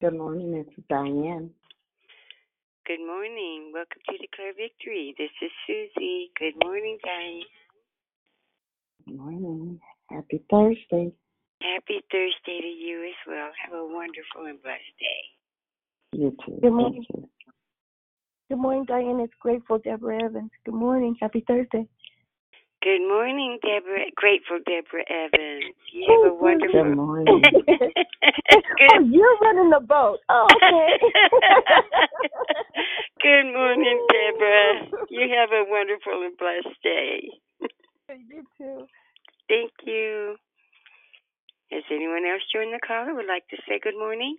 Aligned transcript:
Good 0.00 0.14
morning, 0.14 0.54
it's 0.54 0.86
Diane. 0.88 1.50
Good 2.86 3.04
morning. 3.04 3.72
Welcome 3.74 4.00
to 4.08 4.16
Declare 4.16 4.52
Victory. 4.56 5.12
This 5.18 5.30
is 5.42 5.50
Susie. 5.66 6.30
Good 6.38 6.54
morning, 6.62 6.98
Diane. 7.02 7.42
Good 9.04 9.16
morning. 9.16 9.80
Happy 10.08 10.40
Thursday. 10.48 11.10
Happy 11.60 12.00
Thursday 12.12 12.60
to 12.60 12.68
you 12.68 13.06
as 13.06 13.18
well. 13.26 13.50
Have 13.64 13.74
a 13.74 13.84
wonderful 13.84 14.46
and 14.46 14.62
blessed 14.62 14.94
day. 15.00 16.16
You 16.20 16.36
too. 16.46 16.60
Good 16.62 16.70
morning. 16.70 17.04
Good 18.48 18.58
morning, 18.58 18.84
Diane. 18.84 19.18
It's 19.18 19.34
Grateful 19.40 19.78
Deborah 19.78 20.22
Evans. 20.22 20.52
Good 20.64 20.74
morning. 20.74 21.16
Happy 21.20 21.42
Thursday. 21.44 21.88
Good 22.80 23.02
morning, 23.08 23.58
Deborah. 23.60 24.06
Grateful 24.14 24.60
Deborah 24.64 25.02
Evans. 25.10 25.74
You 25.92 26.06
have 26.06 26.30
a 26.30 26.34
oh, 26.34 26.38
wonderful. 26.40 26.82
Good 26.84 26.96
morning. 26.96 27.42
oh, 27.66 29.00
you're 29.10 29.36
running 29.42 29.70
the 29.70 29.80
boat. 29.80 30.20
Oh, 30.28 30.46
okay. 30.46 31.02
Good 33.20 33.52
morning, 33.52 34.06
Deborah. 34.06 34.86
You 35.10 35.26
have 35.36 35.50
a 35.50 35.64
wonderful 35.66 36.22
and 36.22 36.38
blessed 36.38 36.78
day. 36.84 37.28
you 38.30 38.44
too. 38.56 38.86
Thank 39.48 39.72
you. 39.84 40.36
Has 41.72 41.82
anyone 41.90 42.24
else 42.24 42.42
joined 42.54 42.72
the 42.72 42.78
call 42.86 43.06
who 43.06 43.16
would 43.16 43.26
like 43.26 43.48
to 43.48 43.56
say 43.68 43.80
good 43.82 43.98
morning? 43.98 44.36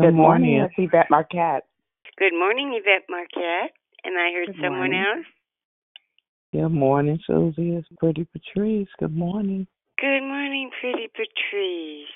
Good 0.00 0.14
morning, 0.14 0.56
it's 0.56 0.72
Yvette 0.78 1.10
Marquette. 1.10 1.66
Good 2.18 2.32
morning, 2.32 2.72
Yvette 2.80 3.04
Marquette. 3.10 3.72
And 4.04 4.16
I 4.16 4.32
heard 4.32 4.46
Good 4.46 4.56
someone 4.64 4.92
morning. 4.92 5.04
else. 5.04 5.26
Good 6.52 6.70
morning, 6.70 7.20
Susie. 7.28 7.76
It's 7.76 7.86
Pretty 7.98 8.26
Patrice. 8.32 8.88
Good 8.98 9.16
morning. 9.16 9.68
Good 10.00 10.22
morning, 10.22 10.68
pretty 10.80 11.06
Patrice. 11.14 12.08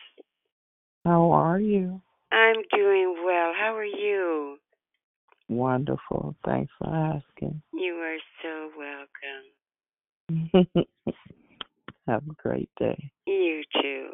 How 1.04 1.30
are 1.30 1.60
you? 1.60 2.00
I'm 2.32 2.56
doing 2.74 3.22
well. 3.24 3.52
How 3.56 3.76
are 3.76 3.84
you? 3.84 4.56
Wonderful. 5.48 6.34
Thanks 6.44 6.72
for 6.80 6.88
asking. 6.88 7.62
You 7.72 7.94
are 7.94 8.16
so 8.42 8.70
welcome. 10.26 10.86
Have 12.08 12.24
a 12.28 12.34
great 12.42 12.70
day. 12.76 13.12
You 13.28 13.62
too. 13.80 14.08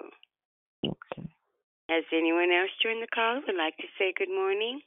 Okay. 0.84 1.28
Has 1.88 2.04
anyone 2.12 2.50
else 2.52 2.70
joined 2.82 3.02
the 3.02 3.08
call 3.14 3.36
would 3.46 3.56
like 3.56 3.76
to 3.78 3.86
say 3.98 4.12
good 4.18 4.28
morning? 4.28 4.82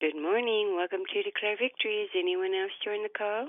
Good 0.00 0.16
morning. 0.16 0.76
Welcome 0.78 1.04
to 1.12 1.22
Declare 1.22 1.58
Victory. 1.60 2.00
Has 2.00 2.08
anyone 2.18 2.54
else 2.54 2.72
joined 2.82 3.04
the 3.04 3.12
call? 3.12 3.48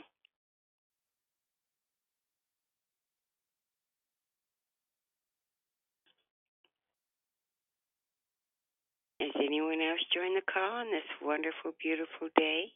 Has 9.22 9.32
anyone 9.40 9.80
else 9.80 10.04
joined 10.14 10.36
the 10.36 10.44
call 10.52 10.84
on 10.84 10.92
this 10.92 11.08
wonderful, 11.22 11.72
beautiful 11.82 12.28
day? 12.36 12.74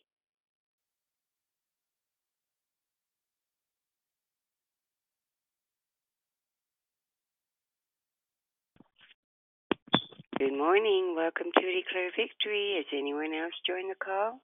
Good 10.37 10.51
morning. 10.51 11.13
Welcome 11.15 11.47
to 11.55 11.61
Declare 11.61 12.11
Victory. 12.17 12.73
Has 12.75 12.85
anyone 12.91 13.33
else 13.33 13.53
joined 13.65 13.89
the 13.89 13.95
call? 13.95 14.41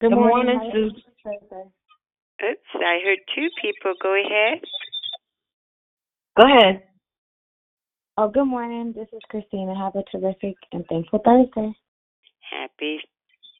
Good, 0.00 0.12
morning, 0.12 0.70
Susie. 0.72 1.04
Oops, 1.26 2.70
I 2.74 3.00
heard 3.04 3.18
two 3.36 3.48
people. 3.60 3.92
Go 4.02 4.14
ahead. 4.14 4.60
Go 6.38 6.44
ahead. 6.46 6.82
Oh, 8.16 8.28
good 8.28 8.46
morning. 8.46 8.94
This 8.96 9.08
is 9.12 9.20
Christina. 9.28 9.74
Have 9.76 9.94
a 9.94 10.04
terrific 10.10 10.56
and 10.72 10.86
thankful 10.88 11.20
Thursday. 11.22 11.74
Happy 12.52 13.00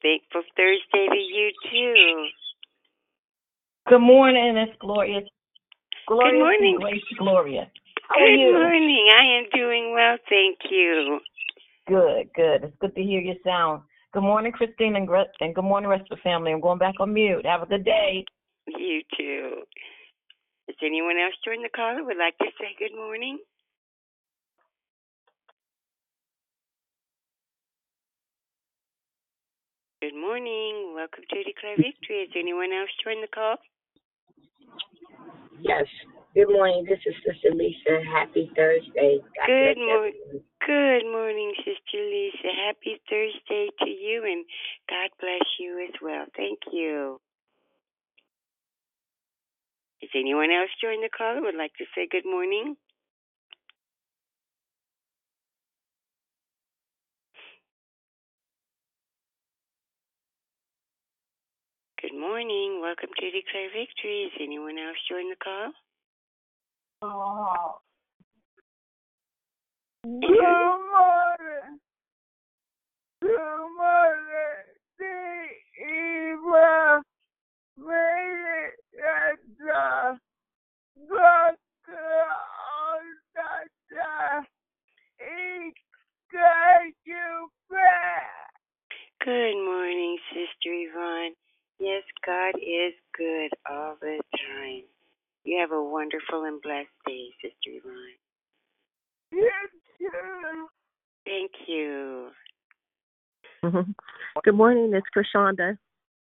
Thankful 0.01 0.43
Thursday 0.55 1.07
to 1.09 1.17
you 1.17 1.51
too. 1.71 2.27
Good 3.87 3.99
morning, 3.99 4.57
it's 4.57 4.77
Gloria. 4.79 5.21
Gloria 6.07 6.31
Good 6.31 6.39
morning. 6.39 6.77
Grace 6.79 7.01
Gloria. 7.17 7.71
How 8.09 8.21
are 8.21 8.29
Good 8.29 8.37
you? 8.37 8.53
morning. 8.53 9.07
I 9.11 9.39
am 9.39 9.45
doing 9.53 9.93
well, 9.93 10.17
thank 10.29 10.59
you. 10.69 11.19
Good, 11.87 12.29
good. 12.35 12.63
It's 12.63 12.75
good 12.79 12.95
to 12.95 13.01
hear 13.01 13.19
your 13.21 13.35
sound. 13.45 13.83
Good 14.13 14.23
morning, 14.23 14.51
Christine, 14.51 14.95
and, 14.95 15.07
Gre- 15.07 15.31
and 15.41 15.55
good 15.55 15.63
morning, 15.63 15.89
rest 15.89 16.03
of 16.11 16.17
the 16.17 16.21
family. 16.21 16.51
I'm 16.51 16.61
going 16.61 16.79
back 16.79 16.95
on 16.99 17.13
mute. 17.13 17.45
Have 17.45 17.63
a 17.63 17.65
good 17.65 17.83
day. 17.85 18.25
You 18.67 19.01
too. 19.17 19.63
Has 20.67 20.77
anyone 20.83 21.17
else 21.17 21.33
joined 21.43 21.65
the 21.65 21.69
call 21.75 21.95
who 21.95 22.05
would 22.05 22.17
like 22.17 22.37
to 22.39 22.45
say 22.59 22.75
good 22.79 22.95
morning? 22.95 23.39
Good 30.03 30.19
morning. 30.19 30.91
Welcome 30.93 31.23
to 31.31 31.43
Declare 31.47 31.79
Victory. 31.79 32.27
Has 32.27 32.35
anyone 32.35 32.75
else 32.75 32.91
joined 32.99 33.23
the 33.23 33.31
call? 33.31 33.55
Yes. 35.63 35.87
Good 36.35 36.51
morning. 36.51 36.83
This 36.83 36.99
is 37.07 37.15
Sister 37.23 37.55
Lisa. 37.55 38.03
Happy 38.11 38.51
Thursday. 38.51 39.23
God 39.39 39.47
Good 39.47 39.79
morning. 39.79 40.43
Good 40.59 41.07
morning, 41.07 41.55
Sister 41.63 42.03
Lisa. 42.03 42.51
Happy 42.67 42.99
Thursday 43.07 43.71
to 43.79 43.89
you, 43.89 44.27
and 44.27 44.43
God 44.91 45.07
bless 45.23 45.47
you 45.57 45.87
as 45.87 45.95
well. 46.03 46.25
Thank 46.35 46.59
you. 46.73 47.21
Is 50.01 50.11
anyone 50.13 50.51
else 50.51 50.75
joined 50.83 51.07
the 51.07 51.15
call 51.15 51.39
who 51.39 51.47
would 51.47 51.55
like 51.55 51.79
to 51.79 51.87
say 51.95 52.11
good 52.11 52.27
morning? 52.27 52.75
Good 62.13 62.19
morning. 62.19 62.79
Welcome 62.79 63.09
to 63.09 63.25
Declare 63.25 63.69
Victory. 63.73 64.29
Has 64.29 64.39
anyone 64.39 64.77
else 64.77 64.97
joined 65.09 65.31
the 65.31 65.35
call? 65.43 65.71
Oh. 67.01 67.79
Good 70.03 70.21
morning. 70.93 71.79
Good 73.19 73.67
morning. 73.77 74.61
The 74.99 75.47
evil 75.81 77.01
made 77.79 78.45
it 78.61 78.77
at 79.01 79.39
the 79.57 80.19
doctor 81.09 82.27
on 82.77 83.03
the 83.33 84.45
He 85.17 85.73
got 86.31 86.93
you 87.05 87.49
back. 87.71 88.53
Good 89.25 89.65
morning, 89.65 90.17
Sister 90.29 90.69
Yvonne. 90.69 91.33
Yes, 91.83 92.03
God 92.25 92.55
is 92.61 92.93
good 93.17 93.49
all 93.69 93.97
the 93.99 94.17
time. 94.31 94.83
You 95.43 95.59
have 95.59 95.73
a 95.73 95.83
wonderful 95.83 96.45
and 96.45 96.61
blessed 96.61 96.87
day, 97.05 97.25
Sister 97.41 97.55
Yvonne. 97.67 98.15
You 99.33 99.51
too. 99.99 100.67
Thank 101.25 101.51
you. 101.67 102.29
Good 104.45 104.55
morning, 104.55 104.93
it's 104.93 105.07
Krishanda. 105.13 105.77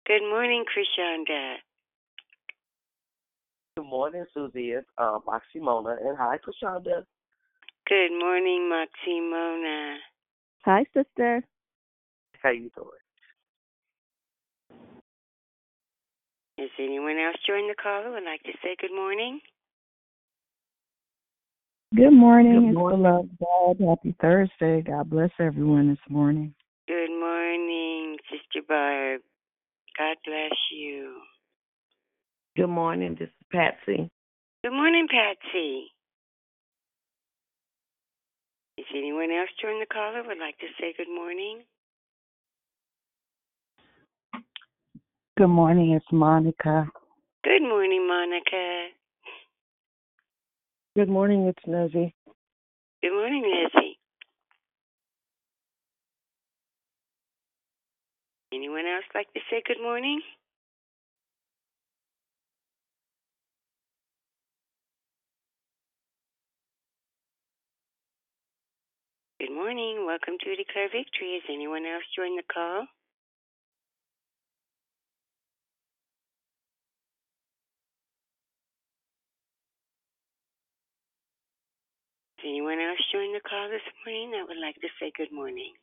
Good 0.08 0.28
morning, 0.28 0.66
Krishanda. 0.66 1.58
Good 3.78 3.86
morning, 3.86 4.26
Susie. 4.34 4.72
It's 4.72 4.88
uh, 4.98 5.20
Moxie 5.28 5.60
Mona, 5.60 5.96
and 6.04 6.18
hi, 6.18 6.40
Krishanda. 6.40 7.04
Good 7.88 8.18
morning, 8.18 8.68
Maximona. 8.74 9.98
Hi, 10.66 10.86
sister. 10.92 11.44
How 12.42 12.50
you 12.50 12.72
doing? 12.76 13.01
Has 16.62 16.70
anyone 16.78 17.18
else 17.18 17.38
joined 17.48 17.72
the 17.72 17.76
call 17.82 18.04
who 18.04 18.12
would 18.12 18.24
like 18.24 18.44
to 18.44 18.52
say 18.62 18.76
good 18.80 18.94
morning? 18.94 19.40
Good 21.96 22.14
morning. 22.14 22.54
Good 22.54 22.70
it's 22.70 22.78
morning. 22.78 23.02
beloved 23.02 23.38
God. 23.40 23.90
Happy 23.90 24.16
Thursday. 24.22 24.84
God 24.84 25.10
bless 25.10 25.32
everyone 25.40 25.90
this 25.90 26.06
morning. 26.08 26.54
Good 26.88 27.10
morning, 27.10 28.18
Sister 28.30 28.64
Barb. 28.68 29.22
God 29.98 30.18
bless 30.24 30.54
you. 30.72 31.22
Good 32.56 32.68
morning, 32.68 33.16
this 33.18 33.30
is 33.30 33.48
Patsy. 33.52 34.12
Good 34.64 34.74
morning, 34.74 35.08
Patsy. 35.10 35.90
Is 38.78 38.86
anyone 38.96 39.32
else 39.32 39.50
joined 39.60 39.82
the 39.82 39.92
call 39.92 40.14
who 40.14 40.28
would 40.28 40.38
like 40.38 40.60
to 40.60 40.68
say 40.80 40.94
good 40.96 41.10
morning? 41.10 41.62
Good 45.42 45.48
morning. 45.48 45.94
It's 45.94 46.06
Monica. 46.12 46.86
Good 47.44 47.64
morning, 47.64 48.08
Monica. 48.08 48.90
Good 50.96 51.10
morning, 51.10 51.48
it's 51.48 51.66
Nosy. 51.66 52.14
Good 53.02 53.12
morning, 53.12 53.42
Lizzie. 53.42 53.98
Anyone 58.54 58.86
else 58.86 59.06
like 59.16 59.34
to 59.34 59.40
say 59.50 59.64
good 59.66 59.82
morning? 59.82 60.22
Good 69.40 69.52
morning. 69.52 70.06
Welcome 70.06 70.36
to 70.40 70.56
Declare 70.56 70.90
Victory. 70.94 71.42
Has 71.42 71.50
anyone 71.52 71.88
else 71.88 72.04
joined 72.16 72.38
the 72.38 72.44
call? 72.54 72.86
Anyone 82.46 82.80
else 82.80 83.00
joined 83.14 83.36
the 83.36 83.42
call 83.42 83.70
this 83.70 83.86
morning 84.06 84.32
that 84.32 84.48
would 84.48 84.60
like 84.62 84.76
to 84.82 84.90
say 85.00 85.12
good 85.18 85.32
morning? 85.32 85.74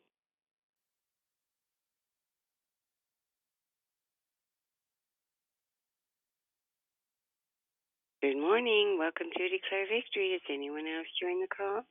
Good 8.21 8.37
morning. 8.37 8.97
Welcome 8.99 9.27
to 9.31 9.43
Declare 9.49 9.87
Victory. 9.93 10.33
Has 10.33 10.41
anyone 10.49 10.85
else 10.87 11.07
joined 11.21 11.43
the 11.43 11.47
call? 11.55 11.83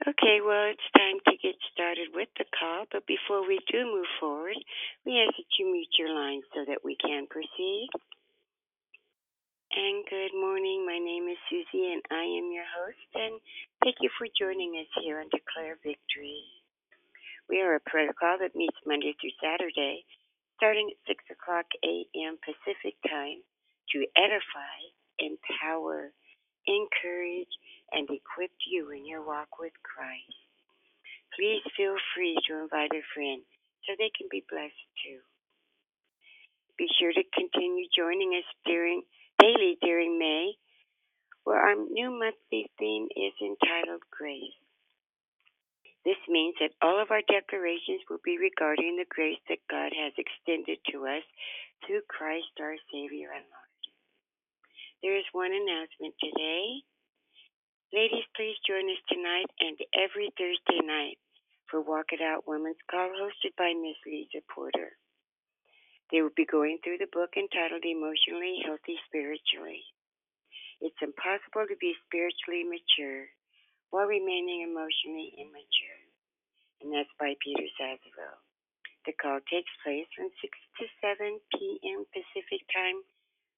Okay, 0.00 0.40
well, 0.40 0.64
it's 0.72 0.96
time 0.96 1.20
to 1.28 1.36
get 1.44 1.60
started 1.76 2.16
with 2.16 2.32
the 2.40 2.48
call, 2.56 2.88
but 2.88 3.04
before 3.04 3.44
we 3.44 3.60
do 3.68 3.84
move 3.84 4.08
forward, 4.16 4.56
we 5.04 5.20
ask 5.20 5.36
that 5.36 5.52
you 5.60 5.68
mute 5.68 5.92
your 6.00 6.08
line 6.08 6.40
so 6.56 6.64
that 6.64 6.80
we 6.80 6.96
can 6.96 7.28
proceed. 7.28 7.92
And 9.76 10.00
good 10.08 10.32
morning. 10.32 10.88
My 10.88 10.96
name 10.96 11.28
is 11.28 11.36
Susie, 11.52 11.92
and 11.92 12.00
I 12.08 12.24
am 12.24 12.48
your 12.48 12.64
host. 12.64 13.12
And 13.12 13.44
thank 13.84 14.00
you 14.00 14.08
for 14.16 14.24
joining 14.40 14.80
us 14.80 14.88
here 15.04 15.20
on 15.20 15.28
Declare 15.28 15.76
Victory. 15.84 16.48
We 17.52 17.60
are 17.60 17.76
a 17.76 17.84
prayer 17.84 18.16
call 18.16 18.40
that 18.40 18.56
meets 18.56 18.80
Monday 18.88 19.12
through 19.20 19.36
Saturday, 19.36 20.08
starting 20.56 20.88
at 20.96 21.12
6 21.12 21.36
o'clock 21.36 21.68
a.m. 21.84 22.40
Pacific 22.40 22.96
time, 23.04 23.44
to 23.92 24.08
edify, 24.16 24.80
empower, 25.20 26.16
encourage, 26.64 27.52
and 27.92 28.08
equip 28.08 28.52
you 28.66 28.90
in 28.90 29.06
your 29.06 29.24
walk 29.24 29.58
with 29.58 29.72
Christ. 29.82 30.38
Please 31.34 31.62
feel 31.76 31.96
free 32.14 32.36
to 32.48 32.62
invite 32.62 32.92
a 32.92 33.02
friend 33.14 33.42
so 33.86 33.94
they 33.96 34.10
can 34.16 34.28
be 34.30 34.44
blessed 34.50 34.86
too. 35.04 35.20
Be 36.78 36.88
sure 36.98 37.12
to 37.12 37.24
continue 37.34 37.86
joining 37.96 38.34
us 38.34 38.48
during 38.64 39.02
daily 39.38 39.76
during 39.80 40.18
May, 40.18 40.52
where 41.44 41.60
our 41.60 41.74
new 41.74 42.10
monthly 42.10 42.70
theme 42.78 43.08
is 43.16 43.32
entitled 43.40 44.02
Grace. 44.10 44.56
This 46.04 46.20
means 46.28 46.56
that 46.60 46.72
all 46.80 47.00
of 47.00 47.10
our 47.10 47.20
declarations 47.28 48.00
will 48.08 48.24
be 48.24 48.38
regarding 48.40 48.96
the 48.96 49.08
grace 49.08 49.40
that 49.48 49.60
God 49.68 49.92
has 49.92 50.16
extended 50.16 50.80
to 50.92 51.04
us 51.04 51.24
through 51.84 52.00
Christ 52.08 52.56
our 52.60 52.76
Savior 52.88 53.28
and 53.36 53.44
Lord. 53.44 53.70
There 55.02 55.16
is 55.16 55.28
one 55.32 55.52
announcement 55.52 56.14
today. 56.20 56.80
Ladies, 57.90 58.22
please 58.38 58.54
join 58.62 58.86
us 58.86 59.02
tonight 59.10 59.50
and 59.58 59.74
every 59.98 60.30
Thursday 60.38 60.78
night 60.78 61.18
for 61.66 61.82
Walk 61.82 62.14
It 62.14 62.22
Out 62.22 62.46
Women's 62.46 62.78
Call 62.86 63.10
hosted 63.18 63.50
by 63.58 63.74
Miss 63.74 63.98
Lisa 64.06 64.46
Porter. 64.46 64.94
They 66.14 66.22
will 66.22 66.30
be 66.38 66.46
going 66.46 66.78
through 66.86 67.02
the 67.02 67.10
book 67.10 67.34
entitled 67.34 67.82
Emotionally 67.82 68.62
Healthy 68.62 68.94
Spiritually. 69.10 69.82
It's 70.78 71.02
impossible 71.02 71.66
to 71.66 71.74
be 71.82 71.98
spiritually 72.06 72.62
mature 72.62 73.26
while 73.90 74.06
remaining 74.06 74.62
emotionally 74.62 75.34
immature. 75.34 76.00
And 76.86 76.94
that's 76.94 77.10
by 77.18 77.34
Peter 77.42 77.66
Scazzero. 77.74 78.38
The 79.02 79.18
call 79.18 79.42
takes 79.50 79.74
place 79.82 80.06
from 80.14 80.30
6 80.30 80.46
to 80.78 80.84
7 81.02 81.42
p.m. 81.58 82.06
Pacific 82.14 82.62
time 82.70 83.02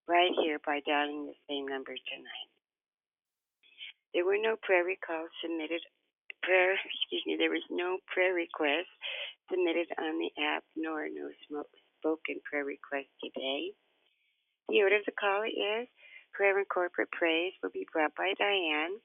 right 0.09 0.33
here 0.41 0.57
by 0.65 0.81
dialing 0.89 1.29
the 1.29 1.37
same 1.45 1.69
number 1.69 1.93
tonight. 2.09 2.52
There 4.15 4.25
were 4.25 4.41
no 4.41 4.57
prayer 4.61 4.85
recalls 4.85 5.31
submitted. 5.41 5.81
Prayer, 6.43 6.73
excuse 6.77 7.25
me. 7.27 7.37
There 7.39 7.51
was 7.51 7.65
no 7.71 7.99
prayer 8.13 8.35
request 8.35 8.89
submitted 9.51 9.89
on 9.99 10.19
the 10.19 10.31
app, 10.43 10.65
nor 10.77 11.09
no 11.09 11.31
spoken 11.99 12.41
prayer 12.45 12.65
request 12.65 13.09
today. 13.23 13.73
The 14.69 14.83
order 14.83 14.97
of 14.97 15.07
the 15.07 15.17
call 15.17 15.45
is 15.45 15.89
prayer 16.33 16.57
and 16.59 16.69
corporate 16.69 17.11
praise 17.13 17.53
will 17.63 17.73
be 17.73 17.87
brought 17.93 18.15
by 18.17 18.33
Diane. 18.39 18.97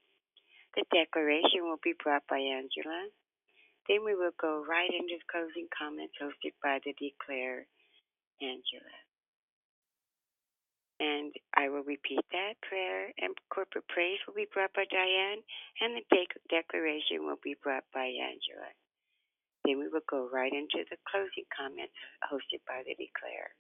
The 0.76 0.86
declaration 0.94 1.64
will 1.64 1.82
be 1.84 1.94
brought 2.04 2.24
by 2.30 2.38
Angela. 2.38 3.10
Then 3.88 4.04
we 4.04 4.16
will 4.16 4.36
go 4.40 4.64
right 4.68 4.90
into 4.92 5.20
closing 5.32 5.68
comments 5.72 6.14
hosted 6.22 6.54
by 6.64 6.80
the 6.84 6.94
Declare 7.00 7.66
Angela. 8.42 8.96
And 11.00 11.30
I 11.54 11.70
will 11.70 11.86
repeat 11.86 12.26
that 12.32 12.58
prayer 12.66 13.14
and 13.22 13.38
corporate 13.54 13.88
praise 13.88 14.18
will 14.26 14.34
be 14.34 14.50
brought 14.50 14.74
by 14.74 14.86
Diane, 14.90 15.46
and 15.82 15.94
the 15.94 16.06
de- 16.10 16.42
declaration 16.50 17.22
will 17.22 17.38
be 17.44 17.56
brought 17.62 17.86
by 17.94 18.10
Angela. 18.10 18.72
Then 19.64 19.78
we 19.78 19.90
will 19.90 20.06
go 20.10 20.30
right 20.32 20.52
into 20.52 20.88
the 20.90 20.98
closing 21.06 21.46
comments 21.54 21.94
hosted 22.26 22.66
by 22.66 22.82
the 22.82 22.98
Declare. 22.98 23.54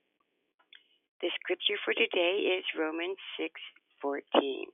The 1.22 1.30
scripture 1.42 1.78
for 1.86 1.94
today 1.94 2.57
is 2.57 2.66
Romans 2.78 3.18
6:14. 3.38 4.72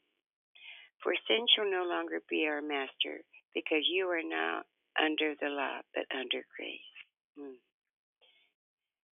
For 1.01 1.15
sin 1.27 1.45
shall 1.51 1.69
no 1.69 1.83
longer 1.83 2.21
be 2.29 2.47
our 2.47 2.61
master, 2.61 3.23
because 3.53 3.83
you 3.87 4.07
are 4.07 4.23
now 4.23 4.63
under 4.99 5.35
the 5.35 5.49
law, 5.49 5.81
but 5.93 6.05
under 6.15 6.45
grace. 6.55 6.93
Hmm. 7.35 7.59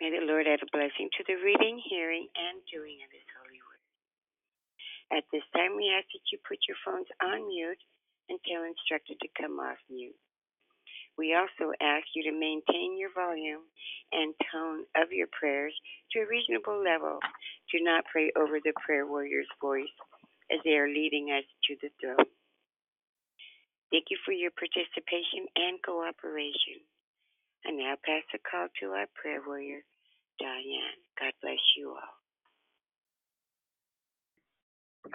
May 0.00 0.14
the 0.14 0.26
Lord 0.26 0.46
add 0.46 0.62
a 0.62 0.70
blessing 0.70 1.10
to 1.18 1.24
the 1.26 1.34
reading, 1.42 1.82
hearing, 1.90 2.30
and 2.38 2.62
doing 2.70 3.02
of 3.02 3.10
His 3.10 3.26
holy 3.34 3.58
word. 3.58 3.82
At 5.18 5.26
this 5.34 5.42
time, 5.50 5.74
we 5.74 5.90
ask 5.90 6.06
that 6.14 6.30
you 6.30 6.38
put 6.46 6.62
your 6.70 6.78
phones 6.86 7.10
on 7.18 7.48
mute 7.50 7.82
until 8.30 8.62
instructed 8.62 9.18
to 9.18 9.28
come 9.34 9.58
off 9.58 9.80
mute. 9.90 10.14
We 11.18 11.34
also 11.34 11.74
ask 11.82 12.06
you 12.14 12.22
to 12.30 12.32
maintain 12.32 12.94
your 12.94 13.10
volume 13.10 13.66
and 14.14 14.38
tone 14.54 14.86
of 14.94 15.10
your 15.10 15.26
prayers 15.34 15.74
to 16.12 16.22
a 16.22 16.30
reasonable 16.30 16.78
level. 16.78 17.18
Do 17.74 17.82
not 17.82 18.06
pray 18.06 18.30
over 18.38 18.62
the 18.62 18.72
prayer 18.78 19.04
warrior's 19.04 19.50
voice 19.60 19.90
as 20.52 20.60
they 20.64 20.78
are 20.78 20.86
leading 20.86 21.34
us 21.34 21.44
to 21.66 21.74
the 21.82 21.90
throne. 21.98 22.30
Thank 23.90 24.14
you 24.14 24.18
for 24.24 24.32
your 24.32 24.52
participation 24.54 25.50
and 25.56 25.82
cooperation. 25.82 26.86
I 27.66 27.72
now 27.72 27.94
pass 28.04 28.22
the 28.32 28.38
call 28.38 28.68
to 28.80 28.94
our 28.94 29.08
prayer 29.18 29.42
warrior, 29.44 29.82
Diane. 30.38 30.98
God 31.18 31.32
bless 31.42 31.58
you 31.76 31.90
all. 31.90 32.18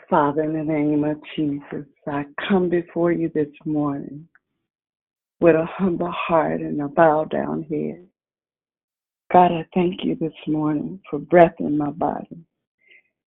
Father, 0.10 0.44
in 0.44 0.54
the 0.54 0.64
name 0.64 1.04
of 1.04 1.18
Jesus, 1.36 1.88
I 2.08 2.26
come 2.48 2.70
before 2.70 3.12
you 3.12 3.30
this 3.34 3.54
morning 3.66 4.28
with 5.40 5.56
a 5.56 5.66
humble 5.66 6.12
heart 6.12 6.62
and 6.62 6.82
a 6.82 6.88
bow 6.88 7.26
down 7.26 7.64
head. 7.64 8.08
God, 9.32 9.52
I 9.52 9.66
thank 9.74 10.04
you 10.04 10.16
this 10.16 10.34
morning 10.48 11.00
for 11.10 11.20
breath 11.20 11.56
in 11.60 11.78
my 11.78 11.90
body. 11.92 12.46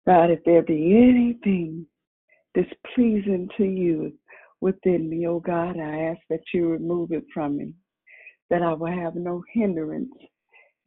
God, 0.05 0.31
if 0.31 0.43
there 0.45 0.61
be 0.61 0.95
anything 0.95 1.85
displeasing 2.53 3.49
to 3.57 3.63
you 3.65 4.13
within 4.61 5.09
me, 5.09 5.27
oh 5.27 5.39
God, 5.39 5.77
I 5.79 6.11
ask 6.11 6.19
that 6.29 6.41
you 6.53 6.69
remove 6.69 7.11
it 7.11 7.25
from 7.33 7.57
me, 7.57 7.73
that 8.49 8.61
I 8.61 8.73
will 8.73 8.87
have 8.91 9.15
no 9.15 9.43
hindrance 9.53 10.13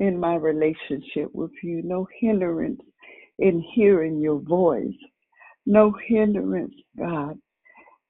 in 0.01 0.19
my 0.19 0.35
relationship 0.35 1.29
with 1.33 1.53
you, 1.63 1.83
no 1.83 2.07
hindrance 2.21 2.81
in 3.39 3.63
hearing 3.75 4.21
your 4.21 4.41
voice, 4.41 4.97
no 5.67 5.95
hindrance, 6.07 6.75
God, 6.99 7.39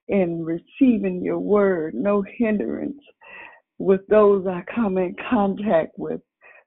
in 0.07 0.43
receiving 0.43 1.21
your 1.23 1.39
word, 1.39 1.93
no 1.93 2.23
hindrance 2.37 3.01
with 3.77 4.01
those 4.07 4.45
I 4.47 4.63
come 4.73 4.97
in 4.97 5.15
contact 5.29 5.91
with, 5.97 6.21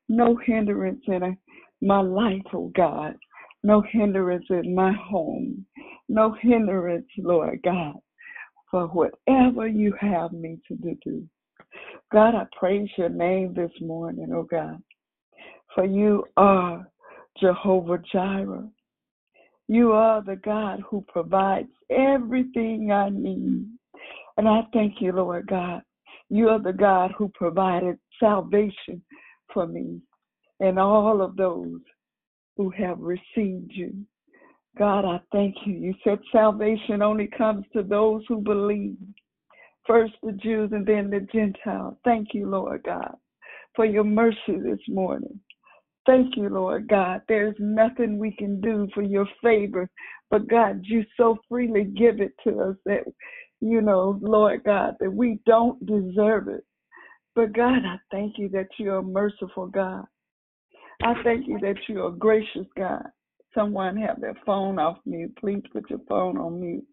no 0.09 0.37
hindrance 0.45 1.03
in 1.07 1.37
my 1.81 2.01
life, 2.01 2.43
oh 2.53 2.71
God, 2.77 3.15
no 3.63 3.83
hindrance 3.91 4.47
in 4.51 4.75
my 4.75 4.93
home, 4.93 5.65
no 6.09 6.37
hindrance, 6.41 7.07
Lord 7.19 7.61
God, 7.65 7.95
for 8.71 8.89
whatever 8.89 9.67
you 9.67 9.95
have 10.01 10.33
me 10.33 10.59
to 10.69 10.77
do. 10.77 11.27
God, 12.13 12.35
I 12.35 12.47
praise 12.59 12.89
your 12.99 13.09
name 13.09 13.55
this 13.55 13.73
morning, 13.81 14.29
oh 14.35 14.43
God, 14.43 14.83
for 15.75 15.85
you 15.85 16.25
are 16.37 16.89
Jehovah 17.41 17.99
Jireh. 18.13 18.69
You 19.69 19.93
are 19.93 20.23
the 20.23 20.37
God 20.37 20.83
who 20.89 21.05
provides 21.09 21.71
everything 21.91 22.93
I 22.93 23.09
need. 23.09 23.67
And 24.37 24.49
I 24.49 24.63
thank 24.73 25.01
you, 25.01 25.13
Lord 25.13 25.47
God. 25.47 25.83
You 26.29 26.49
are 26.49 26.61
the 26.61 26.73
God 26.73 27.13
who 27.17 27.29
provided 27.35 27.99
salvation 28.21 29.03
for 29.53 29.67
me 29.67 30.01
and 30.61 30.79
all 30.79 31.23
of 31.23 31.37
those 31.37 31.81
who 32.57 32.71
have 32.71 32.99
received 33.01 33.73
you. 33.73 33.95
God, 34.77 35.05
I 35.05 35.21
thank 35.33 35.55
you. 35.65 35.75
You 35.75 35.95
said 36.03 36.19
salvation 36.33 37.01
only 37.01 37.29
comes 37.29 37.65
to 37.73 37.83
those 37.83 38.23
who 38.29 38.39
believe. 38.39 38.97
First 39.87 40.15
the 40.23 40.33
Jews 40.33 40.71
and 40.73 40.87
then 40.87 41.11
the 41.11 41.21
Gentiles. 41.33 41.97
Thank 42.05 42.29
you, 42.33 42.49
Lord 42.49 42.83
God, 42.85 43.15
for 43.77 43.85
your 43.85 44.05
mercy 44.05 44.59
this 44.63 44.81
morning. 44.89 45.39
Thank 46.07 46.37
you, 46.37 46.49
Lord 46.49 46.89
God. 46.89 47.23
There's 47.29 47.57
nothing 47.59 48.19
we 48.19 48.33
can 48.37 48.61
do 48.61 48.89
for 48.95 49.03
your 49.03 49.27
favor, 49.43 49.89
but 50.31 50.49
God, 50.49 50.83
you 50.85 51.05
so 51.17 51.39
freely 51.49 51.85
give 51.85 52.21
it 52.21 52.33
to 52.45 52.61
us 52.61 52.77
that, 52.85 53.05
you 53.61 53.81
know, 53.81 54.19
Lord 54.21 54.65
God, 54.65 54.95
that 55.01 55.13
we 55.13 55.41
don't 55.47 55.85
deserve 55.87 56.49
it. 56.49 56.65
But 57.35 57.55
God, 57.55 57.79
I 57.85 57.97
thank 58.11 58.39
you 58.39 58.49
that 58.51 58.69
you're 58.79 59.03
merciful 59.03 59.67
God. 59.67 60.05
I 61.03 61.15
thank 61.25 61.49
you 61.49 61.59
that 61.61 61.77
you're 61.89 62.11
gracious 62.11 62.67
God. 62.77 63.05
Someone 63.55 63.97
have 63.97 64.21
their 64.21 64.37
phone 64.45 64.79
off 64.79 64.99
mute. 65.07 65.35
Please 65.39 65.63
put 65.73 65.89
your 65.91 66.01
phone 66.09 66.37
on 66.39 66.61
mute. 66.61 66.87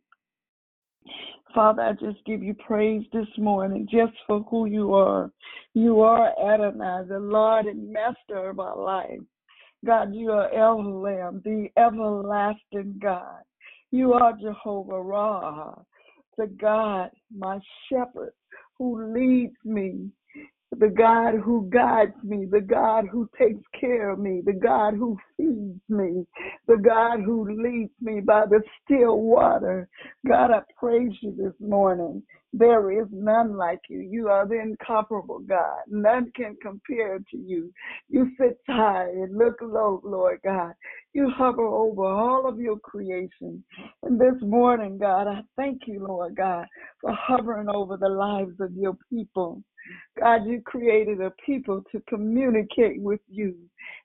Father, 1.53 1.81
I 1.81 1.93
just 1.93 2.23
give 2.25 2.41
you 2.41 2.53
praise 2.53 3.05
this 3.11 3.27
morning 3.37 3.87
just 3.91 4.13
for 4.27 4.41
who 4.49 4.65
you 4.65 4.93
are. 4.93 5.31
You 5.73 6.01
are 6.01 6.33
Adonai, 6.39 7.07
the 7.07 7.19
Lord 7.19 7.65
and 7.65 7.91
Master 7.91 8.49
of 8.49 8.59
our 8.59 8.77
life. 8.77 9.19
God, 9.85 10.13
you 10.13 10.31
are 10.31 10.53
Elohim, 10.53 11.41
the 11.43 11.67
everlasting 11.77 12.99
God. 13.01 13.41
You 13.91 14.13
are 14.13 14.33
Jehovah 14.39 15.01
Ra, 15.01 15.75
the 16.37 16.47
God, 16.47 17.09
my 17.35 17.59
shepherd, 17.89 18.33
who 18.77 19.13
leads 19.13 19.55
me 19.65 20.09
the 20.77 20.89
God 20.89 21.35
who 21.43 21.69
guides 21.71 22.15
me, 22.23 22.45
the 22.49 22.61
God 22.61 23.05
who 23.11 23.29
takes 23.37 23.61
care 23.79 24.09
of 24.11 24.19
me, 24.19 24.41
the 24.45 24.53
God 24.53 24.93
who 24.95 25.17
feeds 25.37 25.81
me, 25.89 26.25
the 26.67 26.77
God 26.77 27.19
who 27.25 27.45
leads 27.63 27.91
me 28.01 28.21
by 28.21 28.45
the 28.49 28.61
still 28.85 29.19
water. 29.19 29.89
God, 30.27 30.51
I 30.51 30.61
praise 30.79 31.11
you 31.21 31.35
this 31.37 31.53
morning. 31.59 32.23
There 32.53 32.91
is 32.91 33.07
none 33.11 33.55
like 33.55 33.79
you. 33.89 33.99
You 33.99 34.27
are 34.27 34.45
the 34.45 34.59
incomparable 34.59 35.39
God. 35.39 35.79
None 35.87 36.31
can 36.35 36.57
compare 36.61 37.19
to 37.19 37.37
you. 37.37 37.71
You 38.09 38.29
sit 38.37 38.57
high 38.67 39.07
and 39.09 39.37
look 39.37 39.55
low, 39.61 40.01
Lord 40.03 40.39
God. 40.43 40.73
You 41.13 41.29
hover 41.29 41.65
over 41.65 42.03
all 42.03 42.47
of 42.47 42.59
your 42.59 42.77
creation. 42.79 43.63
And 44.03 44.19
this 44.19 44.41
morning, 44.41 44.97
God, 44.97 45.27
I 45.27 45.41
thank 45.55 45.83
you, 45.87 46.05
Lord 46.05 46.35
God, 46.35 46.65
for 46.99 47.13
hovering 47.13 47.69
over 47.69 47.95
the 47.95 48.09
lives 48.09 48.59
of 48.59 48.73
your 48.73 48.97
people. 49.09 49.63
God, 50.19 50.45
you 50.45 50.61
created 50.61 51.21
a 51.21 51.31
people 51.45 51.83
to 51.91 52.01
communicate 52.07 53.01
with 53.01 53.21
you. 53.29 53.55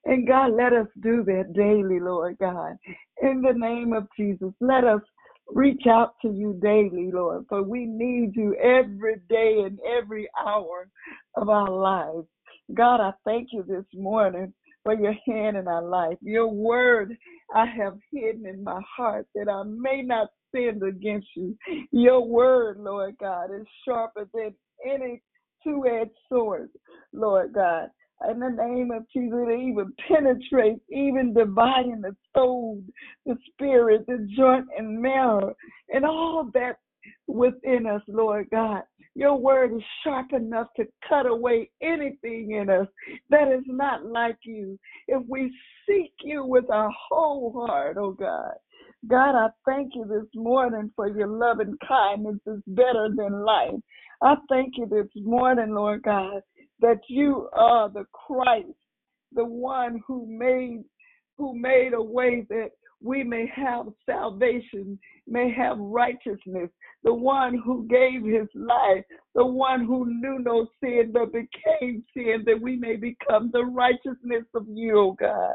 And 0.04 0.26
God, 0.26 0.52
let 0.52 0.72
us 0.72 0.86
do 1.00 1.24
that 1.24 1.52
daily, 1.52 2.00
Lord 2.00 2.38
God. 2.38 2.76
In 3.22 3.42
the 3.42 3.52
name 3.52 3.92
of 3.92 4.06
Jesus, 4.16 4.52
let 4.60 4.84
us 4.84 5.00
reach 5.48 5.86
out 5.88 6.14
to 6.22 6.28
you 6.28 6.58
daily, 6.62 7.10
Lord, 7.12 7.46
for 7.48 7.62
we 7.62 7.86
need 7.86 8.32
you 8.34 8.54
every 8.56 9.16
day 9.28 9.62
and 9.64 9.78
every 9.98 10.28
hour 10.38 10.88
of 11.36 11.48
our 11.48 11.70
lives. 11.70 12.26
God, 12.74 13.00
I 13.00 13.12
thank 13.24 13.48
you 13.52 13.62
this 13.62 13.84
morning 13.94 14.52
for 14.82 14.94
your 14.94 15.14
hand 15.26 15.56
in 15.56 15.68
our 15.68 15.84
life. 15.84 16.16
Your 16.20 16.48
word 16.48 17.16
I 17.54 17.66
have 17.66 17.98
hidden 18.12 18.46
in 18.46 18.64
my 18.64 18.80
heart 18.96 19.26
that 19.34 19.48
I 19.48 19.62
may 19.64 20.02
not 20.02 20.28
sin 20.54 20.80
against 20.86 21.28
you. 21.36 21.56
Your 21.92 22.26
word, 22.26 22.78
Lord 22.78 23.16
God, 23.18 23.50
is 23.54 23.66
sharper 23.84 24.28
than 24.34 24.54
any 24.84 25.22
two-edged 25.62 26.10
sword, 26.28 26.70
Lord 27.12 27.52
God. 27.52 27.88
In 28.30 28.40
the 28.40 28.49
name 28.49 28.90
of 28.90 29.04
Jesus, 29.12 29.38
it 29.49 29.61
even 29.61 29.92
penetrates, 30.08 30.80
even 30.90 31.35
dividing 31.35 32.00
the 32.00 32.16
soul, 32.35 32.82
the 33.26 33.37
spirit, 33.52 34.06
the 34.06 34.26
joint 34.37 34.66
and 34.76 35.00
marrow, 35.00 35.54
and 35.90 36.04
all 36.04 36.49
that 36.54 36.78
within 37.26 37.87
us, 37.87 38.02
Lord 38.08 38.49
God. 38.50 38.82
Your 39.14 39.37
word 39.37 39.75
is 39.75 39.82
sharp 40.02 40.32
enough 40.32 40.68
to 40.76 40.87
cut 41.08 41.26
away 41.26 41.70
anything 41.82 42.52
in 42.52 42.68
us 42.68 42.87
that 43.30 43.49
is 43.49 43.64
not 43.66 44.04
like 44.04 44.38
you. 44.42 44.78
If 45.08 45.23
we 45.28 45.54
seek 45.88 46.12
you 46.23 46.44
with 46.44 46.70
our 46.70 46.90
whole 47.08 47.66
heart, 47.66 47.96
oh 47.99 48.12
God. 48.12 48.52
God, 49.08 49.37
I 49.37 49.49
thank 49.64 49.94
you 49.94 50.04
this 50.04 50.28
morning 50.35 50.90
for 50.96 51.08
your 51.08 51.28
loving 51.28 51.76
kindness 51.87 52.40
is 52.46 52.61
better 52.66 53.08
than 53.14 53.44
life. 53.44 53.78
I 54.23 54.35
thank 54.49 54.75
you 54.78 54.87
this 54.87 55.08
morning, 55.16 55.75
Lord 55.75 56.02
God, 56.02 56.42
that 56.80 57.00
you 57.09 57.49
are 57.52 57.88
the 57.88 58.04
Christ, 58.12 58.68
the 59.33 59.45
one 59.45 60.02
who 60.06 60.26
made 60.26 60.85
who 61.38 61.54
made 61.54 61.92
a 61.92 62.02
way 62.02 62.47
that 62.49 62.71
we 63.02 63.23
may 63.23 63.47
have 63.54 63.87
salvation, 64.06 64.99
may 65.26 65.52
have 65.52 65.78
righteousness, 65.78 66.71
the 67.04 67.12
one 67.12 67.61
who 67.62 67.87
gave 67.88 68.25
his 68.25 68.49
life, 68.54 69.04
the 69.35 69.45
one 69.45 69.85
who 69.85 70.06
knew 70.06 70.38
no 70.38 70.66
sin 70.80 71.11
but 71.12 71.33
became 71.33 72.02
sin 72.14 72.42
that 72.47 72.61
we 72.61 72.76
may 72.76 72.97
become 72.97 73.50
the 73.52 73.64
righteousness 73.64 74.45
of 74.54 74.66
you, 74.68 74.99
oh 74.99 75.12
God. 75.12 75.54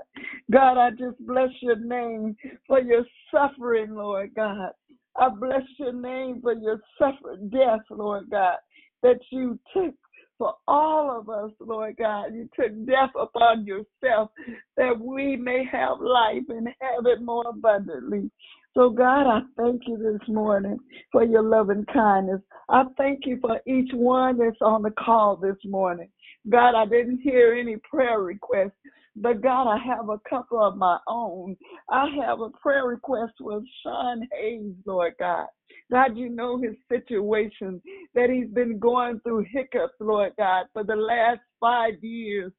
God, 0.51 0.77
I 0.77 0.91
just 0.91 1.17
bless 1.25 1.49
your 1.61 1.77
name 1.77 2.35
for 2.67 2.79
your 2.79 3.05
suffering, 3.33 3.95
Lord 3.95 4.35
God. 4.35 4.71
I 5.19 5.29
bless 5.29 5.63
your 5.79 5.93
name 5.93 6.41
for 6.41 6.53
your 6.53 6.79
suffering 6.97 7.49
death, 7.49 7.81
Lord 7.89 8.29
God, 8.29 8.57
that 9.01 9.19
you 9.31 9.59
took 9.73 9.95
for 10.41 10.55
all 10.67 11.19
of 11.19 11.29
us, 11.29 11.51
Lord 11.59 11.97
God. 11.97 12.33
You 12.33 12.49
took 12.59 12.71
death 12.87 13.11
upon 13.15 13.63
yourself 13.63 14.31
that 14.75 14.99
we 14.99 15.35
may 15.35 15.63
have 15.71 15.99
life 15.99 16.41
and 16.49 16.67
have 16.81 17.05
it 17.05 17.21
more 17.21 17.43
abundantly. 17.47 18.31
So, 18.73 18.89
God, 18.89 19.29
I 19.29 19.41
thank 19.55 19.83
you 19.85 19.97
this 19.97 20.27
morning 20.27 20.79
for 21.11 21.23
your 21.23 21.43
loving 21.43 21.85
kindness. 21.93 22.41
I 22.69 22.85
thank 22.97 23.27
you 23.27 23.37
for 23.39 23.59
each 23.67 23.91
one 23.93 24.39
that's 24.39 24.57
on 24.61 24.81
the 24.81 24.89
call 24.89 25.35
this 25.35 25.57
morning. 25.63 26.09
God, 26.49 26.73
I 26.73 26.87
didn't 26.87 27.19
hear 27.21 27.53
any 27.53 27.75
prayer 27.87 28.21
requests, 28.21 28.71
but 29.15 29.41
God, 29.41 29.69
I 29.69 29.77
have 29.77 30.09
a 30.09 30.19
couple 30.29 30.61
of 30.61 30.77
my 30.77 30.97
own. 31.07 31.57
I 31.89 32.07
have 32.25 32.39
a 32.39 32.49
prayer 32.49 32.85
request 32.85 33.33
with 33.39 33.63
Sean 33.83 34.27
Hayes, 34.31 34.73
Lord 34.85 35.13
God. 35.19 35.47
God, 35.89 36.17
you 36.17 36.29
know 36.29 36.57
his 36.57 36.75
situation, 36.89 37.81
that 38.15 38.29
he's 38.29 38.49
been 38.53 38.79
going 38.79 39.19
through 39.21 39.45
hiccups, 39.51 39.93
Lord 39.99 40.31
God, 40.37 40.65
for 40.71 40.83
the 40.83 40.95
last 40.95 41.41
five 41.59 42.01
years 42.01 42.51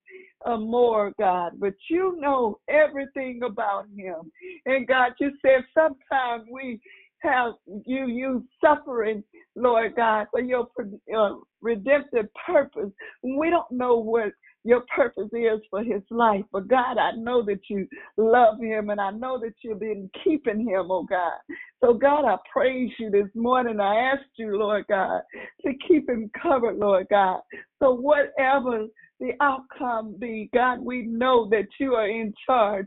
or 0.44 0.58
more, 0.58 1.12
God. 1.18 1.52
But 1.58 1.74
you 1.88 2.16
know 2.20 2.60
everything 2.68 3.40
about 3.42 3.86
him. 3.96 4.30
And 4.66 4.86
God, 4.86 5.12
you 5.18 5.32
said 5.40 5.64
sometimes 5.74 6.46
we 6.50 6.80
have 7.22 7.54
you 7.86 8.06
use 8.06 8.42
suffering, 8.60 9.22
Lord 9.56 9.94
God, 9.96 10.26
for 10.30 10.40
your 10.40 10.68
uh, 11.16 11.34
redemptive 11.60 12.26
purpose. 12.46 12.90
We 13.22 13.50
don't 13.50 13.70
know 13.70 13.96
what 13.96 14.32
your 14.64 14.82
purpose 14.94 15.28
is 15.32 15.60
for 15.70 15.82
his 15.82 16.02
life. 16.10 16.44
But 16.52 16.68
God, 16.68 16.98
I 16.98 17.12
know 17.16 17.44
that 17.44 17.60
you 17.68 17.86
love 18.16 18.60
him 18.60 18.90
and 18.90 19.00
I 19.00 19.10
know 19.10 19.38
that 19.40 19.54
you've 19.62 19.80
been 19.80 20.08
keeping 20.22 20.60
him, 20.60 20.90
oh 20.90 21.04
God. 21.08 21.38
So 21.82 21.94
God, 21.94 22.24
I 22.24 22.36
praise 22.52 22.90
you 22.98 23.10
this 23.10 23.28
morning. 23.34 23.80
I 23.80 24.12
ask 24.12 24.22
you, 24.36 24.56
Lord 24.56 24.84
God, 24.88 25.22
to 25.66 25.72
keep 25.88 26.08
him 26.08 26.30
covered, 26.40 26.76
Lord 26.76 27.06
God. 27.10 27.40
So 27.80 27.92
whatever 27.92 28.86
the 29.18 29.32
outcome 29.40 30.16
be, 30.18 30.48
God, 30.54 30.80
we 30.80 31.02
know 31.02 31.48
that 31.50 31.66
you 31.80 31.94
are 31.94 32.08
in 32.08 32.32
charge 32.46 32.86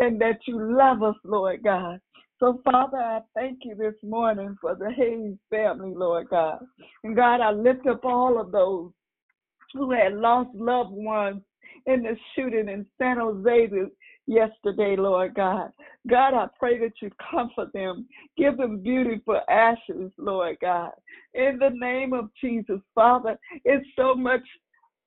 and 0.00 0.20
that 0.20 0.38
you 0.46 0.76
love 0.76 1.02
us, 1.02 1.16
Lord 1.24 1.62
God. 1.62 2.00
So, 2.44 2.60
Father, 2.62 2.98
I 2.98 3.20
thank 3.34 3.60
you 3.62 3.74
this 3.74 3.94
morning 4.02 4.54
for 4.60 4.74
the 4.74 4.90
Hayes 4.92 5.38
family, 5.48 5.94
Lord 5.96 6.28
God. 6.28 6.58
And 7.02 7.16
God, 7.16 7.40
I 7.40 7.50
lift 7.50 7.86
up 7.86 8.04
all 8.04 8.38
of 8.38 8.52
those 8.52 8.90
who 9.72 9.90
had 9.92 10.12
lost 10.12 10.50
loved 10.54 10.92
ones 10.92 11.40
in 11.86 12.02
the 12.02 12.14
shooting 12.36 12.68
in 12.68 12.84
San 12.98 13.16
Jose 13.16 13.68
yesterday, 14.26 14.94
Lord 14.94 15.34
God. 15.34 15.70
God, 16.06 16.34
I 16.34 16.48
pray 16.58 16.78
that 16.80 16.92
you 17.00 17.10
comfort 17.30 17.72
them. 17.72 18.06
Give 18.36 18.58
them 18.58 18.82
beauty 18.82 19.22
for 19.24 19.40
ashes, 19.50 20.12
Lord 20.18 20.58
God. 20.60 20.90
In 21.32 21.58
the 21.58 21.70
name 21.70 22.12
of 22.12 22.28
Jesus, 22.42 22.80
Father, 22.94 23.38
it's 23.64 23.86
so 23.96 24.14
much 24.14 24.42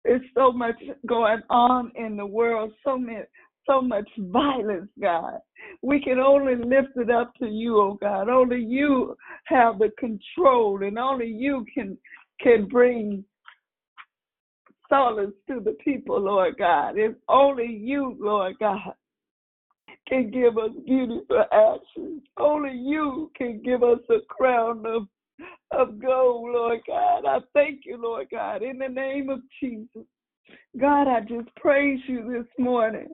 it's 0.06 0.25
so 0.34 0.53
much 0.53 0.82
going 1.06 1.41
on 1.50 1.91
in 1.96 2.15
the 2.15 2.25
world, 2.25 2.72
so 2.84 2.98
many 2.98 3.25
so 3.67 3.81
much 3.81 4.09
violence, 4.17 4.89
God. 5.00 5.39
We 5.81 6.01
can 6.01 6.19
only 6.19 6.55
lift 6.55 6.95
it 6.95 7.12
up 7.12 7.33
to 7.36 7.47
you, 7.47 7.79
oh 7.79 7.97
God. 8.01 8.29
Only 8.29 8.62
you 8.62 9.15
have 9.45 9.79
the 9.79 9.91
control 10.00 10.83
and 10.83 10.97
only 10.97 11.27
you 11.27 11.65
can 11.74 11.97
can 12.39 12.67
bring 12.67 13.24
solace 14.89 15.33
to 15.47 15.59
the 15.59 15.75
people, 15.83 16.19
Lord 16.19 16.57
God. 16.57 16.97
It's 16.97 17.19
only 17.27 17.67
you, 17.67 18.15
Lord 18.19 18.55
God, 18.59 18.93
can 20.07 20.31
give 20.31 20.57
us 20.57 20.71
beauty 20.86 21.21
for 21.27 21.53
ashes. 21.53 22.21
Only 22.38 22.71
you 22.71 23.31
can 23.36 23.62
give 23.63 23.83
us 23.83 24.00
a 24.09 24.19
crown 24.29 24.86
of, 24.86 25.07
of 25.71 26.00
gold, 26.01 26.51
Lord 26.53 26.79
God. 26.88 27.25
I 27.25 27.39
thank 27.53 27.81
you, 27.86 28.01
Lord 28.01 28.27
God, 28.31 28.63
in 28.63 28.77
the 28.77 28.88
name 28.88 29.29
of 29.29 29.39
Jesus. 29.59 30.05
God, 30.79 31.07
I 31.07 31.21
just 31.21 31.53
praise 31.55 32.00
you 32.07 32.31
this 32.31 32.47
morning. 32.63 33.09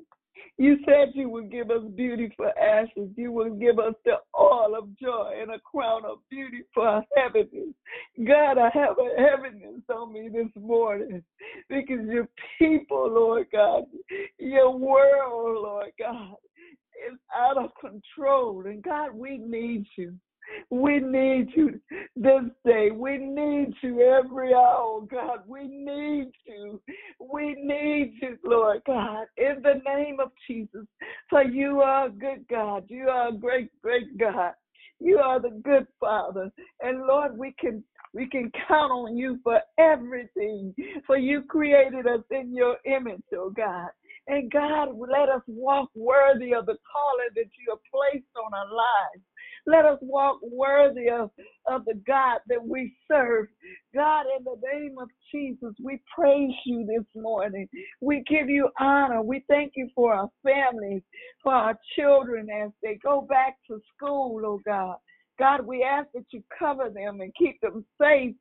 You 0.57 0.77
said 0.85 1.13
you 1.13 1.29
would 1.29 1.51
give 1.51 1.71
us 1.71 1.81
beauty 1.95 2.31
for 2.37 2.57
ashes. 2.57 3.09
You 3.15 3.31
would 3.31 3.59
give 3.59 3.79
us 3.79 3.93
the 4.05 4.17
oil 4.39 4.75
of 4.77 4.97
joy 4.99 5.33
and 5.41 5.51
a 5.51 5.59
crown 5.59 6.03
of 6.05 6.19
beauty 6.29 6.63
for 6.73 7.03
heaviness. 7.15 7.73
God, 8.25 8.57
I 8.57 8.69
have 8.73 8.97
a 8.99 9.21
heaviness 9.21 9.81
on 9.89 10.13
me 10.13 10.29
this 10.29 10.49
morning 10.55 11.23
because 11.69 12.05
your 12.07 12.27
people, 12.59 13.11
Lord 13.11 13.47
God, 13.51 13.83
your 14.37 14.77
world, 14.77 15.63
Lord 15.63 15.91
God, 15.99 16.35
is 17.11 17.17
out 17.35 17.57
of 17.57 17.71
control. 17.79 18.63
And 18.65 18.83
God, 18.83 19.13
we 19.13 19.37
need 19.37 19.85
you. 19.97 20.13
We 20.69 20.99
need 20.99 21.49
you 21.55 21.79
this 22.15 22.43
day. 22.65 22.91
We 22.91 23.17
need 23.17 23.73
you 23.81 24.01
every 24.01 24.53
hour, 24.53 25.01
God. 25.09 25.39
We 25.47 25.67
need 25.67 26.31
you. 26.45 26.81
We 27.19 27.55
need 27.55 28.13
you, 28.21 28.37
Lord 28.43 28.81
God, 28.85 29.25
in 29.37 29.61
the 29.61 29.81
name 29.85 30.19
of 30.19 30.31
Jesus. 30.47 30.85
For 31.29 31.43
you 31.43 31.81
are 31.81 32.07
a 32.07 32.11
good 32.11 32.45
God. 32.49 32.85
You 32.87 33.09
are 33.09 33.29
a 33.29 33.33
great, 33.33 33.69
great 33.81 34.17
God. 34.17 34.53
You 34.99 35.17
are 35.17 35.41
the 35.41 35.61
good 35.63 35.87
Father. 35.99 36.51
And 36.81 37.05
Lord, 37.05 37.37
we 37.37 37.53
can 37.59 37.83
we 38.13 38.29
can 38.29 38.51
count 38.67 38.91
on 38.91 39.17
you 39.17 39.39
for 39.43 39.59
everything. 39.79 40.73
For 41.07 41.17
you 41.17 41.41
created 41.43 42.05
us 42.07 42.21
in 42.31 42.55
your 42.55 42.77
image, 42.85 43.23
oh 43.35 43.49
God. 43.49 43.89
And 44.27 44.51
God, 44.51 44.89
let 44.97 45.29
us 45.29 45.41
walk 45.47 45.89
worthy 45.95 46.53
of 46.53 46.65
the 46.65 46.77
calling 46.91 47.33
that 47.35 47.49
you 47.57 47.71
have 47.71 47.79
placed 47.91 48.31
on 48.37 48.53
our 48.53 48.73
lives. 48.73 49.23
Let 49.65 49.85
us 49.85 49.97
walk 50.01 50.39
worthy 50.41 51.09
of, 51.09 51.31
of 51.67 51.85
the 51.85 51.99
God 52.05 52.39
that 52.47 52.63
we 52.63 52.93
serve. 53.09 53.47
God, 53.95 54.25
in 54.37 54.43
the 54.43 54.57
name 54.73 54.95
of 54.99 55.09
Jesus, 55.31 55.73
we 55.81 56.01
praise 56.13 56.53
you 56.65 56.85
this 56.85 57.05
morning. 57.15 57.67
We 58.01 58.23
give 58.27 58.49
you 58.49 58.69
honor. 58.79 59.21
We 59.21 59.43
thank 59.47 59.73
you 59.75 59.89
for 59.95 60.13
our 60.13 60.29
families, 60.43 61.01
for 61.41 61.53
our 61.53 61.77
children 61.97 62.47
as 62.49 62.71
they 62.81 62.99
go 63.03 63.21
back 63.21 63.57
to 63.67 63.79
school, 63.95 64.41
oh 64.45 64.61
God. 64.65 64.95
God, 65.39 65.65
we 65.65 65.83
ask 65.83 66.09
that 66.13 66.25
you 66.31 66.43
cover 66.57 66.89
them 66.89 67.21
and 67.21 67.33
keep 67.35 67.59
them 67.61 67.85
safe 67.99 68.35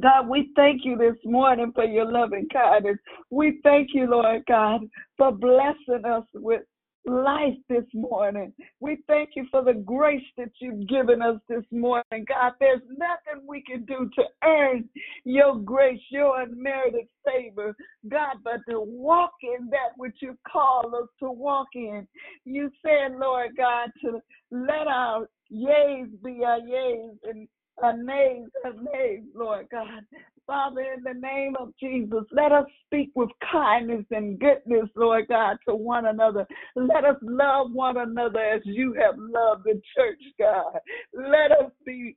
God, 0.00 0.28
we 0.28 0.50
thank 0.56 0.84
you 0.84 0.96
this 0.96 1.16
morning 1.24 1.72
for 1.74 1.84
your 1.84 2.10
loving 2.10 2.48
kindness. 2.52 2.96
We 3.30 3.60
thank 3.62 3.90
you, 3.92 4.08
Lord 4.08 4.42
God, 4.48 4.82
for 5.16 5.32
blessing 5.32 6.04
us 6.04 6.24
with 6.34 6.62
life 7.06 7.56
this 7.68 7.84
morning. 7.94 8.52
We 8.80 8.98
thank 9.06 9.30
you 9.34 9.46
for 9.50 9.64
the 9.64 9.72
grace 9.72 10.24
that 10.36 10.50
you've 10.60 10.88
given 10.88 11.22
us 11.22 11.40
this 11.48 11.64
morning. 11.70 12.24
God, 12.28 12.52
there's 12.60 12.82
nothing 12.88 13.46
we 13.46 13.62
can 13.62 13.84
do 13.84 14.10
to 14.16 14.22
earn 14.44 14.88
your 15.24 15.56
grace, 15.56 16.00
your 16.10 16.40
unmerited 16.42 17.06
favor, 17.24 17.74
God, 18.08 18.36
but 18.44 18.60
to 18.68 18.80
walk 18.80 19.32
in 19.42 19.68
that 19.70 19.96
which 19.96 20.16
you 20.20 20.36
call 20.50 20.94
us 20.94 21.08
to 21.20 21.30
walk 21.30 21.68
in. 21.74 22.06
You 22.44 22.70
said, 22.82 23.18
Lord 23.18 23.50
God, 23.56 23.90
to 24.02 24.20
let 24.50 24.86
our 24.86 25.28
yeas 25.48 26.08
be 26.22 26.42
our 26.44 26.60
yeas 26.60 27.16
and 27.24 27.48
our 27.82 27.96
nays, 27.96 29.22
Lord 29.34 29.66
God. 29.70 30.04
Father, 30.50 30.80
in 30.96 31.04
the 31.04 31.14
name 31.14 31.54
of 31.60 31.72
Jesus, 31.78 32.24
let 32.32 32.50
us 32.50 32.64
speak 32.84 33.12
with 33.14 33.30
kindness 33.52 34.04
and 34.10 34.36
goodness, 34.36 34.90
Lord 34.96 35.28
God, 35.28 35.58
to 35.68 35.76
one 35.76 36.06
another. 36.06 36.44
Let 36.74 37.04
us 37.04 37.14
love 37.22 37.68
one 37.72 37.96
another 37.98 38.40
as 38.40 38.60
you 38.64 38.92
have 38.94 39.14
loved 39.16 39.62
the 39.62 39.80
church, 39.96 40.20
God. 40.40 40.80
Let 41.14 41.52
us 41.52 41.70
be 41.86 42.16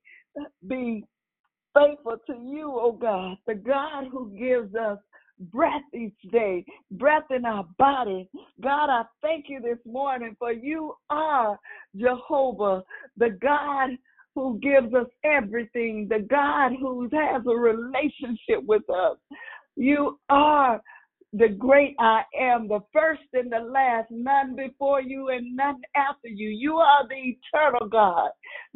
be 0.68 1.06
faithful 1.76 2.18
to 2.26 2.34
you, 2.34 2.74
oh 2.74 2.94
God, 2.94 3.38
the 3.46 3.54
God 3.54 4.06
who 4.12 4.32
gives 4.32 4.74
us 4.74 4.98
breath 5.52 5.84
each 5.94 6.18
day, 6.32 6.66
breath 6.90 7.30
in 7.30 7.46
our 7.46 7.68
body. 7.78 8.28
God, 8.64 8.90
I 8.90 9.04
thank 9.22 9.46
you 9.48 9.62
this 9.62 9.78
morning 9.86 10.36
for 10.40 10.52
you 10.52 10.96
are 11.12 11.60
Jehovah, 11.96 12.82
the 13.16 13.38
God 13.40 13.92
who 14.36 14.60
gives 14.60 14.94
us 14.94 15.08
everything, 15.24 16.08
the 16.10 16.20
God 16.20 16.72
who 16.80 17.04
has 17.12 17.44
a 17.46 17.56
relationship 17.56 18.64
with 18.66 18.84
us. 18.90 19.18
You 19.76 20.20
are 20.30 20.82
the 21.34 21.50
great 21.50 21.96
I 22.00 22.22
am, 22.40 22.68
the 22.68 22.82
first 22.94 23.22
and 23.34 23.52
the 23.52 23.60
last, 23.60 24.12
none 24.12 24.56
before 24.56 25.02
you 25.02 25.30
and 25.30 25.56
none 25.56 25.82
after 25.96 26.28
you. 26.28 26.50
You 26.50 26.76
are 26.76 27.08
the 27.08 27.36
eternal 27.56 27.88
God. 27.88 28.30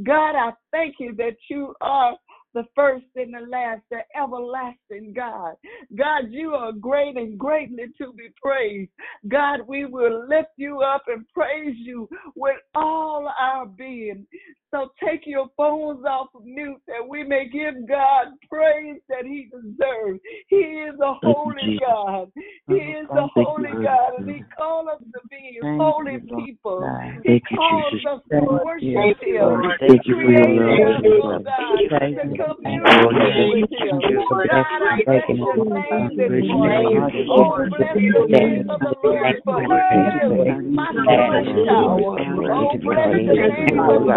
God, 0.04 0.36
I 0.36 0.52
thank 0.72 0.96
you 1.00 1.14
that 1.18 1.36
you 1.50 1.76
are 1.82 2.18
the 2.56 2.66
first 2.76 3.06
and 3.16 3.36
the 3.36 3.48
last, 3.48 3.82
the 3.92 4.00
everlasting 4.20 5.14
God. 5.16 5.54
God, 5.96 6.32
you 6.32 6.56
are 6.56 6.72
great 6.72 7.16
and 7.16 7.38
greatly 7.38 7.86
to 8.00 8.14
be 8.14 8.30
praised. 8.42 8.90
God, 9.28 9.60
we 9.68 9.86
will 9.86 10.28
lift 10.28 10.50
you 10.58 10.80
up 10.80 11.04
and 11.08 11.28
praise 11.36 11.76
you 11.78 12.10
with 12.36 12.58
all 12.74 13.32
our 13.40 13.68
being. 13.68 14.26
So 14.72 14.92
take 15.02 15.22
your 15.26 15.48
phones 15.56 16.04
off 16.06 16.28
of 16.36 16.44
mute 16.44 16.82
that 16.88 17.08
we 17.08 17.24
may 17.24 17.48
give 17.48 17.88
God 17.88 18.34
praise 18.50 19.00
that 19.08 19.24
He 19.24 19.50
deserves. 19.50 20.20
He 20.48 20.58
is 20.58 21.00
a 21.00 21.14
holy 21.24 21.80
God. 21.80 22.32
He 22.68 22.76
is 22.76 23.08
a 23.10 23.28
holy 23.34 23.72
God, 23.72 24.20
and 24.20 24.30
He 24.30 24.44
calls 24.58 24.88
us 24.94 25.02
to 25.14 25.20
be 25.30 25.60
holy 25.64 26.20
people. 26.36 26.84
He 27.24 27.40
calls 27.56 27.94
us 28.10 28.22
to 28.30 28.42
worship 28.42 29.24
Him. 29.24 29.62
He 29.88 30.00
created 30.00 30.60
us, 30.84 31.04
oh 31.24 31.40
God, 31.40 31.80
to 31.88 32.56
communicate 32.56 33.48
with 33.48 33.72
Him. 33.72 34.02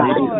God, 0.00 0.39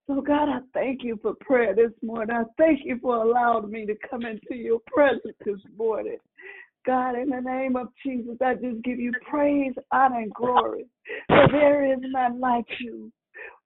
So, 0.06 0.20
God, 0.20 0.48
I 0.48 0.58
thank 0.74 1.02
you 1.02 1.18
for 1.22 1.34
prayer 1.40 1.74
this 1.74 1.92
morning. 2.02 2.36
I 2.36 2.42
thank 2.58 2.80
you 2.84 2.98
for 3.00 3.16
allowing 3.16 3.70
me 3.70 3.86
to 3.86 3.94
come 4.10 4.24
into 4.24 4.54
your 4.54 4.80
presence 4.92 5.36
this 5.44 5.60
morning. 5.76 6.18
God, 6.84 7.16
in 7.16 7.28
the 7.30 7.40
name 7.40 7.76
of 7.76 7.88
Jesus, 8.04 8.36
I 8.44 8.54
just 8.54 8.82
give 8.82 8.98
you 8.98 9.12
praise, 9.28 9.72
honor, 9.92 10.18
and 10.18 10.34
glory. 10.34 10.86
For 11.28 11.46
there 11.52 11.92
is 11.92 12.00
none 12.02 12.40
like 12.40 12.66
you. 12.80 13.12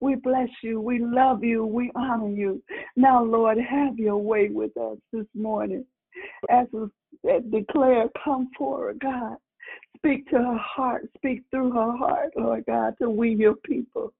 We 0.01 0.15
bless 0.15 0.49
you. 0.63 0.81
We 0.81 0.99
love 0.99 1.43
you. 1.43 1.65
We 1.65 1.91
honor 1.95 2.29
you. 2.29 2.63
Now, 2.97 3.23
Lord, 3.23 3.59
have 3.59 3.99
your 3.99 4.19
way 4.19 4.49
with 4.49 4.77
us 4.77 4.99
this 5.13 5.27
morning. 5.35 5.85
As 6.51 6.67
we 6.73 6.89
declare, 7.51 8.07
come 8.23 8.51
forward, 8.57 9.01
God. 9.01 9.37
Speak 9.97 10.29
to 10.31 10.37
her 10.37 10.59
heart. 10.59 11.09
Speak 11.17 11.43
through 11.51 11.73
her 11.73 11.97
heart, 11.97 12.31
Lord 12.37 12.65
God, 12.67 12.95
to 13.01 13.11
we 13.11 13.35
your 13.35 13.57
people, 13.57 14.13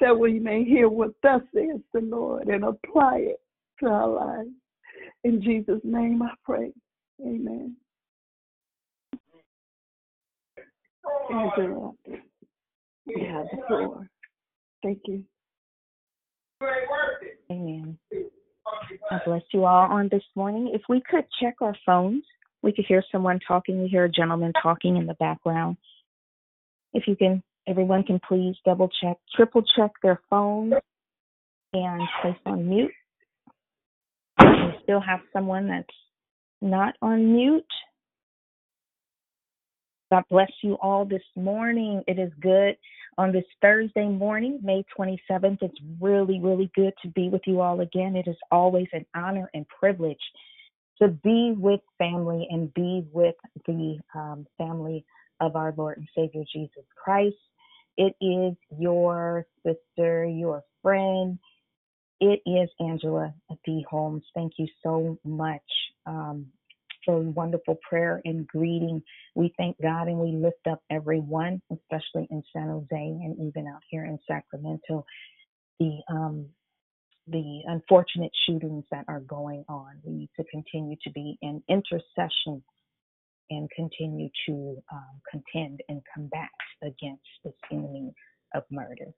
that 0.00 0.16
we 0.16 0.38
may 0.38 0.64
hear 0.64 0.88
what 0.88 1.10
thus 1.22 1.42
says 1.54 1.80
the 1.92 2.00
Lord 2.00 2.48
and 2.48 2.64
apply 2.64 3.18
it 3.18 3.40
to 3.80 3.86
our 3.86 4.08
lives. 4.08 4.50
In 5.24 5.42
Jesus' 5.42 5.80
name 5.84 6.22
I 6.22 6.30
pray. 6.44 6.72
Amen. 7.20 7.76
Angela, 11.30 11.92
have 13.26 13.46
the 13.50 13.62
floor. 13.66 14.08
Thank 14.86 15.00
you. 15.06 15.24
Amen. 17.50 17.98
I 19.10 19.18
bless 19.26 19.42
you 19.52 19.64
all 19.64 19.90
on 19.90 20.08
this 20.12 20.22
morning. 20.36 20.70
If 20.72 20.82
we 20.88 21.02
could 21.10 21.24
check 21.42 21.56
our 21.60 21.74
phones, 21.84 22.22
we 22.62 22.72
could 22.72 22.84
hear 22.86 23.02
someone 23.10 23.40
talking. 23.48 23.82
We 23.82 23.88
hear 23.88 24.04
a 24.04 24.08
gentleman 24.08 24.52
talking 24.62 24.96
in 24.96 25.06
the 25.06 25.14
background. 25.14 25.76
If 26.92 27.08
you 27.08 27.16
can, 27.16 27.42
everyone 27.66 28.04
can 28.04 28.20
please 28.28 28.54
double 28.64 28.88
check, 29.02 29.16
triple 29.34 29.64
check 29.76 29.90
their 30.04 30.20
phones 30.30 30.74
and 31.72 32.02
place 32.22 32.36
on 32.46 32.68
mute. 32.68 32.92
We 34.38 34.46
still 34.84 35.00
have 35.00 35.18
someone 35.32 35.66
that's 35.66 35.88
not 36.62 36.94
on 37.02 37.32
mute. 37.32 37.64
God 40.10 40.22
bless 40.30 40.50
you 40.62 40.74
all 40.80 41.04
this 41.04 41.22
morning. 41.34 42.02
It 42.06 42.18
is 42.18 42.30
good 42.40 42.76
on 43.18 43.32
this 43.32 43.44
Thursday 43.60 44.06
morning, 44.06 44.60
May 44.62 44.84
27th. 44.96 45.58
It's 45.62 45.78
really, 46.00 46.38
really 46.40 46.70
good 46.76 46.92
to 47.02 47.08
be 47.08 47.28
with 47.28 47.42
you 47.46 47.60
all 47.60 47.80
again. 47.80 48.14
It 48.14 48.28
is 48.28 48.36
always 48.52 48.86
an 48.92 49.04
honor 49.16 49.50
and 49.52 49.66
privilege 49.68 50.20
to 51.02 51.08
be 51.08 51.54
with 51.56 51.80
family 51.98 52.46
and 52.50 52.72
be 52.74 53.04
with 53.12 53.34
the 53.66 53.98
um, 54.14 54.46
family 54.58 55.04
of 55.40 55.56
our 55.56 55.74
Lord 55.76 55.98
and 55.98 56.08
Savior 56.14 56.44
Jesus 56.52 56.84
Christ. 57.02 57.34
It 57.96 58.14
is 58.20 58.54
your 58.78 59.44
sister, 59.64 60.24
your 60.24 60.62
friend. 60.82 61.38
It 62.20 62.40
is 62.46 62.68
Angela 62.80 63.34
D. 63.64 63.84
Holmes. 63.90 64.22
Thank 64.34 64.52
you 64.56 64.68
so 64.82 65.18
much 65.24 65.62
um, 66.06 66.46
for 67.06 67.20
wonderful 67.20 67.78
prayer 67.88 68.22
and 68.26 68.46
greeting. 68.48 69.02
We 69.36 69.54
thank 69.58 69.80
God 69.82 70.08
and 70.08 70.18
we 70.18 70.32
lift 70.32 70.66
up 70.70 70.82
everyone, 70.90 71.62
especially 71.72 72.28
in 72.30 72.42
San 72.54 72.68
Jose 72.68 72.86
and 72.92 73.36
even 73.48 73.68
out 73.68 73.82
here 73.90 74.06
in 74.06 74.18
Sacramento. 74.28 75.06
The 75.80 76.00
um, 76.10 76.48
the 77.28 77.62
unfortunate 77.66 78.32
shootings 78.46 78.84
that 78.90 79.04
are 79.08 79.20
going 79.20 79.64
on. 79.68 80.00
We 80.04 80.12
need 80.12 80.30
to 80.38 80.44
continue 80.50 80.96
to 81.04 81.10
be 81.12 81.38
in 81.42 81.62
intercession 81.68 82.62
and 83.50 83.70
continue 83.76 84.28
to 84.48 84.76
um, 84.92 85.20
contend 85.30 85.80
and 85.88 86.02
combat 86.14 86.50
against 86.82 87.22
this 87.44 87.54
enemy 87.70 88.12
of 88.54 88.64
murder. 88.70 89.12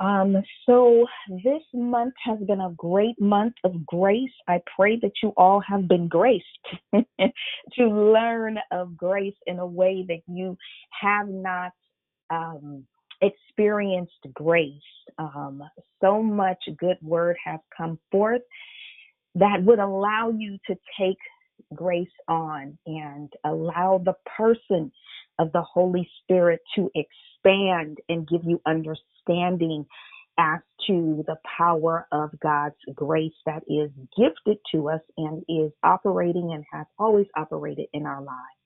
Um, 0.00 0.42
so 0.64 1.06
this 1.44 1.62
month 1.74 2.14
has 2.24 2.38
been 2.46 2.62
a 2.62 2.72
great 2.76 3.20
month 3.20 3.54
of 3.64 3.84
grace. 3.84 4.32
I 4.48 4.62
pray 4.74 4.98
that 5.02 5.12
you 5.22 5.34
all 5.36 5.60
have 5.60 5.86
been 5.88 6.08
graced 6.08 6.46
to 6.94 7.84
learn 7.86 8.58
of 8.72 8.96
grace 8.96 9.34
in 9.46 9.58
a 9.58 9.66
way 9.66 10.06
that 10.08 10.22
you 10.26 10.56
have 10.98 11.28
not 11.28 11.72
um, 12.30 12.84
experienced 13.20 14.26
grace. 14.32 14.72
Um, 15.18 15.62
so 16.00 16.22
much 16.22 16.62
good 16.78 16.96
word 17.02 17.36
has 17.44 17.60
come 17.76 17.98
forth 18.10 18.42
that 19.34 19.62
would 19.62 19.78
allow 19.80 20.32
you 20.34 20.56
to 20.66 20.76
take 20.98 21.18
grace 21.74 22.08
on 22.26 22.78
and 22.86 23.30
allow 23.44 24.00
the 24.02 24.14
person 24.36 24.90
of 25.38 25.52
the 25.52 25.62
Holy 25.62 26.08
Spirit 26.22 26.60
to 26.74 26.90
expand 26.94 27.98
and 28.08 28.26
give 28.26 28.44
you 28.44 28.60
understanding 28.66 29.04
as 29.28 30.60
to 30.86 31.24
the 31.26 31.36
power 31.58 32.06
of 32.12 32.30
God's 32.42 32.76
grace 32.94 33.32
that 33.46 33.62
is 33.68 33.90
gifted 34.16 34.58
to 34.72 34.88
us 34.88 35.00
and 35.16 35.42
is 35.48 35.72
operating 35.82 36.52
and 36.52 36.64
has 36.72 36.86
always 36.98 37.26
operated 37.36 37.86
in 37.92 38.06
our 38.06 38.22
lives. 38.22 38.60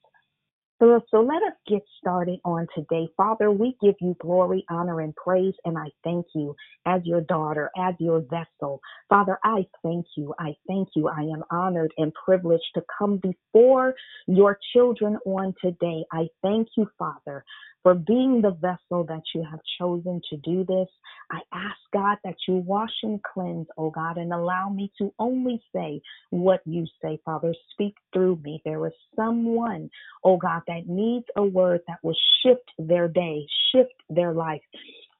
So, 0.81 1.01
so 1.11 1.21
let 1.21 1.43
us 1.43 1.55
get 1.69 1.83
started 1.99 2.40
on 2.45 2.67
today. 2.75 3.09
Father, 3.17 3.51
we 3.51 3.77
give 3.81 3.95
you 4.01 4.17
glory, 4.21 4.64
honor, 4.69 5.01
and 5.01 5.14
praise, 5.14 5.55
and 5.64 5.79
I 5.79 5.87
thank 6.03 6.27
you 6.35 6.55
as 6.85 7.01
your 7.05 7.21
daughter, 7.23 7.71
as 7.79 7.95
your 8.01 8.21
vessel. 8.23 8.81
Father, 9.09 9.38
I 9.45 9.67
thank 9.85 10.05
you. 10.17 10.35
I 10.38 10.55
thank 10.67 10.88
you. 10.97 11.09
I 11.09 11.23
am 11.23 11.45
honored 11.51 11.93
and 11.97 12.12
privileged 12.12 12.64
to 12.75 12.83
come 12.99 13.19
before 13.19 13.95
your 14.27 14.59
children 14.75 15.19
on 15.25 15.55
today. 15.62 16.05
I 16.12 16.27
thank 16.43 16.69
you, 16.77 16.88
Father, 16.99 17.45
for 17.85 17.94
being 17.94 18.40
the 18.40 18.51
vessel 18.51 19.05
that 19.05 19.23
you 19.35 19.44
have 19.49 19.61
chosen 19.79 20.20
to 20.31 20.37
do 20.38 20.64
this. 20.64 20.88
I 21.31 21.40
ask 21.53 21.77
God 21.92 22.16
that 22.25 22.35
you 22.49 22.55
wash 22.55 22.94
and 23.03 23.23
cleanse, 23.23 23.66
oh 23.77 23.90
God, 23.90 24.16
and 24.16 24.33
allow 24.33 24.70
me 24.70 24.90
to 24.99 25.12
only 25.18 25.62
say 25.73 26.01
what 26.31 26.62
you 26.64 26.87
say, 27.03 27.20
Father. 27.27 27.55
Speak 27.73 27.94
through 28.12 28.40
me. 28.42 28.62
There 28.64 28.85
is 28.87 28.94
someone, 29.14 29.90
oh 30.25 30.38
God, 30.38 30.62
that 30.66 30.88
needs 30.88 31.27
a 31.37 31.44
word 31.44 31.83
that 31.87 31.99
will 32.03 32.16
shift 32.42 32.70
their 32.79 33.07
day, 33.07 33.47
shift 33.70 33.94
their 34.09 34.33
life 34.33 34.62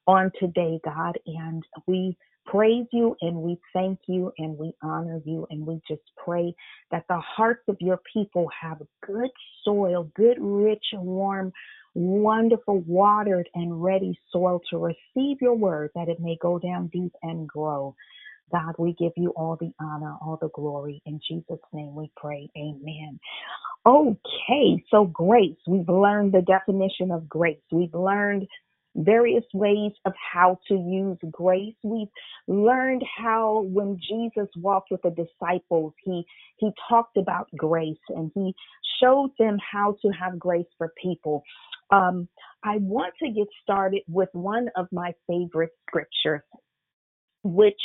on 0.07 0.31
today, 0.39 0.79
God. 0.83 1.19
And 1.27 1.63
we 1.85 2.17
praise 2.47 2.87
you 2.91 3.15
and 3.21 3.35
we 3.35 3.59
thank 3.73 3.99
you 4.07 4.31
and 4.39 4.57
we 4.57 4.73
honor 4.81 5.21
you 5.25 5.47
and 5.51 5.65
we 5.65 5.81
just 5.87 6.03
pray 6.23 6.53
that 6.91 7.05
the 7.09 7.19
hearts 7.19 7.63
of 7.67 7.77
your 7.79 7.99
people 8.11 8.49
have 8.59 8.81
good 9.05 9.29
soil, 9.63 10.09
good, 10.15 10.37
rich, 10.39 10.85
warm 10.93 11.51
wonderful, 11.95 12.81
watered, 12.81 13.49
and 13.55 13.83
ready 13.83 14.19
soil 14.31 14.61
to 14.69 14.77
receive 14.77 15.37
your 15.41 15.55
word 15.55 15.89
that 15.95 16.09
it 16.09 16.19
may 16.19 16.37
go 16.41 16.59
down 16.59 16.87
deep 16.87 17.13
and 17.23 17.47
grow. 17.47 17.95
God, 18.51 18.75
we 18.77 18.93
give 18.93 19.13
you 19.17 19.31
all 19.31 19.57
the 19.59 19.71
honor, 19.79 20.15
all 20.21 20.37
the 20.39 20.49
glory. 20.49 21.01
In 21.05 21.19
Jesus' 21.27 21.59
name 21.73 21.95
we 21.95 22.11
pray. 22.15 22.49
Amen. 22.57 23.19
Okay, 23.85 24.83
so 24.91 25.05
grace. 25.05 25.57
We've 25.67 25.89
learned 25.89 26.33
the 26.33 26.41
definition 26.41 27.11
of 27.11 27.27
grace. 27.27 27.61
We've 27.71 27.93
learned 27.93 28.47
various 28.95 29.43
ways 29.53 29.91
of 30.05 30.13
how 30.33 30.59
to 30.67 30.73
use 30.73 31.17
grace. 31.31 31.75
We've 31.83 32.07
learned 32.47 33.03
how 33.17 33.65
when 33.71 33.99
Jesus 33.99 34.47
walked 34.55 34.91
with 34.91 35.01
the 35.01 35.11
disciples, 35.11 35.93
he 36.03 36.25
he 36.57 36.71
talked 36.89 37.17
about 37.17 37.49
grace 37.57 37.97
and 38.09 38.31
he 38.33 38.55
showed 39.01 39.31
them 39.37 39.57
how 39.59 39.97
to 40.01 40.09
have 40.09 40.39
grace 40.39 40.67
for 40.77 40.93
people. 41.01 41.43
Um, 41.91 42.27
I 42.63 42.77
want 42.77 43.13
to 43.21 43.29
get 43.29 43.47
started 43.61 44.01
with 44.07 44.29
one 44.33 44.69
of 44.75 44.87
my 44.91 45.13
favorite 45.27 45.71
scriptures, 45.87 46.41
which 47.43 47.79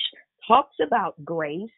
talks 0.46 0.76
about 0.84 1.22
grace. 1.24 1.70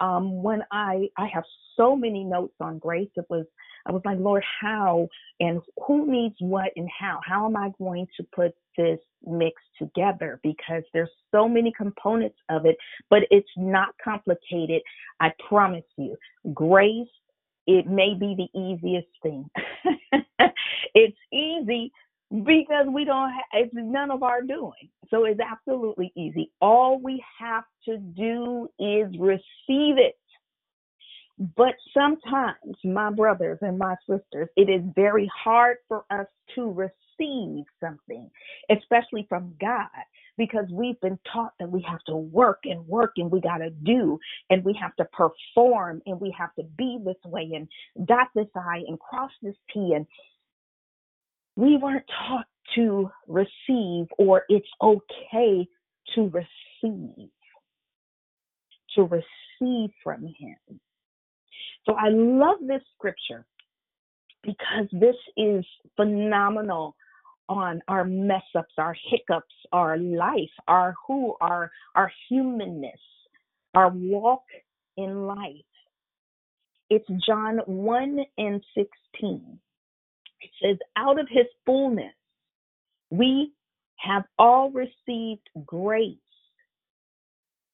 Um, 0.00 0.42
when 0.42 0.62
I 0.72 1.08
I 1.18 1.26
have 1.32 1.44
so 1.76 1.96
many 1.96 2.24
notes 2.24 2.54
on 2.60 2.78
grace, 2.78 3.10
it 3.16 3.26
was 3.30 3.46
I 3.86 3.92
was 3.92 4.02
like, 4.04 4.18
Lord, 4.18 4.44
how 4.60 5.08
and 5.40 5.60
who 5.86 6.10
needs 6.10 6.36
what 6.40 6.70
and 6.76 6.88
how? 6.98 7.20
How 7.24 7.46
am 7.46 7.56
I 7.56 7.70
going 7.78 8.06
to 8.16 8.26
put 8.34 8.52
this 8.76 8.98
mix 9.24 9.60
together? 9.78 10.40
Because 10.42 10.82
there's 10.92 11.10
so 11.32 11.48
many 11.48 11.72
components 11.76 12.38
of 12.50 12.66
it, 12.66 12.76
but 13.10 13.20
it's 13.30 13.48
not 13.56 13.88
complicated. 14.02 14.82
I 15.20 15.32
promise 15.48 15.84
you. 15.96 16.16
Grace 16.54 17.08
it 17.66 17.86
may 17.86 18.14
be 18.14 18.34
the 18.36 18.58
easiest 18.58 19.08
thing. 19.22 19.48
it's 20.94 21.16
easy 21.32 21.92
because 22.30 22.86
we 22.92 23.04
don't 23.04 23.30
have, 23.30 23.44
it's 23.54 23.72
none 23.74 24.10
of 24.10 24.22
our 24.22 24.42
doing. 24.42 24.88
So 25.10 25.24
it's 25.24 25.40
absolutely 25.40 26.12
easy. 26.16 26.50
All 26.60 27.00
we 27.00 27.22
have 27.38 27.64
to 27.86 27.98
do 27.98 28.68
is 28.78 29.08
receive 29.18 29.98
it. 29.98 30.16
But 31.56 31.74
sometimes, 31.92 32.76
my 32.84 33.10
brothers 33.10 33.58
and 33.60 33.78
my 33.78 33.96
sisters, 34.08 34.48
it 34.56 34.70
is 34.70 34.82
very 34.94 35.30
hard 35.34 35.78
for 35.88 36.04
us 36.10 36.26
to 36.54 36.70
receive 36.70 37.64
something, 37.80 38.30
especially 38.70 39.26
from 39.28 39.54
God 39.60 39.88
because 40.36 40.66
we've 40.72 41.00
been 41.00 41.18
taught 41.32 41.52
that 41.60 41.70
we 41.70 41.84
have 41.88 42.02
to 42.04 42.16
work 42.16 42.60
and 42.64 42.86
work 42.88 43.12
and 43.16 43.30
we 43.30 43.40
got 43.40 43.58
to 43.58 43.70
do 43.70 44.18
and 44.50 44.64
we 44.64 44.76
have 44.80 44.94
to 44.96 45.04
perform 45.06 46.02
and 46.06 46.20
we 46.20 46.34
have 46.36 46.54
to 46.56 46.64
be 46.76 46.98
this 47.04 47.16
way 47.24 47.50
and 47.54 47.68
dot 48.08 48.28
this 48.34 48.46
I 48.56 48.82
and 48.88 48.98
cross 48.98 49.30
this 49.42 49.56
T. 49.72 49.92
And 49.94 50.06
we 51.56 51.76
weren't 51.76 52.04
taught 52.28 52.46
to 52.74 53.10
receive 53.28 54.06
or 54.18 54.42
it's 54.48 54.68
okay 54.82 55.66
to 56.14 56.30
receive, 56.30 57.30
to 58.94 59.02
receive 59.02 59.90
from 60.02 60.22
Him. 60.22 60.80
So 61.86 61.94
I 61.94 62.08
love 62.08 62.56
this 62.66 62.82
scripture 62.96 63.46
because 64.42 64.86
this 64.92 65.16
is 65.36 65.64
phenomenal 65.96 66.96
on 67.48 67.82
our 67.88 68.04
mess 68.04 68.42
ups, 68.56 68.72
our 68.78 68.96
hiccups, 69.10 69.54
our 69.72 69.98
life, 69.98 70.50
our 70.66 70.94
who, 71.06 71.34
our 71.40 71.70
our 71.94 72.10
humanness, 72.28 73.00
our 73.74 73.90
walk 73.90 74.44
in 74.96 75.26
life. 75.26 75.50
It's 76.90 77.06
John 77.26 77.58
1 77.66 78.18
and 78.38 78.64
16. 78.76 79.58
It 80.44 80.50
says, 80.62 80.78
Out 80.96 81.18
of 81.18 81.26
his 81.30 81.46
fullness, 81.64 82.12
we 83.10 83.52
have 83.96 84.24
all 84.38 84.70
received 84.70 85.48
grace 85.64 86.16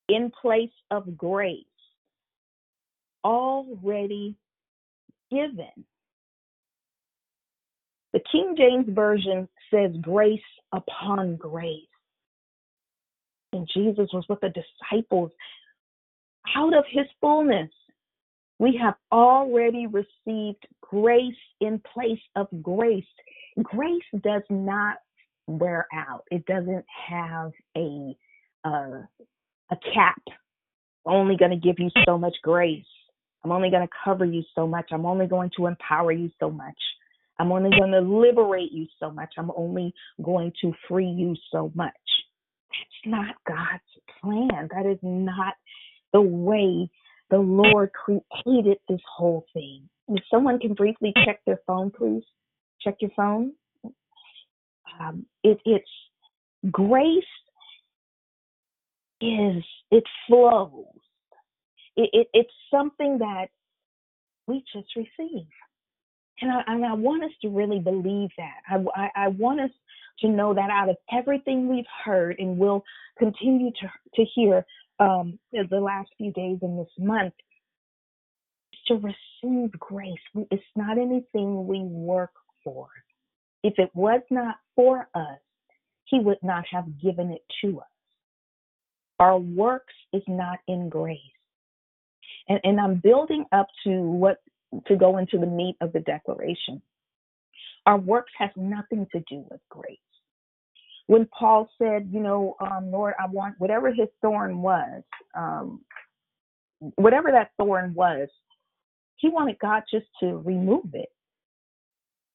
in 0.09 0.31
place 0.41 0.71
of 0.91 1.17
grace 1.17 1.65
already 3.25 4.37
given. 5.31 5.85
The 8.13 8.21
King 8.31 8.55
James 8.57 8.87
Version 8.89 9.49
says 9.73 9.91
grace 10.01 10.41
upon 10.73 11.37
grace. 11.37 11.87
And 13.53 13.69
Jesus 13.75 14.09
was 14.13 14.25
with 14.29 14.41
the 14.41 14.51
disciples. 14.51 15.31
Out 16.57 16.75
of 16.75 16.85
his 16.91 17.07
fullness, 17.21 17.71
we 18.61 18.79
have 18.81 18.95
already 19.11 19.87
received 19.87 20.67
grace 20.83 21.35
in 21.63 21.81
place 21.95 22.21
of 22.37 22.47
grace. 22.63 23.03
Grace 23.63 24.05
does 24.23 24.43
not 24.51 24.99
wear 25.47 25.87
out. 25.95 26.25
It 26.31 26.45
doesn't 26.45 26.85
have 27.09 27.53
a 27.77 28.15
uh, 28.63 29.01
a 29.71 29.77
cap. 29.95 30.23
I'm 31.07 31.15
only 31.15 31.37
going 31.39 31.53
to 31.53 31.57
give 31.57 31.77
you 31.79 31.89
so 32.05 32.19
much 32.19 32.37
grace. 32.43 32.85
I'm 33.43 33.51
only 33.51 33.71
going 33.71 33.87
to 33.87 33.93
cover 34.05 34.27
you 34.27 34.43
so 34.55 34.67
much. 34.67 34.91
I'm 34.93 35.07
only 35.07 35.27
going 35.27 35.51
to 35.57 35.67
empower 35.67 36.13
you 36.13 36.31
so 36.39 36.51
much. 36.51 36.77
I'm 37.39 37.51
only 37.51 37.71
going 37.71 37.93
to 37.93 38.01
liberate 38.01 38.73
you 38.73 38.87
so 38.99 39.11
much. 39.11 39.33
I'm 39.39 39.51
only 39.57 39.95
going 40.23 40.53
to 40.61 40.75
free 40.87 41.09
you 41.09 41.35
so 41.51 41.73
much. 41.75 41.95
That's 42.69 43.07
not 43.07 43.35
God's 43.49 44.21
plan. 44.21 44.69
That 44.75 44.85
is 44.85 44.99
not 45.01 45.55
the 46.13 46.21
way 46.21 46.91
the 47.31 47.39
Lord 47.39 47.91
created 47.93 48.79
this 48.89 49.01
whole 49.17 49.47
thing. 49.53 49.89
If 50.09 50.23
someone 50.31 50.59
can 50.59 50.75
briefly 50.75 51.13
check 51.25 51.41
their 51.47 51.61
phone, 51.67 51.91
please. 51.91 52.25
Check 52.81 52.97
your 53.01 53.11
phone. 53.17 53.53
Um, 54.99 55.27
it, 55.45 55.59
it's 55.65 55.89
Grace 56.71 57.23
is, 59.21 59.63
it 59.91 60.05
flows. 60.27 60.85
It, 61.97 62.11
it, 62.13 62.29
it's 62.33 62.53
something 62.71 63.19
that 63.19 63.47
we 64.47 64.65
just 64.75 64.89
receive. 64.97 65.47
And 66.41 66.51
I, 66.51 66.63
and 66.67 66.85
I 66.85 66.95
want 66.95 67.23
us 67.25 67.31
to 67.43 67.49
really 67.49 67.79
believe 67.79 68.31
that. 68.39 68.61
I, 68.69 68.85
I, 68.97 69.25
I 69.25 69.29
want 69.29 69.61
us 69.61 69.71
to 70.21 70.29
know 70.29 70.55
that 70.55 70.71
out 70.71 70.89
of 70.89 70.97
everything 71.13 71.69
we've 71.69 71.85
heard 72.05 72.37
and 72.39 72.59
will 72.59 72.83
continue 73.19 73.71
to, 73.71 73.91
to 74.17 74.25
hear 74.35 74.65
um, 75.01 75.39
the 75.53 75.81
last 75.81 76.11
few 76.19 76.33
days 76.33 76.59
in 76.63 76.77
this 76.77 76.93
month, 76.99 77.35
to 78.87 78.95
receive 78.95 79.73
grace. 79.73 80.19
It's 80.51 80.63
not 80.77 80.99
anything 80.99 81.67
we 81.67 81.81
work 81.81 82.33
for. 82.63 82.89
If 83.63 83.75
it 83.79 83.91
was 83.95 84.21
not 84.31 84.57
for 84.77 85.09
us, 85.15 85.39
He 86.05 86.21
would 86.21 86.39
not 86.43 86.65
have 86.71 87.01
given 87.01 87.31
it 87.31 87.43
to 87.63 87.81
us. 87.81 87.87
Our 89.19 89.39
works 89.39 89.95
is 90.13 90.23
not 90.27 90.59
in 90.67 90.89
grace. 90.89 91.19
And, 92.49 92.61
and 92.65 92.81
I'm 92.81 93.01
building 93.03 93.45
up 93.53 93.69
to 93.85 94.03
what 94.03 94.39
to 94.87 94.97
go 94.97 95.19
into 95.19 95.39
the 95.39 95.47
meat 95.47 95.77
of 95.81 95.93
the 95.93 96.01
declaration. 96.01 96.81
Our 97.87 97.99
works 97.99 98.33
has 98.39 98.51
nothing 98.57 99.07
to 99.13 99.21
do 99.31 99.45
with 99.51 99.61
grace. 99.69 99.99
When 101.11 101.27
Paul 101.37 101.69
said, 101.77 102.09
you 102.13 102.21
know, 102.21 102.55
um, 102.61 102.93
Lord, 102.93 103.15
I 103.19 103.27
want 103.27 103.57
whatever 103.59 103.93
his 103.93 104.07
thorn 104.23 104.63
was, 104.63 105.03
um, 105.35 105.81
whatever 106.95 107.33
that 107.33 107.51
thorn 107.57 107.95
was, 107.95 108.29
he 109.17 109.29
wanted 109.29 109.59
God 109.59 109.83
just 109.93 110.07
to 110.21 110.37
remove 110.37 110.95
it. 110.95 111.09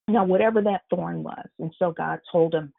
Now, 0.09 0.25
whatever 0.25 0.61
that 0.63 0.81
thorn 0.89 1.23
was. 1.23 1.47
And 1.57 1.71
so 1.79 1.93
God 1.93 2.19
told 2.29 2.53
him, 2.53 2.73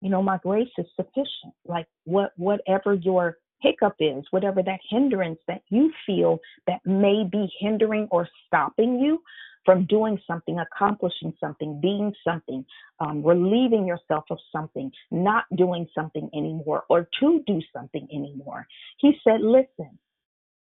you 0.00 0.10
know, 0.10 0.24
my 0.24 0.38
grace 0.38 0.72
is 0.76 0.86
sufficient. 0.96 1.54
Like 1.64 1.86
what 2.02 2.32
whatever 2.36 2.94
your 2.94 3.36
hiccup 3.60 3.94
is, 4.00 4.24
whatever 4.32 4.60
that 4.64 4.80
hindrance 4.90 5.38
that 5.46 5.62
you 5.68 5.92
feel 6.04 6.40
that 6.66 6.80
may 6.84 7.22
be 7.30 7.48
hindering 7.60 8.08
or 8.10 8.28
stopping 8.48 8.98
you 8.98 9.22
from 9.68 9.84
doing 9.84 10.18
something, 10.26 10.58
accomplishing 10.58 11.30
something, 11.38 11.78
being 11.78 12.10
something, 12.26 12.64
um, 13.00 13.22
relieving 13.22 13.86
yourself 13.86 14.24
of 14.30 14.38
something, 14.50 14.90
not 15.10 15.44
doing 15.56 15.86
something 15.94 16.30
anymore, 16.32 16.84
or 16.88 17.06
to 17.20 17.44
do 17.46 17.60
something 17.70 18.08
anymore. 18.10 18.66
He 18.96 19.12
said, 19.22 19.42
Listen, 19.42 19.98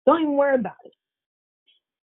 don't 0.06 0.22
even 0.22 0.38
worry 0.38 0.56
about 0.56 0.78
it. 0.86 0.94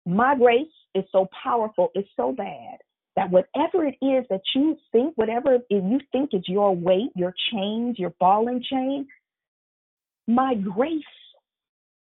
My 0.07 0.35
grace 0.35 0.67
is 0.97 1.05
so 1.13 1.29
powerful, 1.41 1.93
it's 1.95 2.09
so 2.17 2.33
bad 2.33 2.79
that 3.15 3.31
whatever 3.31 3.87
it 3.87 3.95
is 4.05 4.25
that 4.29 4.43
you 4.57 4.77
think, 4.91 5.13
whatever 5.15 5.59
you 5.71 6.01
think 6.11 6.31
is 6.33 6.43
your 6.49 6.75
weight, 6.75 7.11
your 7.15 7.33
chains, 7.53 7.97
your 7.97 8.13
ball 8.19 8.49
and 8.49 8.61
chain, 8.65 9.07
my 10.27 10.57
grace 10.57 11.05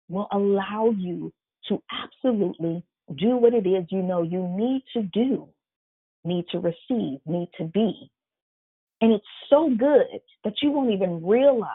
will 0.09 0.29
allow 0.31 0.91
you 0.97 1.33
to 1.69 1.83
absolutely 1.91 2.85
do 3.15 3.37
what 3.37 3.55
it 3.55 3.67
is 3.67 3.85
you 3.91 4.03
know 4.03 4.23
you 4.23 4.47
need 4.49 4.83
to 4.95 5.03
do, 5.03 5.49
need 6.25 6.47
to 6.53 6.59
receive, 6.59 7.21
need 7.27 7.49
to 7.59 7.65
be. 7.65 8.11
And 9.01 9.13
it's 9.13 9.25
so 9.51 9.71
good 9.77 10.21
that 10.45 10.55
you 10.63 10.71
won't 10.71 10.93
even 10.93 11.25
realize 11.27 11.69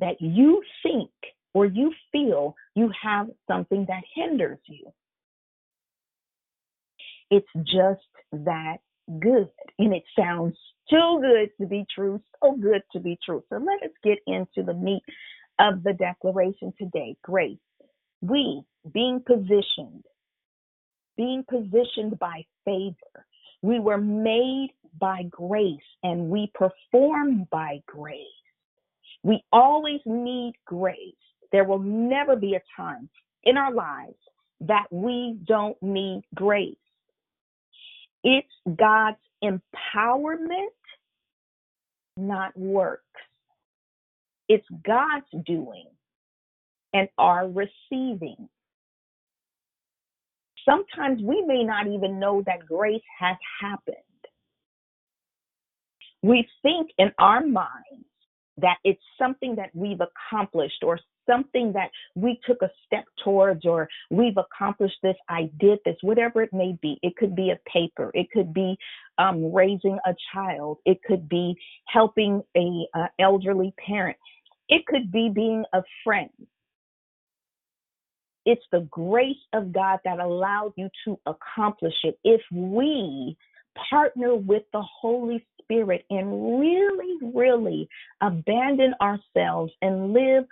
that 0.00 0.20
you 0.20 0.62
think 0.82 1.10
or 1.54 1.66
you 1.66 1.92
feel 2.12 2.54
you 2.74 2.90
have 3.02 3.28
something 3.46 3.86
that 3.88 4.02
hinders 4.14 4.58
you. 4.66 4.92
It's 7.30 7.46
just 7.56 8.06
that 8.32 8.78
good. 9.20 9.48
And 9.78 9.94
it 9.94 10.02
sounds 10.18 10.56
too 10.90 11.20
good 11.20 11.50
to 11.60 11.68
be 11.68 11.86
true, 11.94 12.20
so 12.42 12.56
good 12.56 12.82
to 12.92 13.00
be 13.00 13.18
true. 13.24 13.42
So 13.48 13.56
let 13.56 13.82
us 13.82 13.94
get 14.04 14.18
into 14.26 14.62
the 14.64 14.74
meat 14.74 15.02
of 15.58 15.82
the 15.82 15.92
declaration 15.92 16.72
today 16.78 17.16
grace. 17.22 17.58
We, 18.20 18.62
being 18.92 19.22
positioned, 19.26 20.04
being 21.16 21.44
positioned 21.48 22.18
by 22.18 22.44
favor, 22.64 23.26
we 23.62 23.80
were 23.80 23.98
made 23.98 24.70
by 24.98 25.24
grace 25.30 25.78
and 26.02 26.30
we 26.30 26.50
perform 26.54 27.46
by 27.50 27.80
grace. 27.86 28.18
We 29.22 29.42
always 29.52 30.00
need 30.06 30.54
grace. 30.66 31.14
There 31.52 31.64
will 31.64 31.78
never 31.78 32.36
be 32.36 32.54
a 32.54 32.62
time 32.76 33.08
in 33.44 33.56
our 33.56 33.72
lives 33.72 34.16
that 34.60 34.86
we 34.90 35.38
don't 35.46 35.80
need 35.82 36.22
grace. 36.34 36.76
It's 38.24 38.48
God's 38.76 39.18
empowerment, 39.42 40.68
not 42.16 42.56
works. 42.56 43.02
It's 44.48 44.66
God's 44.84 45.44
doing 45.44 45.86
and 46.92 47.08
our 47.18 47.48
receiving. 47.48 48.48
Sometimes 50.68 51.22
we 51.22 51.42
may 51.46 51.62
not 51.62 51.86
even 51.86 52.18
know 52.18 52.42
that 52.46 52.66
grace 52.66 53.02
has 53.18 53.36
happened. 53.60 53.96
We 56.22 56.46
think 56.62 56.90
in 56.98 57.12
our 57.18 57.46
minds 57.46 58.06
that 58.58 58.78
it's 58.84 59.00
something 59.18 59.54
that 59.56 59.70
we've 59.74 60.00
accomplished 60.00 60.82
or 60.82 60.98
something 61.28 61.72
that 61.72 61.90
we 62.14 62.40
took 62.46 62.62
a 62.62 62.70
step 62.86 63.04
towards 63.22 63.64
or 63.64 63.88
we've 64.10 64.36
accomplished 64.36 64.96
this, 65.02 65.16
I 65.28 65.50
did 65.60 65.78
this, 65.84 65.96
whatever 66.02 66.42
it 66.42 66.52
may 66.52 66.76
be. 66.80 66.98
It 67.02 67.16
could 67.16 67.36
be 67.36 67.50
a 67.50 67.70
paper, 67.70 68.10
it 68.14 68.30
could 68.32 68.54
be 68.54 68.76
um, 69.18 69.52
raising 69.52 69.98
a 70.06 70.14
child, 70.32 70.78
it 70.84 71.02
could 71.04 71.28
be 71.28 71.54
helping 71.88 72.42
a 72.56 72.86
elderly 73.20 73.74
parent, 73.84 74.16
it 74.68 74.86
could 74.86 75.12
be 75.12 75.30
being 75.32 75.64
a 75.72 75.82
friend. 76.04 76.30
It's 78.46 78.64
the 78.72 78.86
grace 78.90 79.36
of 79.52 79.72
God 79.72 79.98
that 80.04 80.20
allowed 80.20 80.72
you 80.76 80.88
to 81.04 81.18
accomplish 81.26 81.94
it. 82.04 82.18
If 82.24 82.40
we 82.52 83.36
partner 83.90 84.34
with 84.36 84.62
the 84.72 84.82
Holy 84.82 85.44
Spirit 85.60 86.06
and 86.10 86.60
really, 86.60 87.16
really 87.34 87.88
abandon 88.22 88.94
ourselves 89.00 89.72
and 89.82 90.12
live 90.12 90.44